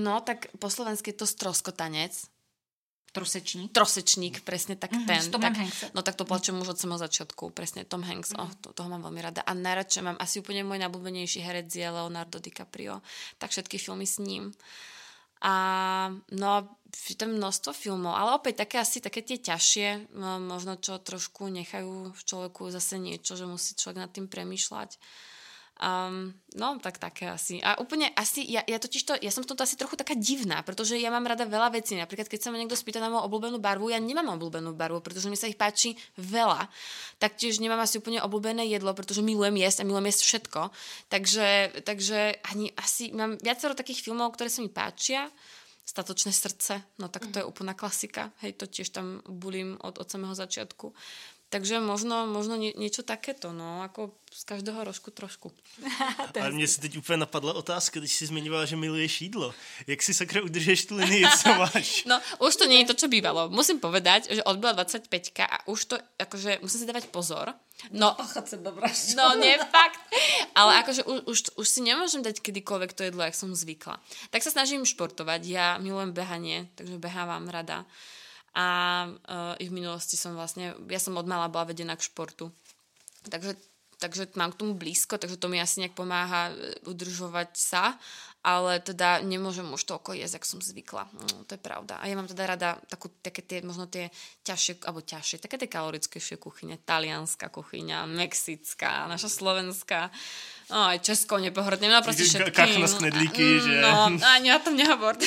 No, 0.02 0.20
tak 0.20 0.46
po 0.58 0.70
slovensky 0.70 1.10
je 1.10 1.14
to 1.14 1.26
stroskotanec. 1.26 2.22
Trosečník? 3.10 3.74
Trosečník, 3.74 4.46
presne 4.46 4.78
tak 4.78 4.94
mm-hmm, 4.94 5.08
ten. 5.10 5.18
S 5.18 5.34
Tomem 5.34 5.50
tak, 5.50 5.66
No 5.98 6.06
tak 6.06 6.14
to 6.14 6.22
plačem 6.22 6.54
už 6.62 6.74
od 6.74 6.78
samého 6.78 7.02
začiatku, 7.02 7.50
presne 7.50 7.82
Tom 7.82 8.06
Hanks, 8.06 8.30
mm-hmm. 8.30 8.42
oh, 8.46 8.50
to, 8.62 8.70
toho 8.70 8.86
mám 8.86 9.02
veľmi 9.02 9.18
rada. 9.18 9.42
A 9.42 9.50
najradšej 9.50 10.02
mám, 10.06 10.18
asi 10.22 10.38
úplne 10.38 10.62
môj 10.62 10.78
najblúbenejší 10.78 11.42
herec 11.42 11.66
je 11.66 11.82
Leonardo 11.82 12.38
DiCaprio, 12.38 13.02
tak 13.42 13.50
všetky 13.50 13.82
filmy 13.82 14.06
s 14.06 14.22
ním. 14.22 14.54
A 15.42 15.54
no 16.30 16.78
je 16.90 17.16
tam 17.16 17.34
množstvo 17.34 17.72
filmov, 17.72 18.14
ale 18.14 18.36
opäť 18.36 18.62
také 18.66 18.78
asi 18.78 19.02
také 19.02 19.26
tie 19.26 19.42
ťažšie, 19.42 20.14
no, 20.14 20.38
možno 20.38 20.76
čo 20.78 21.00
trošku 21.00 21.48
nechajú 21.48 22.12
v 22.12 22.22
človeku 22.22 22.70
zase 22.70 23.00
niečo, 23.00 23.34
že 23.34 23.48
musí 23.48 23.74
človek 23.74 23.98
nad 24.06 24.10
tým 24.10 24.26
premýšľať. 24.30 25.00
Um, 25.80 26.36
no, 26.60 26.76
tak 26.76 27.00
také 27.00 27.24
asi. 27.32 27.56
A 27.64 27.80
úplne 27.80 28.12
asi, 28.12 28.44
ja, 28.44 28.60
ja 28.68 28.76
totiž 28.76 29.00
to, 29.00 29.16
ja 29.16 29.32
som 29.32 29.40
v 29.40 29.48
tomto 29.48 29.64
asi 29.64 29.80
trochu 29.80 29.96
taká 29.96 30.12
divná, 30.12 30.60
pretože 30.60 30.92
ja 31.00 31.08
mám 31.08 31.24
rada 31.24 31.48
veľa 31.48 31.72
vecí. 31.72 31.96
Napríklad, 31.96 32.28
keď 32.28 32.36
sa 32.36 32.48
ma 32.52 32.60
niekto 32.60 32.76
spýta 32.76 33.00
na 33.00 33.08
moju 33.08 33.24
obľúbenú 33.24 33.56
barvu, 33.56 33.88
ja 33.88 33.96
nemám 33.96 34.36
obľúbenú 34.36 34.76
barvu, 34.76 35.00
pretože 35.00 35.32
mi 35.32 35.40
sa 35.40 35.48
ich 35.48 35.56
páči 35.56 35.96
veľa. 36.20 36.68
Taktiež 37.16 37.64
nemám 37.64 37.80
asi 37.80 37.96
úplne 37.96 38.20
obľúbené 38.20 38.68
jedlo, 38.68 38.92
pretože 38.92 39.24
milujem 39.24 39.56
jesť 39.56 39.80
a 39.80 39.88
milujem 39.88 40.12
jesť 40.12 40.22
všetko. 40.28 40.60
Takže, 41.08 41.48
takže 41.80 42.44
ani 42.44 42.76
asi 42.76 43.16
mám 43.16 43.40
viacero 43.40 43.72
takých 43.72 44.04
filmov, 44.04 44.36
ktoré 44.36 44.52
sa 44.52 44.60
mi 44.60 44.68
páčia 44.68 45.32
statočné 45.88 46.30
srdce, 46.30 46.84
no 47.00 47.08
tak 47.08 47.26
to 47.32 47.42
je 47.42 47.48
úplná 47.48 47.74
klasika, 47.74 48.30
hej, 48.46 48.54
to 48.54 48.70
tiež 48.70 48.94
tam 48.94 49.24
bulím 49.26 49.74
od, 49.82 49.98
od 49.98 50.06
samého 50.06 50.36
začiatku. 50.38 50.94
Takže 51.50 51.82
možno, 51.82 52.30
možno 52.30 52.54
nie, 52.54 52.70
niečo 52.78 53.02
takéto, 53.02 53.50
no, 53.50 53.82
ako 53.82 54.14
z 54.30 54.42
každého 54.46 54.86
rožku 54.86 55.10
trošku. 55.10 55.50
Ale 56.40 56.50
mně 56.50 56.68
se 56.68 56.80
teď 56.80 56.96
úplně 56.96 57.16
napadla 57.16 57.52
otázka, 57.52 58.00
když 58.00 58.12
jsi 58.12 58.26
zmiňovala, 58.26 58.64
že 58.64 58.76
miluješ 58.76 59.20
jídlo. 59.20 59.54
Jak 59.86 60.02
si 60.02 60.14
sakra 60.14 60.42
udržeš 60.42 60.86
tu 60.86 60.96
linii, 60.96 61.26
co 61.42 61.54
máš? 61.58 62.04
No, 62.06 62.20
už 62.38 62.56
to 62.56 62.64
nie 62.70 62.78
je 62.78 62.86
to, 62.86 62.94
čo 62.94 63.06
bývalo. 63.10 63.50
Musím 63.50 63.82
povedať, 63.82 64.30
že 64.30 64.46
odbyla 64.46 64.72
25 64.72 65.10
a 65.42 65.66
už 65.66 65.84
to, 65.84 65.94
akože, 66.22 66.62
musím 66.62 66.80
si 66.80 66.86
dávať 66.86 67.10
pozor. 67.10 67.50
No, 67.90 68.14
no 69.18 69.26
nie, 69.34 69.58
fakt. 69.58 70.00
Ale 70.54 70.78
akože 70.86 71.02
už, 71.02 71.18
už, 71.26 71.38
už 71.58 71.66
si 71.66 71.80
nemôžem 71.82 72.22
dať 72.22 72.38
kedykoľvek 72.38 72.94
to 72.94 73.02
jedlo, 73.02 73.26
jak 73.26 73.34
som 73.34 73.50
zvykla. 73.50 73.98
Tak 74.30 74.46
sa 74.46 74.54
snažím 74.54 74.86
športovať. 74.86 75.42
Ja 75.50 75.82
milujem 75.82 76.14
behanie, 76.14 76.70
takže 76.78 77.02
behávam 77.02 77.50
rada 77.50 77.90
a 78.54 78.66
uh, 79.06 79.54
i 79.62 79.70
v 79.70 79.74
minulosti 79.74 80.18
som 80.18 80.34
vlastne, 80.34 80.74
ja 80.90 80.98
som 80.98 81.14
od 81.14 81.26
mala 81.26 81.46
bola 81.46 81.70
vedená 81.70 81.94
k 81.94 82.06
športu. 82.06 82.50
Takže, 83.30 83.54
takže 84.02 84.34
mám 84.34 84.50
k 84.50 84.60
tomu 84.64 84.74
blízko, 84.74 85.18
takže 85.20 85.38
to 85.38 85.46
mi 85.46 85.62
asi 85.62 85.84
nejak 85.84 85.94
pomáha 85.94 86.50
udržovať 86.88 87.54
sa 87.54 87.94
ale 88.40 88.80
teda 88.80 89.20
nemôžem 89.20 89.68
už 89.68 89.84
toľko 89.84 90.16
jesť, 90.16 90.40
ak 90.40 90.48
som 90.48 90.64
zvykla. 90.64 91.12
No, 91.12 91.44
to 91.44 91.56
je 91.56 91.60
pravda. 91.60 92.00
A 92.00 92.08
ja 92.08 92.16
mám 92.16 92.24
teda 92.24 92.48
rada 92.48 92.80
takú, 92.88 93.12
také 93.20 93.44
tie, 93.44 93.60
možno 93.60 93.84
tie 93.84 94.08
ťažšie, 94.48 94.88
alebo 94.88 95.04
ťažšie, 95.04 95.44
také 95.44 95.60
tie 95.60 95.68
kalorickejšie 95.68 96.40
kuchyne. 96.40 96.80
Talianská 96.80 97.52
kuchyňa, 97.52 98.08
mexická, 98.08 99.04
naša 99.12 99.28
slovenská. 99.28 100.08
No, 100.72 100.88
aj 100.88 101.04
Česko 101.04 101.36
nepohrdnem, 101.36 101.92
no 101.92 102.00
proste 102.00 102.24
všetky. 102.24 102.56
Kachna 102.56 102.88
knedlíky, 102.88 103.44
mm, 103.44 103.60
že... 103.60 103.72
No, 103.84 104.08
ani 104.32 104.48
o 104.56 104.60
tom 104.64 104.72
nehovor. 104.78 105.20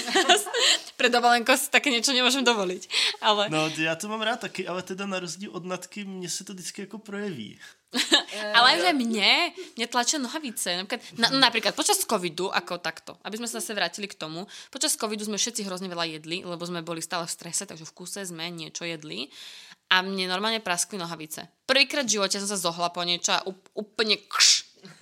Pre 0.98 1.10
dovolenko 1.14 1.54
si 1.54 1.70
také 1.70 1.94
niečo 1.94 2.18
nemôžem 2.18 2.42
dovoliť. 2.42 2.84
Ale... 3.22 3.54
No, 3.54 3.70
ja 3.78 3.94
to 3.94 4.10
mám 4.10 4.26
rád 4.26 4.50
taky, 4.50 4.66
ale 4.66 4.82
teda 4.82 5.06
na 5.06 5.22
rozdíl 5.22 5.54
od 5.54 5.70
natky, 5.70 6.02
mne 6.02 6.30
se 6.32 6.42
to 6.42 6.58
vždycky 6.58 6.90
jako 6.90 6.98
projeví. 6.98 7.62
Ale 8.58 8.82
že 8.82 8.92
mne, 8.94 9.54
mne 9.78 9.86
tlačia 9.90 10.18
nohavice. 10.18 10.74
Napríklad, 10.78 11.02
na, 11.18 11.28
napríklad 11.50 11.74
počas 11.78 12.02
covidu, 12.04 12.50
ako 12.50 12.82
takto, 12.82 13.18
aby 13.26 13.38
sme 13.38 13.48
sa 13.50 13.62
zase 13.62 13.78
vrátili 13.78 14.10
k 14.10 14.18
tomu, 14.18 14.50
počas 14.74 14.98
covidu 14.98 15.26
sme 15.26 15.38
všetci 15.38 15.66
hrozne 15.66 15.90
veľa 15.90 16.20
jedli, 16.20 16.42
lebo 16.42 16.62
sme 16.66 16.86
boli 16.86 17.02
stále 17.02 17.30
v 17.30 17.34
strese, 17.34 17.70
takže 17.70 17.86
v 17.86 17.96
kuse 17.96 18.22
sme 18.26 18.50
niečo 18.50 18.86
jedli 18.86 19.30
a 19.94 20.02
mne 20.02 20.26
normálne 20.26 20.64
praskli 20.64 20.98
nohavice. 20.98 21.46
Prvýkrát 21.70 22.06
v 22.06 22.18
živote 22.18 22.42
som 22.42 22.50
sa 22.50 22.58
zohla 22.58 22.90
po 22.90 23.06
niečo 23.06 23.34
a 23.34 23.46
úplne 23.78 24.18
kš, 24.26 24.53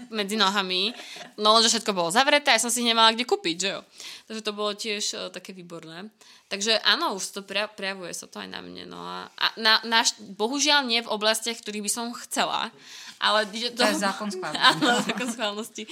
medzi 0.09 0.35
nohami. 0.35 0.93
No 1.37 1.57
lenže 1.57 1.73
všetko 1.73 1.91
bolo 1.95 2.09
zavreté 2.13 2.53
ja 2.53 2.61
som 2.61 2.73
si 2.73 2.85
nemala 2.85 3.15
kde 3.15 3.25
kúpiť, 3.25 3.55
že 3.57 3.69
jo. 3.75 3.81
Takže 4.27 4.41
to 4.43 4.51
bolo 4.51 4.71
tiež 4.75 5.03
uh, 5.15 5.19
také 5.33 5.51
výborné. 5.55 6.11
Takže 6.51 6.83
áno, 6.83 7.15
už 7.15 7.31
to 7.31 7.41
prejavuje 7.47 8.11
sa 8.11 8.27
to 8.27 8.43
aj 8.43 8.49
na 8.51 8.59
mne. 8.59 8.83
No 8.83 8.99
a, 8.99 9.31
a 9.39 9.45
na, 9.55 9.79
na, 9.87 10.03
bohužiaľ 10.35 10.83
nie 10.83 10.99
v 10.99 11.07
oblastiach, 11.07 11.55
ktorých 11.55 11.85
by 11.87 11.91
som 11.91 12.11
chcela. 12.27 12.75
Ale 13.21 13.45
to, 13.47 13.71
to 13.71 13.81
je 13.85 14.01
zákon 14.01 14.33
schválnosti. 14.33 14.65
Áno, 14.73 14.97
zákon 15.05 15.29
schválnosti. 15.29 15.83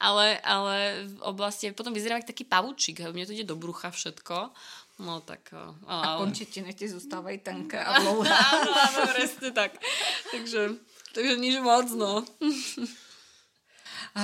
Ale, 0.00 0.40
ale 0.40 1.04
v 1.12 1.20
oblasti, 1.28 1.68
potom 1.76 1.92
vyzerá 1.92 2.16
ako 2.16 2.32
taký 2.32 2.48
pavúčik. 2.48 3.04
Mne 3.04 3.28
to 3.28 3.36
ide 3.36 3.44
do 3.44 3.54
brucha 3.54 3.92
všetko. 3.92 4.48
No 5.04 5.20
tak... 5.20 5.52
Ale... 5.84 6.02
A 6.04 6.16
končetiny 6.20 6.72
ti 6.72 6.88
zostávají 6.88 7.44
tenké 7.44 7.76
a 7.76 8.00
dlouhé. 8.00 8.32
áno, 8.32 8.72
áno, 8.72 9.00
presne 9.12 9.48
tak. 9.52 9.76
Takže, 10.32 10.80
takže 11.12 11.34
nič 11.36 11.60
moc, 11.60 11.88
no. 11.92 12.24
Uh, 14.16 14.22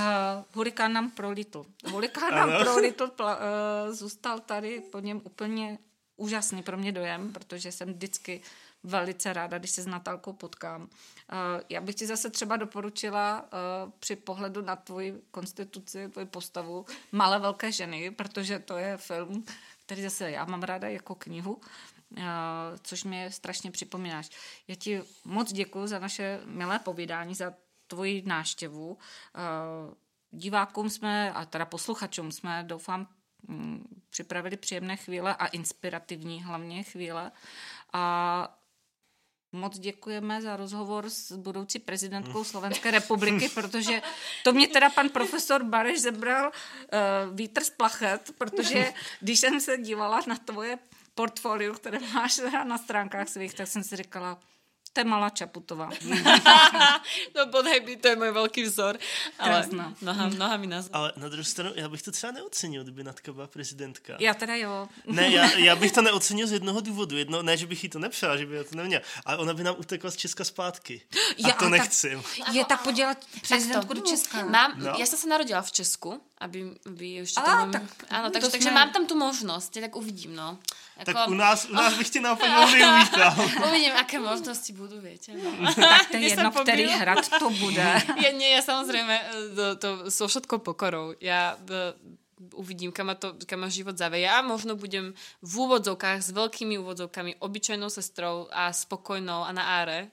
hurikán 0.52 0.92
nám 0.92 1.10
prolítl. 1.10 1.66
Hurikán 1.90 2.34
nám 2.34 2.62
prolítl, 2.62 3.06
pla, 3.06 3.36
uh, 3.36 3.94
zůstal 3.94 4.40
tady 4.40 4.80
po 4.80 4.98
něm 4.98 5.20
úplně 5.24 5.78
úžasný 6.16 6.62
pro 6.62 6.76
mě 6.76 6.92
dojem, 6.92 7.32
protože 7.32 7.72
jsem 7.72 7.92
vždycky 7.92 8.40
velice 8.82 9.32
ráda, 9.32 9.58
když 9.58 9.70
se 9.70 9.82
s 9.82 9.86
Natálkou 9.86 10.32
potkám. 10.32 10.82
Uh, 10.82 10.88
já 11.68 11.80
bych 11.80 11.94
ti 11.94 12.06
zase 12.06 12.30
třeba 12.30 12.56
doporučila 12.56 13.42
uh, 13.42 13.90
při 13.98 14.16
pohledu 14.16 14.62
na 14.62 14.76
tvoji 14.76 15.22
konstituci, 15.30 16.08
tvoji 16.08 16.26
postavu 16.26 16.86
Malé 17.12 17.38
velké 17.38 17.72
ženy, 17.72 18.10
protože 18.10 18.58
to 18.58 18.76
je 18.76 18.96
film, 18.96 19.44
který 19.86 20.02
zase 20.02 20.30
já 20.30 20.44
mám 20.44 20.62
ráda 20.62 20.88
jako 20.88 21.14
knihu, 21.14 21.60
Uh, 22.10 22.22
což 22.82 23.04
mě 23.04 23.30
strašně 23.30 23.70
připomínáš. 23.70 24.30
Já 24.68 24.74
ti 24.74 25.02
moc 25.24 25.52
děkuji 25.52 25.86
za 25.86 25.98
naše 25.98 26.40
milé 26.44 26.78
povídání, 26.78 27.34
za 27.34 27.54
tvoji 27.86 28.22
náštěvu. 28.26 28.98
Eh, 29.34 29.94
divákům 30.30 30.90
jsme, 30.90 31.32
a 31.32 31.44
teda 31.44 31.64
posluchačům 31.64 32.32
jsme, 32.32 32.64
doufám, 32.66 33.08
mm, 33.48 34.02
připravili 34.10 34.56
příjemné 34.56 34.96
chvíle 34.96 35.34
a 35.34 35.46
inspirativní 35.46 36.42
hlavně 36.42 36.82
chvíle. 36.82 37.32
A 37.92 38.58
moc 39.52 39.78
děkujeme 39.78 40.42
za 40.42 40.56
rozhovor 40.56 41.10
s 41.10 41.32
budoucí 41.32 41.78
prezidentkou 41.78 42.44
Slovenské 42.44 42.90
republiky, 42.90 43.48
protože 43.54 44.02
to 44.44 44.52
mě 44.52 44.68
teda 44.68 44.90
pan 44.90 45.08
profesor 45.08 45.64
Bareš 45.64 46.00
zebral 46.00 46.46
uh, 46.46 47.36
vítr 47.36 47.64
z 47.64 47.70
plachet, 47.70 48.32
protože 48.38 48.92
když 49.20 49.40
jsem 49.40 49.60
se 49.60 49.78
dívala 49.78 50.20
na 50.26 50.36
tvoje 50.36 50.78
portfolio, 51.14 51.74
které 51.74 51.98
máš 51.98 52.40
na 52.64 52.78
stránkách 52.78 53.28
svých, 53.28 53.54
tak 53.54 53.68
jsem 53.68 53.82
si 53.82 53.96
říkala, 53.96 54.38
to 54.96 55.00
je 55.00 55.04
malá 55.04 55.30
Čaputová. 55.30 55.90
no 57.36 57.46
bodaj 57.46 57.80
by, 57.80 57.96
to 57.96 58.08
je 58.08 58.16
můj 58.16 58.30
velký 58.30 58.62
vzor. 58.62 58.98
Ale 59.38 59.68
noha, 60.00 60.28
noha 60.28 60.56
mi 60.56 60.66
nás. 60.66 60.88
Ale 60.92 61.12
na 61.16 61.28
druhou 61.28 61.44
stranu, 61.44 61.72
já 61.74 61.88
bych 61.88 62.02
to 62.02 62.12
třeba 62.12 62.32
neocenil, 62.32 62.82
kdyby 62.82 63.04
Natka 63.04 63.32
byla 63.32 63.46
prezidentka. 63.46 64.16
Já 64.20 64.34
teda 64.34 64.54
jo. 64.54 64.88
ne, 65.06 65.30
já, 65.30 65.50
já 65.58 65.76
bych 65.76 65.92
to 65.92 66.02
neocenil 66.02 66.46
z 66.46 66.52
jednoho 66.52 66.80
důvodu. 66.80 67.16
Jedno, 67.16 67.42
ne, 67.42 67.56
že 67.56 67.66
bych 67.66 67.84
jí 67.84 67.90
to 67.90 67.98
nepřál, 67.98 68.38
že 68.38 68.46
by 68.46 68.64
to 68.64 68.76
neměla, 68.76 69.02
ale 69.24 69.38
ona 69.38 69.54
by 69.54 69.64
nám 69.64 69.74
utekla 69.78 70.10
z 70.10 70.16
Česka 70.16 70.44
zpátky. 70.44 71.02
A 71.44 71.48
já, 71.48 71.54
to 71.54 71.68
nechci. 71.68 72.18
Je 72.52 72.64
tak 72.64 72.82
podělat 72.82 73.18
prezidentku 73.48 73.94
do 73.94 74.00
Česka. 74.00 74.44
Mám, 74.44 74.72
no. 74.76 74.94
Já 74.98 75.06
jsem 75.06 75.18
se 75.18 75.28
narodila 75.28 75.62
v 75.62 75.72
Česku, 75.72 76.20
aby, 76.38 76.70
aby 76.86 77.08
ještě 77.08 77.40
to 77.40 77.50
mám... 77.50 77.72
tak, 77.72 77.82
ano, 78.10 78.30
takže, 78.30 78.50
takže 78.50 78.70
mám 78.70 78.90
tam 78.90 79.06
tu 79.06 79.18
možnost, 79.18 79.72
tak 79.80 79.96
uvidím, 79.96 80.36
no. 80.36 80.58
Jako... 80.96 81.12
Tak 81.12 81.28
u 81.28 81.34
nás, 81.34 81.64
u 81.70 81.74
nás 81.74 81.94
bych 81.94 82.10
ti 82.10 82.20
naopak 82.20 82.50
uvítal. 82.68 83.34
Uvidím, 83.68 83.92
aké 83.92 84.18
možnosti 84.18 84.72
budou, 84.72 85.00
větě. 85.00 85.32
No. 85.60 85.74
tak 85.74 86.06
to 86.10 86.16
je 86.16 86.28
jedno, 86.28 86.50
který 86.50 86.84
hrad 86.86 87.28
to 87.38 87.50
bude. 87.50 88.02
ja, 88.24 88.30
nie, 88.32 88.48
ja 88.56 88.62
samozrejme 88.64 89.14
to, 89.56 89.64
to 89.76 89.88
so 90.10 90.28
všetkou 90.28 90.58
pokorou. 90.58 91.14
Ja 91.20 91.56
uvidím, 92.52 92.92
kam 92.92 93.08
ma, 93.08 93.16
to, 93.16 93.32
kam 93.48 93.64
ma 93.64 93.72
život 93.72 93.96
zaveje 93.96 94.28
a 94.28 94.44
možno 94.44 94.76
budem 94.76 95.16
v 95.40 95.52
úvodzovkách 95.56 96.20
s 96.20 96.30
veľkými 96.36 96.76
úvodzovkami 96.76 97.40
obyčajnou 97.40 97.88
sestrou 97.88 98.52
a 98.52 98.68
spokojnou 98.76 99.48
a 99.48 99.50
na 99.56 99.64
áre, 99.80 100.12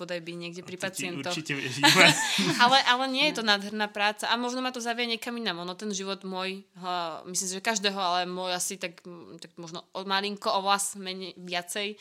podaj 0.00 0.24
by 0.24 0.32
niekde 0.40 0.64
pri 0.64 0.80
pacientoch. 0.80 1.36
Ale, 2.64 2.78
ale 2.84 3.04
nie 3.08 3.28
je 3.30 3.40
to 3.40 3.44
nádherná 3.44 3.88
práca 3.88 4.28
a 4.28 4.34
možno 4.36 4.64
ma 4.64 4.72
to 4.72 4.80
zavie 4.80 5.04
niekam 5.04 5.36
inam. 5.36 5.60
Ono 5.64 5.76
ten 5.76 5.92
život 5.92 6.24
môj, 6.24 6.64
myslím 7.28 7.48
si, 7.48 7.56
že 7.56 7.62
každého, 7.64 7.96
ale 7.96 8.24
môj 8.28 8.52
asi 8.56 8.80
tak, 8.80 9.00
tak 9.40 9.52
možno 9.56 9.84
od 9.92 10.04
malinko 10.08 10.48
o 10.48 10.60
vás 10.64 10.96
menej, 10.96 11.36
viacej 11.36 11.96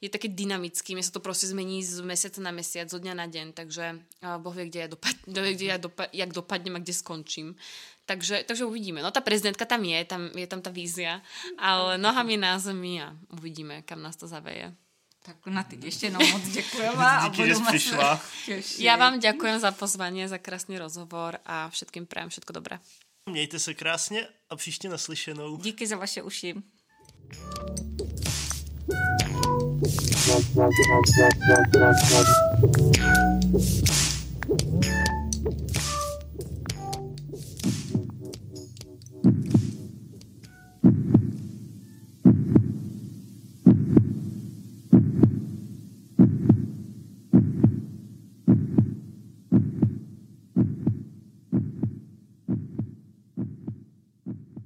je 0.00 0.08
taký 0.08 0.32
dynamický, 0.32 0.96
mne 0.96 1.04
sa 1.04 1.12
to 1.12 1.20
proste 1.20 1.44
zmení 1.52 1.84
z 1.84 2.00
mesiaca 2.00 2.40
na 2.40 2.56
mesiac, 2.56 2.88
zo 2.88 2.96
dňa 2.96 3.14
na 3.20 3.28
deň, 3.28 3.52
takže 3.52 4.00
uh, 4.24 4.40
Boh 4.40 4.56
vie, 4.56 4.72
kde 4.72 4.78
ja, 4.80 4.88
dopad, 4.88 5.16
kde 5.28 5.64
ja 5.68 5.76
dopa- 5.76 6.08
jak 6.08 6.32
dopadnem 6.32 6.80
a 6.80 6.80
kde 6.80 6.96
skončím. 6.96 7.52
Takže, 8.10 8.42
takže 8.42 8.66
uvidíme. 8.66 9.06
No 9.06 9.14
tá 9.14 9.22
prezidentka 9.22 9.62
tam 9.62 9.86
je, 9.86 10.02
tam 10.02 10.34
je 10.34 10.46
tam 10.50 10.58
tá 10.58 10.74
vízia, 10.74 11.22
ale 11.54 11.94
nohami 12.02 12.34
na 12.34 12.58
zemi 12.58 12.98
a 12.98 13.14
uvidíme, 13.30 13.86
kam 13.86 14.02
nás 14.02 14.18
to 14.18 14.26
zaveje. 14.26 14.74
Tak 15.22 15.46
na 15.46 15.62
ty 15.62 15.78
ještě 15.82 16.06
jednou 16.06 16.26
moc 16.26 16.42
děkujeme. 16.48 17.06
a 17.06 17.28
Díky, 17.28 17.46
že 17.46 17.54
přišla. 17.68 18.20
Ja 18.80 18.96
vám 18.96 19.20
ďakujem 19.20 19.60
za 19.60 19.70
pozvanie, 19.70 20.24
za 20.26 20.40
krásny 20.40 20.80
rozhovor 20.80 21.38
a 21.44 21.68
všetkým 21.68 22.08
prajem 22.08 22.32
všetko 22.32 22.52
dobré. 22.52 22.80
Mějte 23.28 23.58
se 23.58 23.74
krásně 23.74 24.26
a 24.50 24.56
příště 24.56 24.88
naslyšenou. 24.88 25.56
Díky 25.60 25.86
za 25.86 25.96
vaše 25.96 26.22
uši. 26.22 26.54